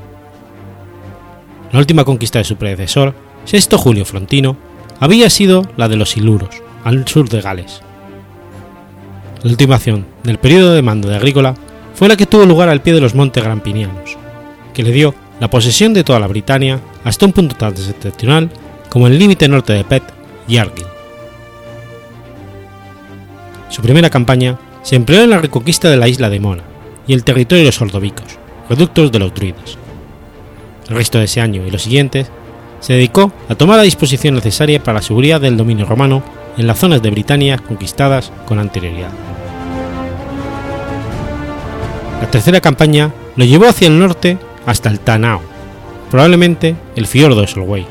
La 1.74 1.80
última 1.80 2.06
conquista 2.06 2.40
de 2.40 2.46
su 2.46 2.56
predecesor, 2.56 3.14
Sexto 3.44 3.78
Julio 3.78 4.06
Frontino, 4.06 4.56
había 5.02 5.30
sido 5.30 5.64
la 5.76 5.90
de 5.90 5.98
los 5.98 6.16
Iluros, 6.16 6.62
al 6.86 7.06
sur 7.06 7.28
de 7.28 7.42
Gales. 7.42 7.82
La 9.44 9.52
última 9.52 9.76
acción 9.76 10.06
del 10.24 10.38
periodo 10.38 10.74
de 10.74 10.84
mando 10.84 11.10
de 11.10 11.18
Agrícola 11.18 11.54
fue 11.96 12.08
la 12.08 12.16
que 12.16 12.28
tuvo 12.28 12.46
lugar 12.46 12.70
al 12.70 12.82
pie 12.82 12.94
de 12.94 13.02
los 13.02 13.14
montes 13.14 13.44
Grampinianos, 13.44 14.16
que 14.74 14.84
le 14.84 14.94
dio 14.94 15.14
la 15.42 15.50
posesión 15.50 15.92
de 15.92 16.04
toda 16.04 16.20
la 16.20 16.28
Britania 16.28 16.80
hasta 17.04 17.26
un 17.26 17.34
punto 17.34 17.56
tan 17.56 17.72
excepcional 17.72 18.52
como 18.90 19.08
el 19.08 19.18
límite 19.18 19.48
norte 19.48 19.74
de 19.74 19.84
Pet 19.84 20.04
y 20.48 20.58
Argyll. 20.58 20.86
Su 23.68 23.82
primera 23.82 24.12
campaña 24.12 24.60
se 24.84 24.96
empleó 24.96 25.24
en 25.24 25.32
la 25.32 25.40
reconquista 25.40 25.90
de 25.90 25.98
la 25.98 26.08
isla 26.08 26.30
de 26.30 26.40
Mona 26.40 26.62
y 27.08 27.14
el 27.14 27.24
territorio 27.24 27.64
de 27.64 27.70
los 27.70 27.82
Ordovicos, 27.82 28.38
reductos 28.70 29.12
de 29.12 29.18
los 29.18 29.34
druidas. 29.34 29.80
El 30.88 30.96
resto 30.96 31.18
de 31.18 31.24
ese 31.24 31.42
año 31.42 31.66
y 31.66 31.72
los 31.72 31.82
siguientes 31.82 32.30
se 32.80 32.94
dedicó 32.94 33.34
a 33.50 33.56
tomar 33.56 33.78
la 33.78 33.84
disposición 33.84 34.36
necesaria 34.36 34.84
para 34.84 35.00
la 35.00 35.02
seguridad 35.02 35.42
del 35.42 35.58
dominio 35.58 35.88
romano 35.88 36.22
en 36.56 36.68
las 36.68 36.78
zonas 36.78 37.02
de 37.02 37.10
Britania 37.10 37.58
conquistadas 37.58 38.32
con 38.46 38.60
anterioridad. 38.60 39.10
La 42.22 42.30
tercera 42.30 42.62
campaña 42.62 43.12
lo 43.36 43.44
llevó 43.44 43.66
hacia 43.66 43.88
el 43.88 43.98
norte 43.98 44.38
hasta 44.66 44.90
el 44.90 45.00
Tanao, 45.00 45.42
probablemente 46.10 46.76
el 46.96 47.08
fiordo 47.08 47.42
de 47.42 47.48
Solway. 47.48 47.86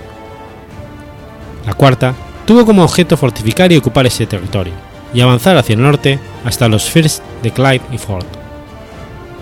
La 1.67 1.75
cuarta 1.75 2.15
tuvo 2.47 2.67
como 2.67 2.85
objeto 2.85 3.17
fortificar 3.17 3.71
y 3.73 3.77
ocupar 3.77 4.07
ese 4.07 4.27
territorio, 4.27 4.73
y 5.13 5.21
avanzar 5.21 5.57
hacia 5.57 5.75
el 5.75 5.83
norte 5.83 6.19
hasta 6.45 6.69
los 6.69 6.89
First 6.89 7.23
de 7.43 7.51
Clyde 7.51 7.83
y 7.93 7.99
Ford. 7.99 8.27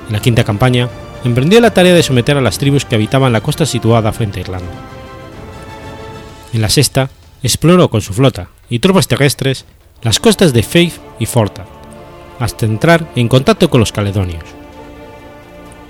En 0.06 0.12
la 0.12 0.20
quinta 0.20 0.44
campaña, 0.44 0.88
emprendió 1.24 1.60
la 1.60 1.72
tarea 1.72 1.94
de 1.94 2.02
someter 2.02 2.36
a 2.36 2.40
las 2.40 2.58
tribus 2.58 2.84
que 2.84 2.94
habitaban 2.94 3.32
la 3.32 3.40
costa 3.40 3.66
situada 3.66 4.12
frente 4.12 4.38
a 4.38 4.42
Irlanda. 4.42 4.72
En 6.52 6.62
la 6.62 6.68
sexta, 6.68 7.10
exploró 7.42 7.90
con 7.90 8.00
su 8.00 8.14
flota 8.14 8.48
y 8.68 8.78
tropas 8.78 9.08
terrestres 9.08 9.64
las 10.02 10.20
costas 10.20 10.52
de 10.52 10.62
Faith 10.62 10.94
y 11.18 11.26
Forta, 11.26 11.66
hasta 12.38 12.66
entrar 12.66 13.06
en 13.16 13.28
contacto 13.28 13.68
con 13.68 13.80
los 13.80 13.92
caledonios. 13.92 14.57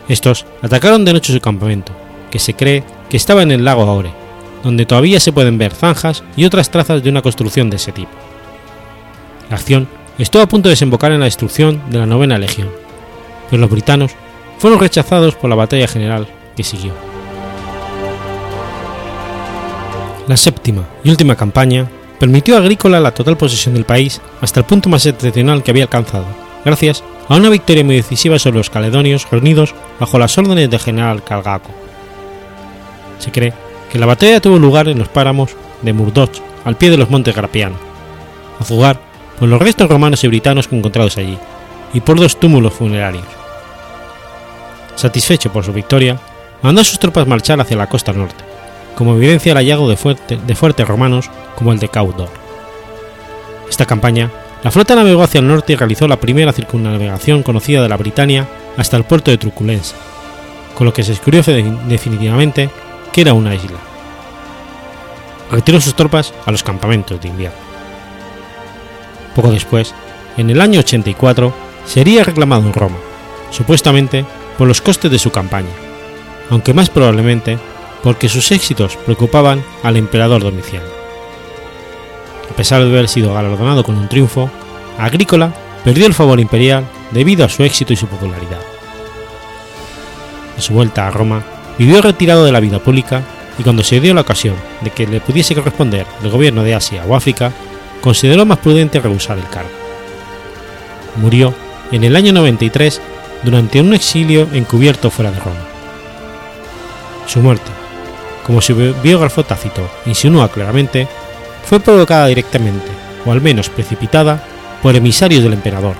Estos 0.09 0.47
atacaron 0.63 1.05
de 1.05 1.13
noche 1.13 1.33
su 1.33 1.41
campamento, 1.41 1.93
que 2.31 2.39
se 2.39 2.55
cree 2.55 2.83
que 3.11 3.17
estaba 3.17 3.43
en 3.43 3.51
el 3.51 3.65
lago 3.65 3.83
Aure, 3.83 4.11
donde 4.65 4.87
todavía 4.87 5.21
se 5.21 5.33
pueden 5.33 5.59
ver 5.59 5.75
zanjas 5.75 6.25
y 6.37 6.45
otras 6.45 6.71
trazas 6.71 7.03
de 7.03 7.11
una 7.11 7.23
construcción 7.23 7.69
de 7.69 7.77
ese 7.77 7.93
tipo. 7.93 8.11
La 9.51 9.57
acción 9.57 9.87
estuvo 10.19 10.43
a 10.43 10.49
punto 10.49 10.69
de 10.69 10.73
desembocar 10.73 11.13
en 11.13 11.21
la 11.21 11.27
destrucción 11.27 11.83
de 11.91 11.99
la 11.99 12.07
novena 12.07 12.39
legión, 12.39 12.69
pero 13.51 13.61
los 13.61 13.71
britanos 13.71 14.13
fueron 14.59 14.81
rechazados 14.81 15.35
por 15.35 15.51
la 15.51 15.57
batalla 15.57 15.87
general 15.87 16.27
que 16.57 16.65
siguió. 16.65 16.93
La 20.27 20.37
séptima 20.37 20.85
y 21.05 21.11
última 21.11 21.37
campaña 21.37 21.89
permitió 22.19 22.57
a 22.57 22.59
Agrícola 22.59 23.01
la 23.01 23.13
total 23.13 23.37
posesión 23.37 23.75
del 23.75 23.85
país 23.85 24.21
hasta 24.41 24.61
el 24.61 24.67
punto 24.67 24.89
más 24.89 25.07
excepcional 25.07 25.63
que 25.63 25.71
había 25.71 25.85
alcanzado, 25.85 26.27
gracias 26.65 27.03
a 27.29 27.37
una 27.37 27.51
victoria 27.51 27.85
muy 27.85 27.97
decisiva 27.97 28.39
sobre 28.39 28.59
los 28.59 28.71
caledonios 28.71 29.31
reunidos 29.31 29.75
bajo 30.01 30.19
las 30.19 30.37
órdenes 30.39 30.71
del 30.71 30.81
general 30.81 31.23
Calgaco. 31.23 31.71
Se 33.19 33.31
cree 33.33 33.53
que 33.91 33.99
la 33.99 34.07
batalla 34.07 34.41
tuvo 34.41 34.59
lugar 34.59 34.89
en 34.89 34.99
los 34.99 35.09
páramos 35.09 35.57
de 35.83 35.93
Murdoch, 35.93 36.31
al 36.65 36.77
pie 36.77 36.91
de 36.91 36.97
los 36.97 37.11
montes 37.11 37.35
Grapiano, 37.35 37.77
a 38.61 38.65
jugar 38.65 39.01
por 39.39 39.49
los 39.49 39.61
restos 39.61 39.89
romanos 39.89 40.25
y 40.25 40.29
britanos 40.29 40.69
encontrados 40.71 41.17
allí, 41.17 41.39
y 41.95 42.01
por 42.01 42.19
dos 42.19 42.39
túmulos 42.39 42.75
funerarios. 42.75 43.25
Satisfecho 44.97 45.53
por 45.53 45.65
su 45.65 45.73
victoria, 45.73 46.19
mandó 46.63 46.81
a 46.81 46.85
sus 46.85 46.99
tropas 46.99 47.27
marchar 47.27 47.61
hacia 47.61 47.77
la 47.77 47.89
costa 47.89 48.13
norte, 48.13 48.45
como 48.97 49.15
evidencia 49.15 49.53
el 49.53 49.59
hallazgo 49.59 49.89
de, 49.89 49.97
fuerte, 49.97 50.37
de 50.37 50.55
fuertes 50.55 50.87
romanos 50.87 51.31
como 51.57 51.73
el 51.73 51.79
de 51.79 51.89
Caudor. 51.89 52.31
Esta 53.69 53.87
campaña, 53.87 54.31
la 54.63 54.71
flota 54.73 54.97
navegó 54.97 55.23
hacia 55.23 55.39
el 55.39 55.47
norte 55.47 55.73
y 55.73 55.77
realizó 55.77 56.09
la 56.09 56.19
primera 56.21 56.53
circunnavegación 56.53 57.43
conocida 57.43 57.83
de 57.83 57.89
la 57.89 57.97
Britania 57.97 58.49
hasta 58.77 58.97
el 58.97 59.05
puerto 59.05 59.31
de 59.31 59.39
Truculense, 59.39 59.95
con 60.75 60.87
lo 60.87 60.93
que 60.93 61.05
se 61.05 61.13
descubrió 61.13 61.43
definitivamente 61.43 62.69
que 63.13 63.21
era 63.21 63.35
una 63.35 63.55
isla. 63.55 63.79
Retiró 65.51 65.81
sus 65.81 65.95
tropas 65.95 66.35
a 66.45 66.51
los 66.51 66.63
campamentos 66.63 67.21
de 67.21 67.29
invierno. 67.29 67.59
Poco 69.35 69.51
después, 69.51 69.95
en 70.37 70.51
el 70.51 70.61
año 70.61 70.81
84, 70.81 71.55
sería 71.87 72.25
reclamado 72.25 72.63
en 72.63 72.73
Roma, 72.73 72.99
supuestamente 73.51 74.25
por 74.59 74.67
los 74.67 74.81
costes 74.81 75.11
de 75.11 75.19
su 75.19 75.31
campaña, 75.31 75.71
aunque 76.51 76.75
más 76.75 76.91
probablemente 76.91 77.59
porque 78.03 78.29
sus 78.29 78.51
éxitos 78.51 78.97
preocupaban 78.97 79.63
al 79.83 79.97
emperador 79.97 80.43
Domiciano. 80.43 80.98
A 82.59 82.67
pesar 82.67 82.83
de 82.83 82.91
haber 82.91 83.07
sido 83.07 83.35
galardonado 83.35 83.85
con 83.85 83.97
un 83.97 84.09
triunfo, 84.09 84.51
Agrícola 84.99 85.53
perdió 85.85 86.07
el 86.07 86.13
favor 86.13 86.41
imperial 86.41 86.85
debido 87.13 87.45
a 87.45 87.49
su 87.49 87.63
éxito 87.63 87.93
y 87.93 87.97
su 87.97 88.09
popularidad. 88.09 88.59
A 90.57 90.61
su 90.61 90.75
vuelta 90.75 91.07
a 91.07 91.13
Roma, 91.13 91.45
vivió 91.79 92.03
retirado 92.03 92.45
de 92.45 92.51
la 92.51 92.59
vida 92.59 92.81
pública 92.81 93.23
y 93.61 93.63
cuando 93.63 93.85
se 93.85 94.01
dio 94.01 94.13
la 94.13 94.23
ocasión 94.23 94.57
de 94.81 94.91
que 94.91 95.07
le 95.07 95.21
pudiese 95.21 95.55
corresponder 95.55 96.05
el 96.21 96.31
gobierno 96.31 96.65
de 96.65 96.75
Asia 96.75 97.05
o 97.07 97.15
África, 97.15 97.53
consideró 98.01 98.45
más 98.45 98.59
prudente 98.59 98.99
rehusar 98.99 99.39
el 99.39 99.49
cargo. 99.49 99.71
Murió 101.15 101.55
en 101.93 102.03
el 102.03 102.17
año 102.17 102.33
93 102.33 103.01
durante 103.45 103.81
un 103.81 103.95
exilio 103.95 104.49
encubierto 104.53 105.13
fuera 105.13 105.31
de 105.31 105.39
Roma. 105.39 105.61
Su 107.25 107.39
muerte, 107.39 107.71
como 108.45 108.61
su 108.61 108.75
biógrafo 109.01 109.45
Tácito 109.45 109.89
insinúa 110.07 110.49
claramente, 110.49 111.07
fue 111.69 111.81
provocada 111.81 112.27
directamente, 112.29 112.87
o 113.27 113.33
al 113.33 113.43
menos 113.43 113.69
precipitada, 113.69 114.43
por 114.83 114.97
emisarios 114.97 115.43
del 115.43 115.53
emperador, 115.53 115.97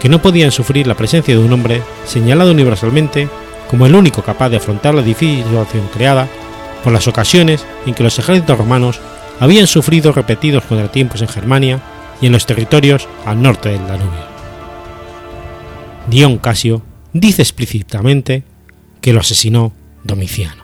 que 0.00 0.08
no 0.08 0.22
podían 0.22 0.50
sufrir 0.50 0.86
la 0.86 0.94
presencia 0.94 1.34
de 1.34 1.44
un 1.44 1.52
hombre 1.52 1.82
señalado 2.06 2.52
universalmente 2.52 3.28
como 3.68 3.84
el 3.84 3.94
único 3.94 4.22
capaz 4.22 4.48
de 4.48 4.56
afrontar 4.56 4.94
la 4.94 5.02
difícil 5.02 5.44
situación 5.44 5.88
creada 5.92 6.26
por 6.82 6.92
las 6.92 7.06
ocasiones 7.06 7.66
en 7.84 7.92
que 7.92 8.02
los 8.02 8.18
ejércitos 8.18 8.56
romanos 8.56 8.98
habían 9.40 9.66
sufrido 9.66 10.12
repetidos 10.12 10.64
contratiempos 10.64 11.20
en 11.20 11.28
Germania 11.28 11.80
y 12.22 12.26
en 12.26 12.32
los 12.32 12.46
territorios 12.46 13.06
al 13.26 13.42
norte 13.42 13.70
del 13.70 13.86
Danubio. 13.86 14.24
Dion 16.06 16.38
Casio 16.38 16.82
dice 17.12 17.42
explícitamente 17.42 18.44
que 19.02 19.12
lo 19.12 19.20
asesinó 19.20 19.72
Domiciano. 20.02 20.63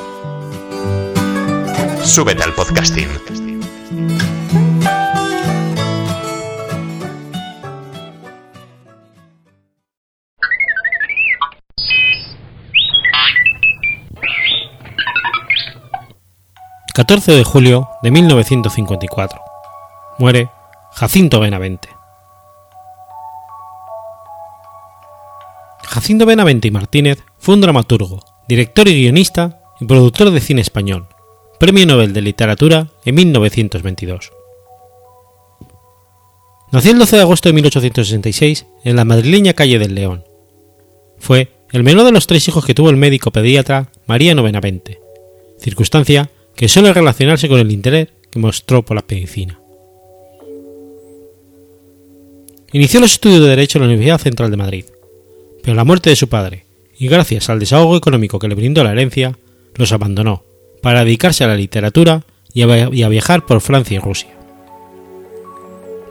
Súbete 2.11 2.43
al 2.43 2.53
podcasting. 2.53 3.07
14 16.93 17.31
de 17.31 17.43
julio 17.45 17.87
de 18.03 18.11
1954. 18.11 19.39
Muere 20.19 20.49
Jacinto 20.91 21.39
Benavente. 21.39 21.87
Jacinto 25.83 26.25
Benavente 26.25 26.67
y 26.67 26.71
Martínez 26.71 27.23
fue 27.37 27.55
un 27.55 27.61
dramaturgo, 27.61 28.19
director 28.49 28.89
y 28.89 29.01
guionista 29.01 29.61
y 29.79 29.85
productor 29.85 30.31
de 30.31 30.41
cine 30.41 30.59
español, 30.59 31.07
Premio 31.61 31.85
Nobel 31.85 32.11
de 32.11 32.21
Literatura 32.21 32.87
en 33.05 33.13
1922. 33.13 34.31
Nació 36.71 36.91
el 36.91 36.97
12 36.97 37.15
de 37.17 37.21
agosto 37.21 37.49
de 37.49 37.53
1866 37.53 38.65
en 38.83 38.95
la 38.95 39.05
madrileña 39.05 39.53
calle 39.53 39.77
del 39.77 39.93
León. 39.93 40.23
Fue 41.19 41.51
el 41.71 41.83
menor 41.83 42.05
de 42.05 42.13
los 42.13 42.25
tres 42.25 42.47
hijos 42.47 42.65
que 42.65 42.73
tuvo 42.73 42.89
el 42.89 42.97
médico 42.97 43.29
pediatra 43.29 43.91
Mariano 44.07 44.41
Benavente, 44.41 45.01
circunstancia 45.59 46.31
que 46.55 46.67
suele 46.67 46.95
relacionarse 46.95 47.47
con 47.47 47.59
el 47.59 47.71
interés 47.71 48.07
que 48.31 48.39
mostró 48.39 48.83
por 48.83 48.95
la 48.95 49.05
medicina. 49.07 49.59
Inició 52.71 53.01
los 53.01 53.11
estudios 53.11 53.41
de 53.41 53.49
Derecho 53.49 53.77
en 53.77 53.83
la 53.83 53.89
Universidad 53.89 54.17
Central 54.17 54.49
de 54.49 54.57
Madrid, 54.57 54.85
pero 55.61 55.75
la 55.75 55.83
muerte 55.83 56.09
de 56.09 56.15
su 56.15 56.27
padre, 56.27 56.65
y 56.97 57.07
gracias 57.07 57.51
al 57.51 57.59
desahogo 57.59 57.95
económico 57.97 58.39
que 58.39 58.47
le 58.47 58.55
brindó 58.55 58.83
la 58.83 58.93
herencia, 58.93 59.37
los 59.75 59.91
abandonó 59.91 60.49
para 60.81 61.05
dedicarse 61.05 61.43
a 61.43 61.47
la 61.47 61.55
literatura 61.55 62.23
y 62.53 62.63
a 62.63 63.09
viajar 63.09 63.45
por 63.45 63.61
Francia 63.61 63.95
y 63.95 63.99
Rusia. 63.99 64.29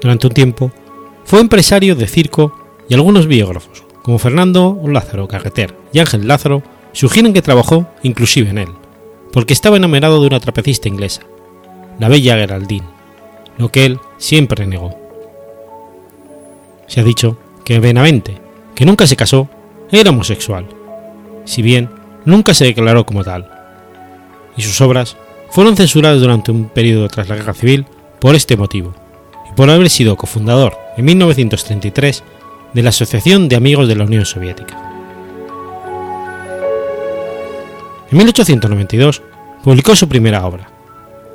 Durante 0.01 0.27
un 0.27 0.33
tiempo, 0.33 0.73
fue 1.25 1.41
empresario 1.41 1.95
de 1.95 2.07
circo 2.07 2.57
y 2.89 2.95
algunos 2.95 3.27
biógrafos, 3.27 3.85
como 4.03 4.19
Fernando 4.19 4.81
Lázaro 4.87 5.29
Carreter 5.29 5.75
y 5.93 5.99
Ángel 5.99 6.27
Lázaro, 6.27 6.63
sugieren 6.93 7.33
que 7.33 7.43
trabajó 7.43 7.87
inclusive 8.03 8.51
en 8.51 8.59
él, 8.59 8.69
porque 9.33 9.53
estaba 9.53 9.77
enamorado 9.77 10.21
de 10.21 10.27
una 10.29 10.41
trapecista 10.41 10.89
inglesa, 10.89 11.23
la 11.99 12.09
bella 12.09 12.37
Geraldine, 12.37 12.87
lo 13.59 13.71
que 13.71 13.85
él 13.85 13.99
siempre 14.17 14.67
negó. 14.67 14.99
Se 16.87 17.01
ha 17.01 17.05
dicho 17.05 17.39
que 17.65 17.79
Benavente, 17.79 18.39
que 18.75 18.87
nunca 18.87 19.07
se 19.07 19.17
casó, 19.17 19.49
era 19.93 20.11
homosexual, 20.11 20.67
si 21.45 21.61
bien 21.63 21.91
nunca 22.25 22.55
se 22.55 22.65
declaró 22.65 23.05
como 23.05 23.23
tal 23.23 23.50
y 24.57 24.63
sus 24.63 24.81
obras 24.81 25.17
fueron 25.51 25.77
censuradas 25.77 26.21
durante 26.21 26.51
un 26.51 26.69
periodo 26.69 27.09
tras 27.09 27.29
la 27.29 27.37
Guerra 27.37 27.55
Civil 27.55 27.87
por 28.21 28.35
este 28.35 28.57
motivo, 28.57 28.95
y 29.51 29.55
por 29.55 29.71
haber 29.71 29.91
sido 29.91 30.17
cofundador 30.17 30.77
en 30.97 31.05
1933 31.05 32.23
de 32.73 32.83
la 32.83 32.91
Asociación 32.91 33.49
de 33.49 33.57
Amigos 33.57 33.89
de 33.89 33.97
la 33.97 34.05
Unión 34.05 34.25
Soviética. 34.25 34.77
En 38.11 38.19
1892 38.19 39.23
publicó 39.63 39.95
su 39.95 40.09
primera 40.09 40.45
obra, 40.45 40.71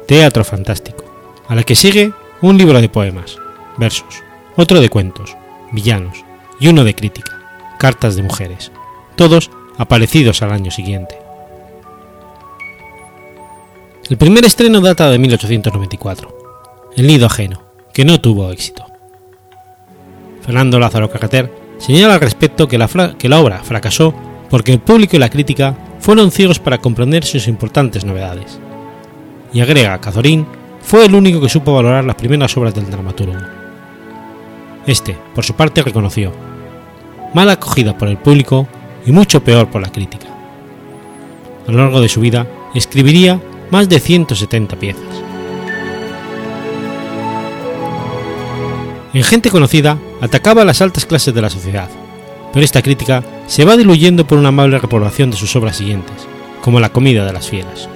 Teatro 0.07 0.43
Fantástico, 0.43 1.03
a 1.47 1.55
la 1.55 1.63
que 1.63 1.75
sigue 1.75 2.11
un 2.41 2.57
libro 2.57 2.81
de 2.81 2.89
poemas, 2.89 3.37
versos, 3.77 4.23
otro 4.55 4.79
de 4.79 4.89
cuentos, 4.89 5.35
villanos 5.71 6.23
y 6.59 6.67
uno 6.67 6.83
de 6.83 6.95
crítica, 6.95 7.31
Cartas 7.79 8.15
de 8.15 8.23
mujeres, 8.23 8.71
todos 9.15 9.51
aparecidos 9.77 10.41
al 10.41 10.51
año 10.51 10.71
siguiente. 10.71 11.24
El 14.07 14.17
primer 14.17 14.45
estreno 14.45 14.81
data 14.81 15.09
de 15.09 15.17
1894, 15.17 16.37
El 16.95 17.07
nido 17.07 17.25
ajeno, 17.25 17.63
que 17.91 18.05
no 18.05 18.21
tuvo 18.21 18.51
éxito. 18.51 18.85
Fernando 20.41 20.79
Lázaro 20.79 21.09
Cajeter 21.09 21.51
señala 21.79 22.13
al 22.13 22.19
respecto 22.19 22.67
que 22.67 22.77
la, 22.77 22.87
que 23.17 23.27
la 23.27 23.39
obra 23.39 23.63
fracasó 23.63 24.13
porque 24.51 24.73
el 24.73 24.79
público 24.79 25.15
y 25.15 25.19
la 25.19 25.31
crítica 25.31 25.75
fueron 25.99 26.29
ciegos 26.29 26.59
para 26.59 26.77
comprender 26.77 27.25
sus 27.25 27.47
importantes 27.47 28.05
novedades. 28.05 28.59
Y 29.51 29.61
agrega 29.61 29.99
Cazorín 29.99 30.45
fue 30.81 31.07
el 31.07 31.15
único 31.15 31.41
que 31.41 31.49
supo 31.49 31.73
valorar 31.73 32.03
las 32.03 32.15
primeras 32.15 32.55
obras 32.57 32.75
del 32.75 32.91
dramaturgo. 32.91 33.33
Este, 34.85 35.17
por 35.33 35.43
su 35.43 35.55
parte, 35.55 35.81
reconoció, 35.81 36.31
mal 37.33 37.49
acogida 37.49 37.97
por 37.97 38.07
el 38.07 38.17
público 38.17 38.67
y 39.03 39.11
mucho 39.11 39.43
peor 39.43 39.67
por 39.71 39.81
la 39.81 39.91
crítica. 39.91 40.27
A 41.67 41.71
lo 41.71 41.79
largo 41.79 42.01
de 42.01 42.09
su 42.09 42.21
vida 42.21 42.45
escribiría 42.75 43.41
más 43.75 43.89
de 43.89 43.99
170 43.99 44.79
piezas. 44.79 45.03
En 49.13 49.21
gente 49.21 49.49
conocida 49.49 49.97
atacaba 50.21 50.61
a 50.61 50.65
las 50.65 50.81
altas 50.81 51.05
clases 51.05 51.33
de 51.33 51.41
la 51.41 51.49
sociedad, 51.49 51.89
pero 52.53 52.63
esta 52.63 52.81
crítica 52.81 53.21
se 53.47 53.65
va 53.65 53.75
diluyendo 53.75 54.25
por 54.25 54.37
una 54.37 54.47
amable 54.47 54.79
reprobación 54.79 55.29
de 55.29 55.35
sus 55.35 55.53
obras 55.57 55.75
siguientes, 55.75 56.15
como 56.61 56.79
La 56.79 56.93
comida 56.93 57.25
de 57.25 57.33
las 57.33 57.49
fieras. 57.49 57.89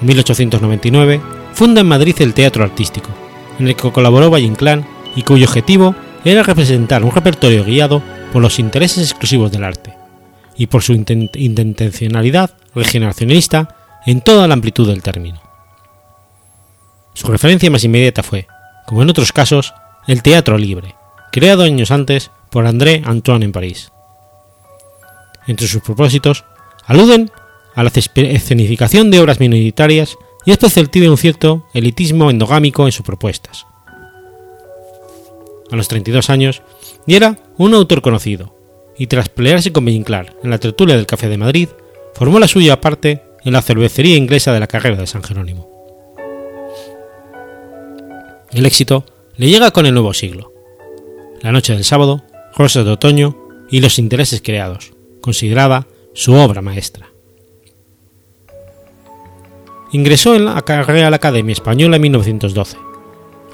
En 0.00 0.06
1899 0.06 1.20
funda 1.52 1.80
en 1.80 1.88
Madrid 1.88 2.14
el 2.20 2.32
Teatro 2.32 2.62
Artístico, 2.62 3.10
en 3.58 3.66
el 3.66 3.74
que 3.74 3.90
colaboró 3.90 4.30
Valle 4.30 4.46
Inclán 4.46 4.86
y 5.16 5.22
cuyo 5.22 5.46
objetivo 5.46 5.96
era 6.24 6.44
representar 6.44 7.02
un 7.02 7.10
repertorio 7.10 7.64
guiado 7.64 8.04
por 8.32 8.40
los 8.40 8.60
intereses 8.60 9.10
exclusivos 9.10 9.50
del 9.50 9.64
arte 9.64 9.96
y 10.56 10.68
por 10.68 10.84
su 10.84 10.92
intencionalidad 10.92 12.52
regeneracionista 12.72 13.79
en 14.06 14.20
toda 14.20 14.48
la 14.48 14.54
amplitud 14.54 14.88
del 14.88 15.02
término. 15.02 15.40
Su 17.14 17.28
referencia 17.28 17.70
más 17.70 17.84
inmediata 17.84 18.22
fue, 18.22 18.46
como 18.86 19.02
en 19.02 19.10
otros 19.10 19.32
casos, 19.32 19.74
el 20.06 20.22
teatro 20.22 20.56
libre, 20.58 20.94
creado 21.32 21.62
años 21.62 21.90
antes 21.90 22.30
por 22.50 22.66
André 22.66 23.02
Antoine 23.04 23.44
en 23.44 23.52
París. 23.52 23.92
Entre 25.46 25.66
sus 25.66 25.82
propósitos 25.82 26.44
aluden 26.86 27.30
a 27.74 27.82
la 27.82 27.90
escenificación 27.90 29.10
de 29.10 29.20
obras 29.20 29.40
minoritarias 29.40 30.16
y 30.44 30.52
esto 30.52 30.66
perceptible 30.66 31.10
un 31.10 31.18
cierto 31.18 31.66
elitismo 31.74 32.30
endogámico 32.30 32.86
en 32.86 32.92
sus 32.92 33.04
propuestas. 33.04 33.66
A 35.70 35.76
los 35.76 35.88
32 35.88 36.30
años, 36.30 36.62
y 37.06 37.14
era 37.14 37.38
un 37.56 37.74
autor 37.74 38.02
conocido, 38.02 38.56
y 38.98 39.06
tras 39.06 39.28
pelearse 39.28 39.72
con 39.72 39.84
Bellinclar 39.84 40.34
en 40.42 40.50
la 40.50 40.58
tertulia 40.58 40.96
del 40.96 41.06
Café 41.06 41.28
de 41.28 41.38
Madrid, 41.38 41.68
formó 42.14 42.40
la 42.40 42.48
suya 42.48 42.74
aparte 42.74 43.22
en 43.44 43.52
la 43.52 43.62
cervecería 43.62 44.16
inglesa 44.16 44.52
de 44.52 44.60
la 44.60 44.66
carrera 44.66 44.96
de 44.96 45.06
San 45.06 45.22
Jerónimo. 45.22 45.68
El 48.52 48.66
éxito 48.66 49.04
le 49.36 49.48
llega 49.48 49.70
con 49.70 49.86
el 49.86 49.94
nuevo 49.94 50.12
siglo. 50.12 50.52
La 51.40 51.52
noche 51.52 51.72
del 51.72 51.84
sábado, 51.84 52.22
Rosas 52.56 52.84
de 52.84 52.90
otoño 52.90 53.36
y 53.70 53.80
Los 53.80 53.98
intereses 53.98 54.42
creados, 54.42 54.92
considerada 55.20 55.86
su 56.12 56.34
obra 56.34 56.60
maestra. 56.60 57.10
Ingresó 59.92 60.34
en 60.34 60.44
la 60.44 60.60
Real 60.60 61.14
Academia 61.14 61.52
Española 61.52 61.96
en 61.96 62.02
1912. 62.02 62.76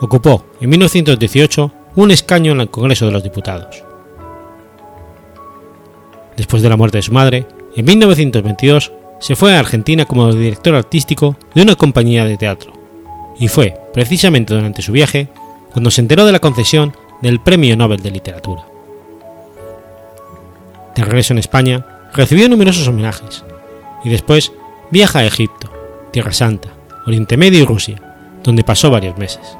Ocupó 0.01 0.45
en 0.61 0.70
1918 0.70 1.72
un 1.97 2.11
escaño 2.11 2.53
en 2.53 2.61
el 2.61 2.70
Congreso 2.70 3.07
de 3.07 3.12
los 3.12 3.22
Diputados. 3.22 3.82
Después 6.37 6.62
de 6.62 6.68
la 6.68 6.76
muerte 6.76 6.99
de 6.99 7.03
su 7.03 7.12
madre, 7.12 7.47
en 7.74 7.84
1922 7.84 8.93
se 9.19 9.37
fue 9.37 9.55
a 9.55 9.61
Argentina 9.61 10.05
como 10.05 10.33
director 10.33 10.75
artístico 10.75 11.37
de 11.55 11.62
una 11.62 11.75
compañía 11.75 12.25
de 12.25 12.37
teatro, 12.37 12.73
y 13.39 13.49
fue 13.49 13.79
precisamente 13.93 14.55
durante 14.55 14.83
su 14.83 14.93
viaje 14.93 15.29
cuando 15.73 15.91
se 15.91 16.01
enteró 16.01 16.25
de 16.27 16.33
la 16.33 16.39
concesión 16.39 16.95
del 17.23 17.41
Premio 17.41 17.77
Nobel 17.77 18.03
de 18.03 18.11
Literatura. 18.11 18.62
De 20.95 21.05
regreso 21.05 21.33
en 21.33 21.39
España, 21.39 21.87
recibió 22.14 22.49
numerosos 22.49 22.89
homenajes, 22.89 23.45
y 24.05 24.09
después 24.09 24.53
viaja 24.91 25.21
a 25.21 25.27
Egipto, 25.27 25.71
Tierra 26.12 26.33
Santa, 26.33 26.71
Oriente 27.07 27.37
Medio 27.37 27.61
y 27.61 27.64
Rusia, 27.64 28.01
donde 28.43 28.64
pasó 28.64 28.91
varios 28.91 29.19
meses. 29.19 29.57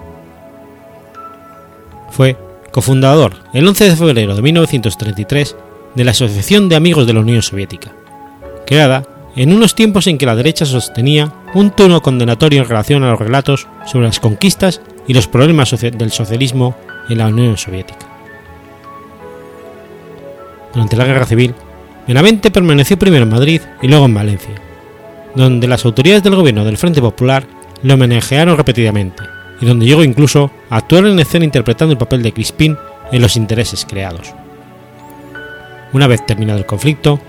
Fue 2.11 2.37
cofundador 2.73 3.37
el 3.53 3.67
11 3.67 3.91
de 3.91 3.97
febrero 3.97 4.35
de 4.35 4.43
1933 4.43 5.57
de 5.95 6.05
la 6.05 6.11
Asociación 6.13 6.69
de 6.69 6.77
Amigos 6.77 7.07
de 7.07 7.13
la 7.13 7.21
Unión 7.21 7.43
Soviética, 7.43 7.93
creada 8.67 9.03
en 9.37 9.53
unos 9.53 9.75
tiempos 9.75 10.07
en 10.07 10.19
que 10.19 10.27
la 10.27 10.35
derecha 10.35 10.65
sostenía 10.65 11.33
un 11.55 11.71
tono 11.71 12.01
condenatorio 12.03 12.63
en 12.63 12.69
relación 12.69 13.05
a 13.05 13.11
los 13.11 13.19
relatos 13.21 13.69
sobre 13.85 14.07
las 14.07 14.19
conquistas 14.19 14.81
y 15.07 15.15
los 15.15 15.29
problemas 15.29 15.71
del 15.79 16.11
socialismo 16.11 16.75
en 17.09 17.19
la 17.19 17.29
Unión 17.29 17.57
Soviética. 17.57 18.07
Durante 20.73 20.97
la 20.97 21.05
Guerra 21.05 21.27
Civil, 21.27 21.55
Benavente 22.07 22.51
permaneció 22.51 22.99
primero 22.99 23.25
en 23.25 23.31
Madrid 23.31 23.61
y 23.83 23.89
luego 23.89 24.07
en 24.07 24.15
Valencia, 24.15 24.55
donde 25.35 25.69
las 25.69 25.85
autoridades 25.85 26.23
del 26.23 26.35
gobierno 26.35 26.65
del 26.65 26.79
Frente 26.79 27.01
Popular 27.01 27.45
lo 27.83 27.95
homenajearon 27.95 28.57
repetidamente 28.57 29.23
y 29.61 29.67
donde 29.67 29.87
llegó 29.87 30.03
incluso 30.05 30.51
a 30.71 30.77
actuar 30.77 31.07
en 31.07 31.19
escena 31.19 31.45
interpretando 31.45 31.93
el 31.93 31.99
papel 31.99 32.23
de 32.23 32.33
Crispín 32.33 32.77
en 33.13 33.23
Los 33.23 33.37
intereses 33.37 33.85
creados. 33.85 34.35
Una 35.93 36.07
vez 36.07 36.25
terminado 36.27 36.59
el 36.59 36.67
conflicto, 36.67 37.21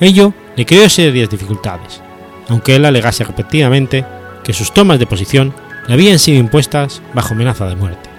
ello 0.00 0.32
le 0.56 0.66
creó 0.66 0.88
serias 0.88 1.30
dificultades, 1.30 2.00
aunque 2.48 2.76
él 2.76 2.84
alegase 2.84 3.24
repetidamente 3.24 4.04
que 4.42 4.52
sus 4.52 4.72
tomas 4.72 4.98
de 4.98 5.06
posición 5.06 5.54
le 5.86 5.94
habían 5.94 6.18
sido 6.18 6.38
impuestas 6.38 7.02
bajo 7.12 7.34
amenaza 7.34 7.66
de 7.66 7.76
muerte. 7.76 8.10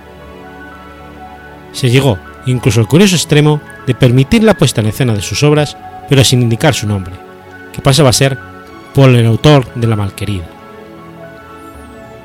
Se 1.72 1.90
llegó 1.90 2.18
incluso 2.46 2.80
al 2.80 2.88
curioso 2.88 3.16
extremo 3.16 3.60
de 3.88 3.96
permitir 3.96 4.44
la 4.44 4.54
puesta 4.54 4.82
en 4.82 4.88
escena 4.88 5.14
de 5.14 5.22
sus 5.22 5.44
obras, 5.44 5.78
pero 6.10 6.24
sin 6.24 6.42
indicar 6.42 6.74
su 6.74 6.88
nombre, 6.88 7.14
que 7.74 7.82
pasaba 7.82 8.10
a 8.10 8.14
ser 8.14 8.38
por 8.94 9.10
el 9.10 9.26
autor 9.26 9.66
de 9.76 9.88
La 9.88 9.96
Malquerida. 9.96 10.46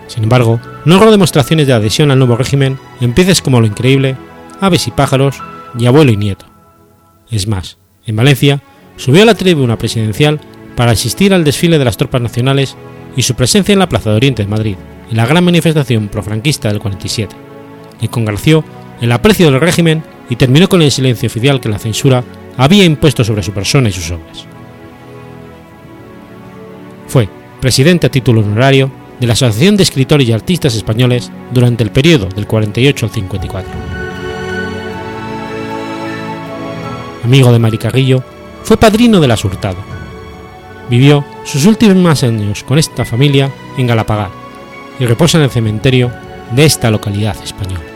Sin 0.07 0.25
embargo, 0.25 0.61
no 0.85 0.99
hubo 0.99 1.11
demostraciones 1.11 1.67
de 1.67 1.73
adhesión 1.73 2.11
al 2.11 2.19
nuevo 2.19 2.37
régimen 2.37 2.79
en 3.01 3.15
piezas 3.15 3.41
como 3.41 3.61
Lo 3.61 3.67
Increíble, 3.67 4.17
Aves 4.61 4.87
y 4.87 4.91
Pájaros 4.91 5.41
y 5.79 5.87
Abuelo 5.87 6.13
y 6.13 6.17
Nieto. 6.17 6.47
Es 7.31 7.47
más, 7.47 7.79
en 8.07 8.17
Valencia 8.17 8.61
subió 9.01 9.23
a 9.23 9.25
la 9.25 9.35
tribuna 9.35 9.79
presidencial 9.79 10.39
para 10.77 10.93
asistir 10.93 11.33
al 11.33 11.43
desfile 11.43 11.79
de 11.79 11.85
las 11.87 11.97
tropas 11.97 12.21
nacionales 12.21 12.77
y 13.17 13.23
su 13.23 13.35
presencia 13.35 13.73
en 13.73 13.79
la 13.79 13.89
Plaza 13.89 14.11
de 14.11 14.17
Oriente 14.17 14.43
de 14.43 14.49
Madrid, 14.49 14.77
en 15.11 15.17
la 15.17 15.27
gran 15.27 15.43
manifestación 15.43 16.09
profranquista 16.09 16.69
del 16.69 16.81
47, 16.81 17.35
le 18.03 18.09
congració 18.09 18.63
el 19.01 19.11
aprecio 19.11 19.51
del 19.51 19.61
régimen 19.61 20.05
y 20.29 20.37
terminó 20.37 20.69
con 20.69 20.83
el 20.83 20.91
silencio 20.91 21.29
oficial 21.29 21.61
que 21.61 21.71
la 21.71 21.79
censura 21.79 22.23
había 22.59 22.85
impuesto 22.85 23.25
sobre 23.25 23.43
su 23.43 23.53
persona 23.53 23.89
y 23.89 23.93
sus 23.93 24.11
obras. 24.11 24.45
Fue 27.09 27.27
presidente 27.59 28.07
a 28.07 28.11
título 28.11 28.43
honorario 28.43 28.93
de 29.19 29.27
la 29.27 29.33
Asociación 29.33 29.79
de 29.79 29.83
Escritores 29.83 30.29
y 30.29 30.33
Artistas 30.33 30.75
Españoles 30.75 31.33
durante 31.53 31.83
el 31.83 31.91
periodo 31.91 32.29
del 32.29 32.47
48 32.47 33.07
al 33.07 33.13
54. 33.13 33.73
Amigo 37.25 37.53
de 37.53 37.59
Maricarrillo, 37.59 38.23
fue 38.63 38.77
padrino 38.77 39.21
de 39.21 39.29
la 39.29 39.35
Hurtado. 39.35 39.79
Vivió 40.89 41.25
sus 41.45 41.67
últimos 41.67 42.23
años 42.23 42.65
con 42.65 42.79
esta 42.79 43.05
familia 43.05 43.51
en 43.77 43.87
Galapagar 43.87 44.31
y 44.99 45.07
reposa 45.07 45.39
en 45.39 45.45
el 45.45 45.51
cementerio 45.51 46.11
de 46.51 46.65
esta 46.65 46.91
localidad 46.91 47.37
española. 47.43 47.90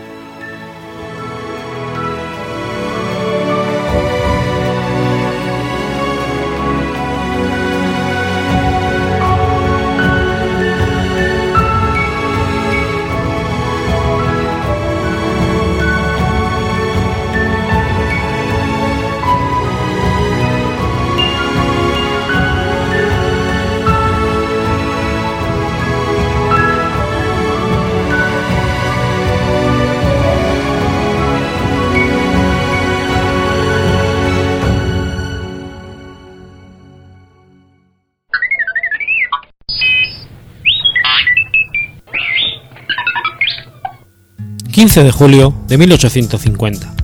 15 44.95 45.07
de 45.07 45.11
julio 45.11 45.53
de 45.67 45.77
1850. 45.77 46.95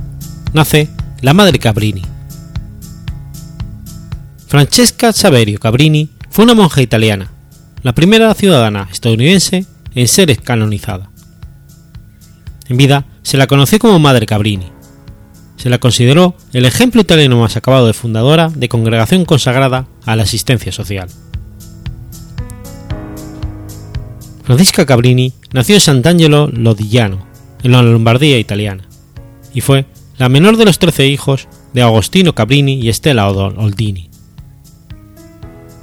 Nace 0.52 0.88
la 1.22 1.34
madre 1.34 1.58
Cabrini. 1.58 2.02
Francesca 4.46 5.12
Saverio 5.12 5.58
Cabrini 5.58 6.08
fue 6.30 6.44
una 6.44 6.54
monja 6.54 6.82
italiana, 6.82 7.32
la 7.82 7.92
primera 7.92 8.32
ciudadana 8.34 8.86
estadounidense 8.92 9.66
en 9.96 10.06
ser 10.06 10.40
canonizada. 10.40 11.10
En 12.68 12.76
vida 12.76 13.06
se 13.22 13.36
la 13.36 13.48
conoció 13.48 13.80
como 13.80 13.98
Madre 13.98 14.24
Cabrini. 14.24 14.70
Se 15.56 15.68
la 15.68 15.78
consideró 15.78 16.36
el 16.52 16.66
ejemplo 16.66 17.00
italiano 17.00 17.40
más 17.40 17.56
acabado 17.56 17.88
de 17.88 17.92
fundadora 17.92 18.50
de 18.54 18.68
congregación 18.68 19.24
consagrada 19.24 19.88
a 20.06 20.14
la 20.14 20.22
asistencia 20.22 20.70
social. 20.70 21.08
Francisca 24.44 24.86
Cabrini 24.86 25.32
nació 25.52 25.74
en 25.74 25.80
Sant'Angelo 25.80 26.46
Lodigiano, 26.52 27.29
en 27.62 27.72
la 27.72 27.82
Lombardía 27.82 28.38
italiana, 28.38 28.84
y 29.54 29.60
fue 29.60 29.86
la 30.18 30.28
menor 30.28 30.56
de 30.56 30.64
los 30.64 30.78
trece 30.78 31.06
hijos 31.06 31.48
de 31.72 31.82
Agostino 31.82 32.34
Cabrini 32.34 32.74
y 32.74 32.88
Estela 32.88 33.28
Oldini. 33.28 34.10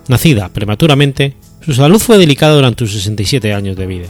Nacida 0.07 0.49
prematuramente, 0.49 1.35
su 1.61 1.73
salud 1.73 1.99
fue 1.99 2.17
delicada 2.17 2.55
durante 2.55 2.85
sus 2.85 2.93
67 2.93 3.53
años 3.53 3.75
de 3.75 3.87
vida. 3.87 4.07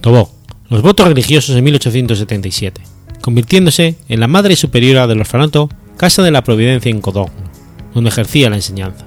Tomó 0.00 0.30
los 0.70 0.82
votos 0.82 1.06
religiosos 1.06 1.56
en 1.56 1.64
1877, 1.64 2.80
convirtiéndose 3.20 3.96
en 4.08 4.20
la 4.20 4.28
madre 4.28 4.56
superiora 4.56 5.06
del 5.06 5.20
orfanato 5.20 5.68
Casa 5.96 6.22
de 6.22 6.30
la 6.30 6.42
Providencia 6.42 6.90
en 6.90 7.00
Codogno, 7.00 7.50
donde 7.94 8.10
ejercía 8.10 8.50
la 8.50 8.56
enseñanza. 8.56 9.04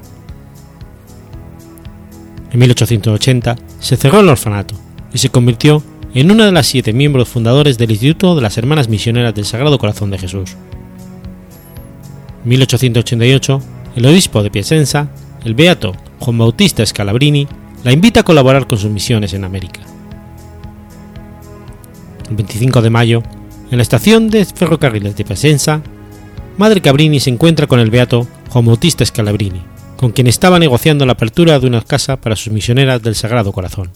En 2.52 2.60
1880 2.60 3.56
se 3.80 3.98
cerró 3.98 4.20
el 4.20 4.30
orfanato 4.30 4.76
y 5.14 5.18
se 5.18 5.30
convirtió 5.30 5.82
en 6.14 6.30
una 6.30 6.46
de 6.46 6.52
las 6.52 6.68
siete 6.68 6.92
miembros 6.92 7.30
fundadores 7.30 7.78
del 7.78 7.92
Instituto 7.92 8.36
de 8.36 8.42
las 8.42 8.58
Hermanas 8.58 8.90
Misioneras 8.90 9.34
del 9.34 9.46
Sagrado 9.46 9.78
Corazón 9.78 10.12
de 10.12 10.18
Jesús. 10.18 10.58
En 12.44 12.50
1888, 12.50 13.62
el 13.96 14.06
obispo 14.06 14.44
de 14.44 14.52
Piacenza, 14.52 15.10
el 15.46 15.56
beato 15.56 15.94
Juan 16.20 16.38
Bautista 16.38 16.86
Scalabrini, 16.86 17.48
la 17.84 17.94
invita 17.94 18.20
a 18.20 18.24
colaborar 18.24 18.68
con 18.68 18.78
sus 18.78 18.92
misiones 18.92 19.34
en 19.34 19.46
América. 19.46 19.80
El 22.30 22.36
25 22.36 22.82
de 22.82 22.90
mayo, 22.90 23.24
en 23.70 23.78
la 23.78 23.84
estación 23.84 24.30
de 24.30 24.44
ferrocarriles 24.44 25.16
de 25.16 25.24
Piacenza, 25.24 25.82
Madre 26.58 26.82
Cabrini 26.82 27.22
se 27.22 27.30
encuentra 27.30 27.68
con 27.68 27.80
el 27.80 27.90
beato 27.90 28.28
Juan 28.50 28.66
Bautista 28.66 29.06
Scalabrini, 29.06 29.62
con 29.96 30.12
quien 30.12 30.28
estaba 30.28 30.60
negociando 30.60 31.06
la 31.06 31.14
apertura 31.14 31.58
de 31.58 31.68
una 31.68 31.82
casa 31.82 32.18
para 32.20 32.36
sus 32.36 32.52
misioneras 32.52 33.02
del 33.02 33.16
Sagrado 33.16 33.54
Corazón, 33.54 33.92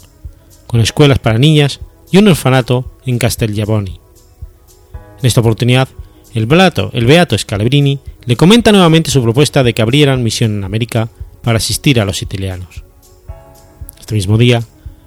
con 0.66 0.80
escuelas 0.80 1.20
para 1.20 1.38
niñas 1.38 1.82
y 2.16 2.18
un 2.18 2.30
orfanato 2.30 2.86
en 3.06 3.20
Castellaboni. 3.20 4.00
En 5.20 5.26
esta 5.26 5.42
oportunidad, 5.42 5.90
el 6.34 6.46
beato, 6.46 6.90
el 6.94 7.06
beato 7.06 7.38
Scalabrini 7.38 8.00
le 8.24 8.38
comenta 8.38 8.72
nuevamente 8.72 9.12
su 9.12 9.22
propuesta 9.22 9.64
de 9.64 9.74
que 9.74 9.82
abrieran 9.82 10.24
misión 10.24 10.56
en 10.56 10.64
América 10.64 11.10
para 11.44 11.58
asistir 11.58 12.00
a 12.00 12.06
los 12.06 12.22
italianos. 12.22 12.86
Este 14.00 14.16
mismo 14.16 14.38
día, 14.38 14.64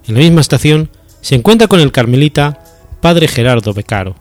en 0.07 0.15
la 0.17 0.21
misma 0.21 0.43
estación, 0.43 0.91
se 1.23 1.35
encuentra 1.35 1.67
con 1.67 1.81
el 1.81 1.93
carmelita 1.93 2.63
padre 3.01 3.27
Gerardo 3.27 3.73
Beccaro, 3.73 4.15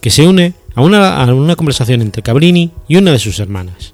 que 0.00 0.08
se 0.08 0.26
une 0.26 0.54
a 0.74 0.80
una, 0.80 1.22
a 1.22 1.56
conversación 1.56 2.00
entre 2.00 2.22
Cabrini 2.22 2.70
y 2.88 2.96
una 2.96 3.12
de 3.12 3.18
sus 3.18 3.38
hermanas. 3.38 3.92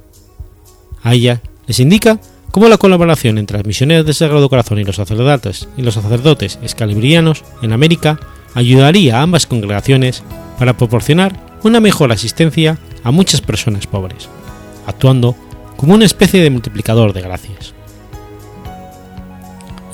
A 1.03 1.15
ella 1.15 1.43
les 1.67 1.81
indica 1.81 2.21
cómo 2.51 2.69
la 2.69 2.79
colaboración 2.79 3.39
entre 3.39 3.59
las 3.59 3.67
misioneras 3.67 4.05
del 4.05 4.15
Sagrado 4.15 4.49
Corazón 4.49 4.79
y 4.79 4.85
los 4.85 4.97
sacerdotes 4.97 5.69
y 5.77 5.83
los 5.83 5.95
sacerdotes 5.95 6.59
escalibrianos 6.63 7.45
en 7.63 7.73
América 7.73 8.19
ayudaría 8.55 9.19
a 9.19 9.23
ambas 9.23 9.47
congregaciones 9.47 10.23
para 10.59 10.77
proporcionar 10.77 11.39
una 11.63 11.81
mejor 11.81 12.13
asistencia 12.13 12.79
a 13.05 13.11
muchas 13.11 13.41
personas 13.41 13.87
pobres, 13.87 14.29
actuando 14.87 15.37
como 15.77 15.95
una 15.95 16.05
especie 16.05 16.43
de 16.43 16.51
multiplicador 16.51 17.13
de 17.13 17.23
gracias. 17.23 17.75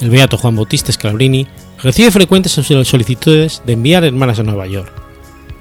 El 0.01 0.11
beato 0.11 0.37
Juan 0.37 0.57
Bautista 0.57 0.93
Scalabrini 0.93 1.47
recibe 1.83 2.11
frecuentes 2.11 2.53
solicitudes 2.53 3.63
de 3.65 3.75
enviar 3.75 4.05
hermanas 4.05 4.39
a 4.39 4.43
Nueva 4.43 4.67
York. 4.67 4.93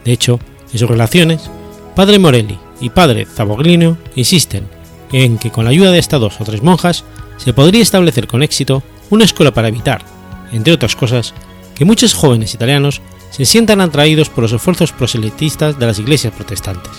De 0.04 0.12
hecho, 0.12 0.40
en 0.72 0.80
sus 0.80 0.90
relaciones, 0.90 1.50
Padre 1.96 2.20
Morelli 2.20 2.58
y 2.82 2.90
Padre 2.90 3.26
Zaboglino 3.26 3.98
insisten 4.16 4.68
en 5.12 5.38
que 5.38 5.52
con 5.52 5.66
la 5.66 5.72
ayuda 5.72 5.92
de 5.92 6.00
estas 6.00 6.20
dos 6.20 6.40
o 6.40 6.44
tres 6.44 6.64
monjas 6.64 7.04
se 7.38 7.54
podría 7.54 7.82
establecer 7.82 8.28
con 8.28 8.44
éxito 8.44 8.84
una 9.10 9.26
escuela 9.26 9.54
para 9.54 9.68
evitar, 9.68 10.04
entre 10.52 10.74
otras 10.74 10.96
cosas, 10.96 11.34
que 11.76 11.86
muchos 11.86 12.14
jóvenes 12.14 12.54
italianos 12.54 13.02
se 13.30 13.46
sientan 13.46 13.82
atraídos 13.82 14.30
por 14.30 14.44
los 14.44 14.54
esfuerzos 14.54 14.92
proselitistas 14.94 15.78
de 15.78 15.86
las 15.86 16.00
iglesias 16.00 16.34
protestantes. 16.34 16.94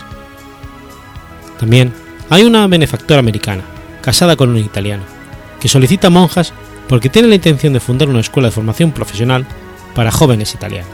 También 1.59 1.93
hay 2.29 2.45
una 2.45 2.67
benefactora 2.67 3.21
americana, 3.21 3.65
casada 4.03 4.37
con 4.37 4.51
un 4.51 4.59
italiano, 4.59 5.05
que 5.61 5.69
solicita 5.69 6.11
monjas 6.11 6.53
porque 6.89 7.09
tiene 7.09 7.29
la 7.29 7.35
intención 7.35 7.73
de 7.73 7.81
fundar 7.81 8.09
una 8.09 8.21
escuela 8.21 8.49
de 8.49 8.55
formación 8.55 8.93
profesional 8.93 9.47
para 9.95 10.13
jóvenes 10.13 10.55
italianos. 10.55 10.91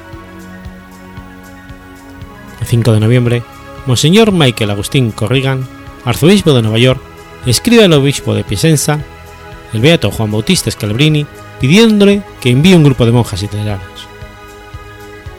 El 2.61 2.67
5 2.67 2.93
de 2.93 3.01
noviembre, 3.01 3.43
Monseñor 3.87 4.31
Michael 4.31 4.71
Agustín 4.71 5.11
Corrigan 5.11 5.67
arzobispo 6.05 6.53
de 6.53 6.63
Nueva 6.63 6.79
York, 6.79 7.01
escribe 7.47 7.85
al 7.85 7.93
obispo 7.93 8.35
de 8.35 8.45
Piacenza, 8.45 9.01
el 9.73 9.81
beato 9.81 10.11
Juan 10.11 10.31
Bautista 10.31 10.71
Scalabrini, 10.71 11.27
pidiéndole 11.61 12.23
que 12.41 12.51
envíe 12.51 12.75
un 12.75 12.85
grupo 12.85 13.07
de 13.07 13.13
monjas 13.13 13.43
italianas. 13.43 13.83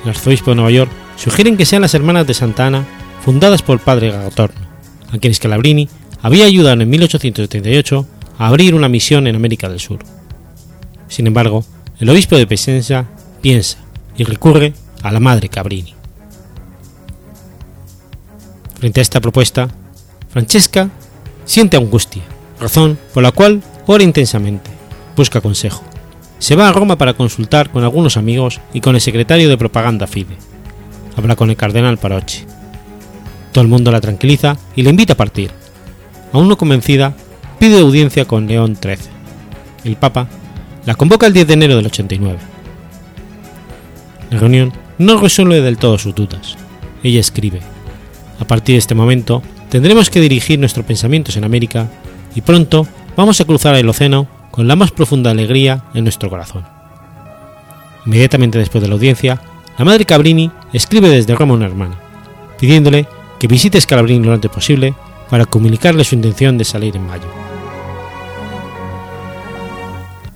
El 0.04 0.10
arzobispo 0.10 0.52
de 0.52 0.56
Nueva 0.56 0.72
York 0.72 0.92
sugiere 1.16 1.56
que 1.56 1.66
sean 1.66 1.82
las 1.82 1.94
hermanas 1.94 2.28
de 2.28 2.34
Santa 2.34 2.68
Ana, 2.68 2.86
fundadas 3.24 3.62
por 3.62 3.76
el 3.76 3.80
padre 3.80 4.12
Gatorno, 4.12 4.62
a 5.12 5.18
quienes 5.18 5.38
Scalabrini 5.38 5.88
había 6.22 6.46
ayudado 6.46 6.82
en 6.82 6.90
1878 6.90 8.08
a 8.38 8.48
abrir 8.48 8.76
una 8.76 8.90
misión 8.90 9.28
en 9.28 9.36
América 9.36 9.70
del 9.70 9.80
Sur. 9.80 10.00
Sin 11.08 11.28
embargo, 11.28 11.64
el 12.00 12.10
obispo 12.10 12.36
de 12.38 12.48
Piacenza 12.48 13.06
piensa 13.42 13.78
y 14.18 14.24
recurre 14.24 14.74
a 15.04 15.12
la 15.12 15.20
madre 15.20 15.50
Cabrini. 15.50 15.94
Frente 18.80 19.00
a 19.00 19.04
esta 19.04 19.22
propuesta, 19.22 19.70
Francesca 20.34 20.90
siente 21.46 21.78
angustia, 21.78 22.24
razón 22.60 22.98
por 23.14 23.22
la 23.22 23.32
cual 23.32 23.62
ora 23.86 24.04
intensamente, 24.04 24.72
busca 25.16 25.42
consejo. 25.42 25.84
Se 26.40 26.56
va 26.56 26.68
a 26.68 26.74
Roma 26.74 26.98
para 26.98 27.14
consultar 27.14 27.70
con 27.70 27.84
algunos 27.84 28.18
amigos 28.18 28.60
y 28.74 28.82
con 28.82 28.96
el 28.96 29.02
secretario 29.02 29.48
de 29.48 29.60
propaganda 29.60 30.08
Fide. 30.08 30.36
Habla 31.16 31.36
con 31.36 31.52
el 31.52 31.56
cardenal 31.56 32.00
Parocchi. 32.00 32.46
Todo 33.52 33.62
el 33.62 33.68
mundo 33.68 33.92
la 33.92 34.02
tranquiliza 34.02 34.58
y 34.76 34.82
le 34.82 34.90
invita 34.90 35.14
a 35.14 35.18
partir. 35.18 35.52
Aún 36.32 36.48
no 36.48 36.58
convencida, 36.58 37.14
pide 37.60 37.80
audiencia 37.80 38.26
con 38.26 38.48
León 38.48 38.76
XIII. 38.82 38.98
El 39.84 39.98
Papa 39.98 40.28
la 40.88 40.96
convoca 40.96 41.28
el 41.28 41.34
10 41.34 41.46
de 41.46 41.54
enero 41.54 41.76
del 41.76 41.86
89. 41.86 42.40
La 44.32 44.40
reunión 44.40 44.74
no 44.98 45.20
resuelve 45.20 45.62
del 45.62 45.78
todo 45.78 46.00
sus 46.00 46.16
dudas. 46.16 46.58
Ella 47.04 47.20
escribe, 47.20 47.60
a 48.40 48.46
partir 48.46 48.74
de 48.74 48.80
este 48.80 48.96
momento 48.96 49.44
tendremos 49.74 50.12
que 50.12 50.20
dirigir 50.20 50.60
nuestros 50.60 50.86
pensamientos 50.86 51.36
en 51.36 51.46
América 51.46 51.90
y 52.36 52.42
pronto 52.42 52.88
vamos 53.18 53.42
a 53.42 53.46
cruzar 53.46 53.74
el 53.74 53.90
océano 53.90 54.28
con 54.52 54.68
la 54.68 54.76
más 54.76 54.92
profunda 54.92 55.32
alegría 55.32 55.86
en 55.96 56.04
nuestro 56.04 56.30
corazón. 56.30 56.64
Inmediatamente 58.06 58.60
después 58.60 58.84
de 58.84 58.88
la 58.88 58.94
audiencia, 58.94 59.42
la 59.80 59.84
madre 59.84 60.06
Cabrini 60.06 60.52
escribe 60.74 61.10
desde 61.10 61.34
Roma 61.34 61.54
a 61.54 61.58
una 61.58 61.66
hermana, 61.66 61.96
pidiéndole 62.60 63.08
que 63.40 63.48
visite 63.48 63.82
Scalabrini 63.82 64.24
lo 64.24 64.34
antes 64.34 64.52
posible 64.52 64.94
para 65.32 65.48
comunicarle 65.48 66.04
su 66.04 66.14
intención 66.14 66.56
de 66.60 66.66
salir 66.66 66.96
en 66.96 67.08
mayo. 67.08 67.26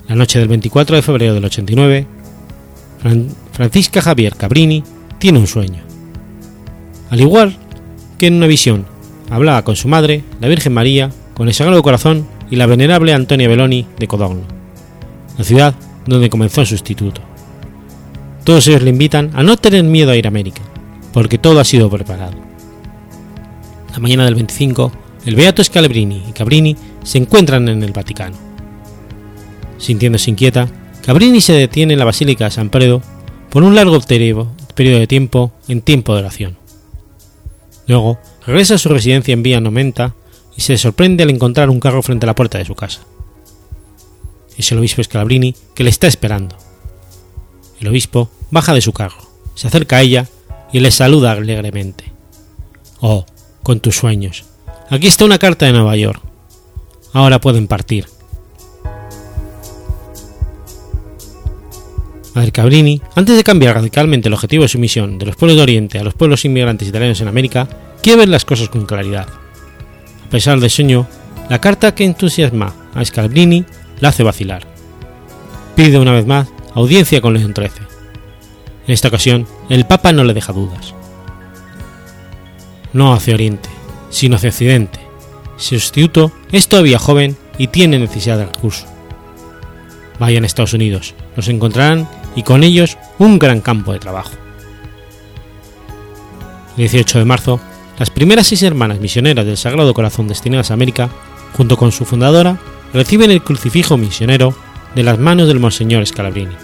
La 0.07 0.15
noche 0.15 0.39
del 0.39 0.47
24 0.47 0.95
de 0.95 1.01
febrero 1.03 1.35
del 1.35 1.45
89, 1.45 2.07
Francisca 3.51 4.01
Javier 4.01 4.35
Cabrini 4.35 4.83
tiene 5.19 5.37
un 5.37 5.45
sueño. 5.45 5.83
Al 7.11 7.21
igual 7.21 7.55
que 8.17 8.25
en 8.25 8.33
una 8.33 8.47
visión 8.47 8.96
hablaba 9.29 9.63
con 9.63 9.75
su 9.75 9.87
madre, 9.87 10.23
la 10.39 10.47
Virgen 10.47 10.73
María, 10.73 11.11
con 11.33 11.47
el 11.47 11.53
Sagrado 11.53 11.83
Corazón 11.83 12.27
y 12.49 12.55
la 12.55 12.65
venerable 12.65 13.13
Antonia 13.13 13.47
Belloni 13.47 13.85
de 13.97 14.07
Codogno, 14.07 14.43
la 15.37 15.43
ciudad 15.43 15.75
donde 16.05 16.29
comenzó 16.29 16.65
su 16.65 16.73
instituto. 16.73 17.21
Todos 18.43 18.67
ellos 18.67 18.81
le 18.81 18.89
invitan 18.89 19.31
a 19.33 19.43
no 19.43 19.57
tener 19.57 19.83
miedo 19.83 20.11
a 20.11 20.15
ir 20.15 20.25
a 20.25 20.29
América, 20.29 20.61
porque 21.11 21.37
todo 21.37 21.59
ha 21.59 21.65
sido 21.65 21.89
preparado. 21.89 22.37
La 23.91 23.99
mañana 23.99 24.25
del 24.25 24.35
25, 24.35 24.91
el 25.25 25.35
Beato 25.35 25.63
Scalabrini 25.63 26.23
y 26.29 26.31
Cabrini 26.31 26.75
se 27.03 27.17
encuentran 27.17 27.67
en 27.67 27.83
el 27.83 27.91
Vaticano. 27.91 28.37
Sintiéndose 29.77 30.31
inquieta, 30.31 30.67
Cabrini 31.05 31.41
se 31.41 31.53
detiene 31.53 31.93
en 31.93 31.99
la 31.99 32.05
Basílica 32.05 32.45
de 32.45 32.51
San 32.51 32.69
Pedro 32.69 33.01
por 33.49 33.63
un 33.63 33.75
largo 33.75 33.99
periodo 33.99 34.53
de 34.75 35.07
tiempo 35.07 35.51
en 35.67 35.81
tiempo 35.81 36.13
de 36.13 36.19
oración. 36.19 36.57
Luego 37.87 38.19
regresa 38.47 38.75
a 38.75 38.77
su 38.79 38.89
residencia 38.89 39.33
en 39.33 39.43
Vía 39.43 39.61
Nomenta 39.61 40.15
y 40.55 40.61
se 40.61 40.77
sorprende 40.77 41.21
al 41.21 41.29
encontrar 41.29 41.69
un 41.69 41.79
carro 41.79 42.01
frente 42.01 42.25
a 42.25 42.27
la 42.27 42.35
puerta 42.35 42.57
de 42.57 42.65
su 42.65 42.73
casa. 42.73 43.01
Es 44.57 44.71
el 44.71 44.79
obispo 44.79 45.03
Scalabrini 45.03 45.53
que 45.75 45.83
le 45.83 45.91
está 45.91 46.07
esperando. 46.07 46.57
El 47.79 47.89
obispo 47.89 48.31
baja 48.49 48.73
de 48.73 48.81
su 48.81 48.93
carro, 48.93 49.29
se 49.53 49.67
acerca 49.67 49.97
a 49.97 50.01
ella 50.01 50.27
y 50.73 50.79
le 50.79 50.89
saluda 50.89 51.33
alegremente. 51.33 52.11
Oh, 53.01 53.25
con 53.61 53.81
tus 53.81 53.97
sueños. 53.97 54.45
Aquí 54.89 55.05
está 55.05 55.25
una 55.25 55.37
carta 55.37 55.67
de 55.67 55.73
Nueva 55.73 55.95
York. 55.95 56.21
Ahora 57.13 57.39
pueden 57.39 57.67
partir. 57.67 58.07
Cabrini, 62.51 63.01
antes 63.15 63.35
de 63.35 63.43
cambiar 63.43 63.75
radicalmente 63.75 64.27
el 64.27 64.33
objetivo 64.33 64.63
de 64.63 64.69
su 64.69 64.79
misión 64.79 65.17
de 65.17 65.25
los 65.25 65.35
pueblos 65.35 65.57
de 65.57 65.63
Oriente 65.63 65.99
a 65.99 66.03
los 66.03 66.13
pueblos 66.13 66.45
inmigrantes 66.45 66.87
italianos 66.87 67.19
en 67.21 67.27
América, 67.27 67.67
quiere 68.07 68.19
ver 68.19 68.29
las 68.29 68.45
cosas 68.45 68.69
con 68.69 68.85
claridad. 68.85 69.27
A 70.25 70.29
pesar 70.29 70.61
del 70.61 70.69
sueño, 70.69 71.09
la 71.49 71.59
carta 71.59 71.93
que 71.93 72.05
entusiasma 72.05 72.73
a 72.95 73.03
Scalabrini 73.03 73.65
la 73.99 74.07
hace 74.07 74.23
vacilar. 74.23 74.65
Pide 75.75 75.99
una 75.99 76.13
vez 76.13 76.25
más 76.25 76.47
audiencia 76.73 77.19
con 77.19 77.33
León 77.33 77.53
XIII. 77.53 77.85
En 78.87 78.93
esta 78.93 79.09
ocasión, 79.09 79.45
el 79.67 79.85
Papa 79.85 80.13
no 80.13 80.23
le 80.23 80.33
deja 80.33 80.53
dudas. 80.53 80.93
No 82.93 83.11
hacia 83.11 83.33
Oriente, 83.33 83.67
sino 84.09 84.37
hacia 84.37 84.51
Occidente. 84.51 85.01
Su 85.57 85.77
sustituto 85.77 86.31
es 86.53 86.69
todavía 86.69 86.99
joven 86.99 87.35
y 87.57 87.67
tiene 87.67 87.99
necesidad 87.99 88.37
de 88.37 88.45
recursos. 88.45 88.87
Vayan 90.17 90.45
a 90.45 90.47
Estados 90.47 90.71
Unidos, 90.71 91.13
los 91.35 91.49
encontrarán 91.49 92.07
y 92.37 92.43
con 92.43 92.63
ellos 92.63 92.97
un 93.19 93.37
gran 93.37 93.59
campo 93.59 93.91
de 93.91 93.99
trabajo. 93.99 94.31
El 96.77 96.83
18 96.83 97.19
de 97.19 97.25
marzo, 97.25 97.59
las 97.97 98.11
primeras 98.11 98.47
seis 98.47 98.61
hermanas 98.63 98.99
misioneras 98.99 99.45
del 99.45 99.57
Sagrado 99.57 99.93
Corazón 99.93 100.27
destinadas 100.27 100.69
a 100.69 100.75
América, 100.75 101.09
junto 101.53 101.77
con 101.77 101.91
su 101.91 102.05
fundadora, 102.05 102.57
reciben 102.93 103.31
el 103.31 103.41
crucifijo 103.41 103.97
misionero 103.97 104.55
de 104.95 105.03
las 105.03 105.17
manos 105.17 105.47
del 105.47 105.59
Monseñor 105.59 106.05
Scalabrini. 106.05 106.55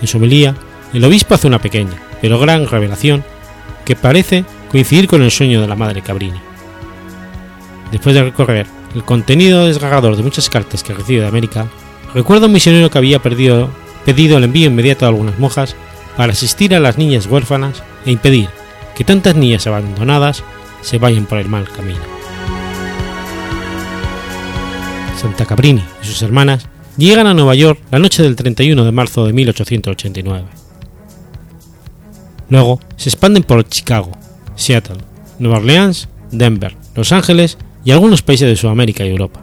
En 0.00 0.06
su 0.06 0.18
homilía, 0.18 0.54
el 0.92 1.04
obispo 1.04 1.34
hace 1.34 1.46
una 1.46 1.60
pequeña, 1.60 1.94
pero 2.20 2.38
gran 2.38 2.66
revelación 2.66 3.24
que 3.84 3.96
parece 3.96 4.44
coincidir 4.70 5.06
con 5.06 5.22
el 5.22 5.30
sueño 5.30 5.60
de 5.60 5.66
la 5.66 5.76
madre 5.76 6.02
Cabrini. 6.02 6.40
Después 7.90 8.14
de 8.14 8.22
recorrer 8.22 8.66
el 8.94 9.04
contenido 9.04 9.66
desgarrador 9.66 10.16
de 10.16 10.22
muchas 10.22 10.50
cartas 10.50 10.82
que 10.82 10.94
recibe 10.94 11.22
de 11.22 11.26
América, 11.28 11.68
recuerda 12.14 12.46
un 12.46 12.52
misionero 12.52 12.90
que 12.90 12.98
había 12.98 13.20
perdido 13.20 13.70
pedido 14.04 14.36
el 14.38 14.44
envío 14.44 14.66
inmediato 14.66 15.04
de 15.04 15.10
algunas 15.10 15.38
monjas 15.38 15.76
para 16.16 16.32
asistir 16.32 16.74
a 16.74 16.80
las 16.80 16.98
niñas 16.98 17.26
huérfanas 17.26 17.82
e 18.04 18.10
impedir 18.10 18.48
que 18.94 19.04
tantas 19.04 19.34
niñas 19.36 19.66
abandonadas 19.66 20.42
se 20.82 20.98
vayan 20.98 21.26
por 21.26 21.38
el 21.38 21.48
mal 21.48 21.68
camino. 21.68 22.00
Santa 25.16 25.46
Cabrini 25.46 25.84
y 26.02 26.06
sus 26.06 26.20
hermanas 26.22 26.66
llegan 26.96 27.26
a 27.26 27.34
Nueva 27.34 27.54
York 27.54 27.80
la 27.90 27.98
noche 27.98 28.22
del 28.22 28.36
31 28.36 28.84
de 28.84 28.92
marzo 28.92 29.26
de 29.26 29.32
1889. 29.32 30.46
Luego 32.50 32.80
se 32.96 33.08
expanden 33.08 33.44
por 33.44 33.66
Chicago, 33.68 34.12
Seattle, 34.56 34.98
Nueva 35.38 35.58
Orleans, 35.58 36.08
Denver, 36.30 36.76
Los 36.94 37.12
Ángeles 37.12 37.56
y 37.84 37.92
algunos 37.92 38.22
países 38.22 38.48
de 38.48 38.56
Sudamérica 38.56 39.04
y 39.04 39.10
Europa. 39.10 39.40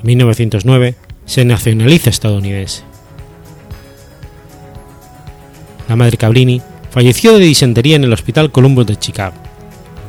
En 0.00 0.06
1909 0.06 0.96
se 1.24 1.44
nacionaliza 1.44 2.10
estadounidense. 2.10 2.82
La 5.88 5.96
madre 5.96 6.16
Cabrini 6.16 6.60
falleció 6.92 7.32
de 7.32 7.44
disentería 7.44 7.96
en 7.96 8.04
el 8.04 8.12
Hospital 8.12 8.52
Columbus 8.52 8.86
de 8.86 8.98
Chicago. 8.98 9.34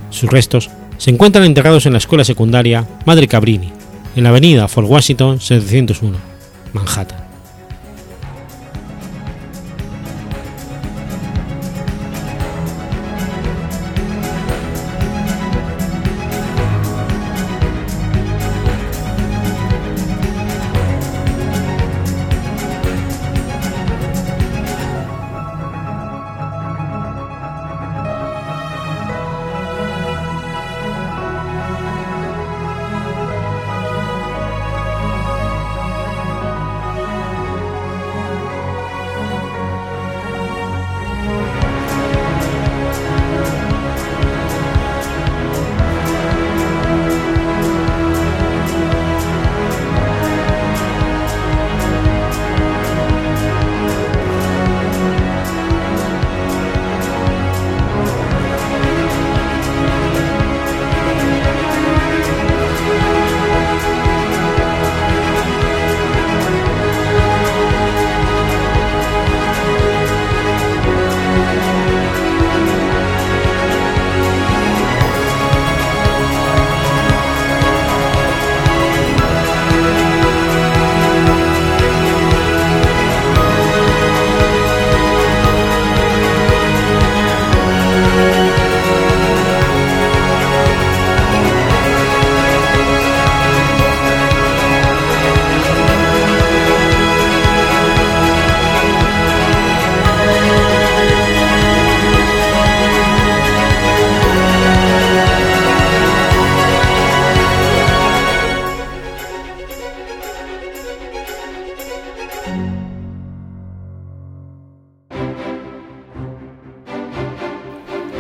Sus 0.10 0.30
restos 0.30 0.70
se 0.98 1.10
encuentran 1.10 1.46
enterrados 1.46 1.86
en 1.86 1.94
la 1.94 1.98
escuela 1.98 2.26
secundaria 2.26 2.88
Madre 3.06 3.28
Cabrini, 3.28 3.72
en 4.16 4.24
la 4.24 4.30
avenida 4.30 4.68
Fort 4.68 4.88
Washington 4.90 5.40
701, 5.40 6.18
Manhattan. 6.74 7.23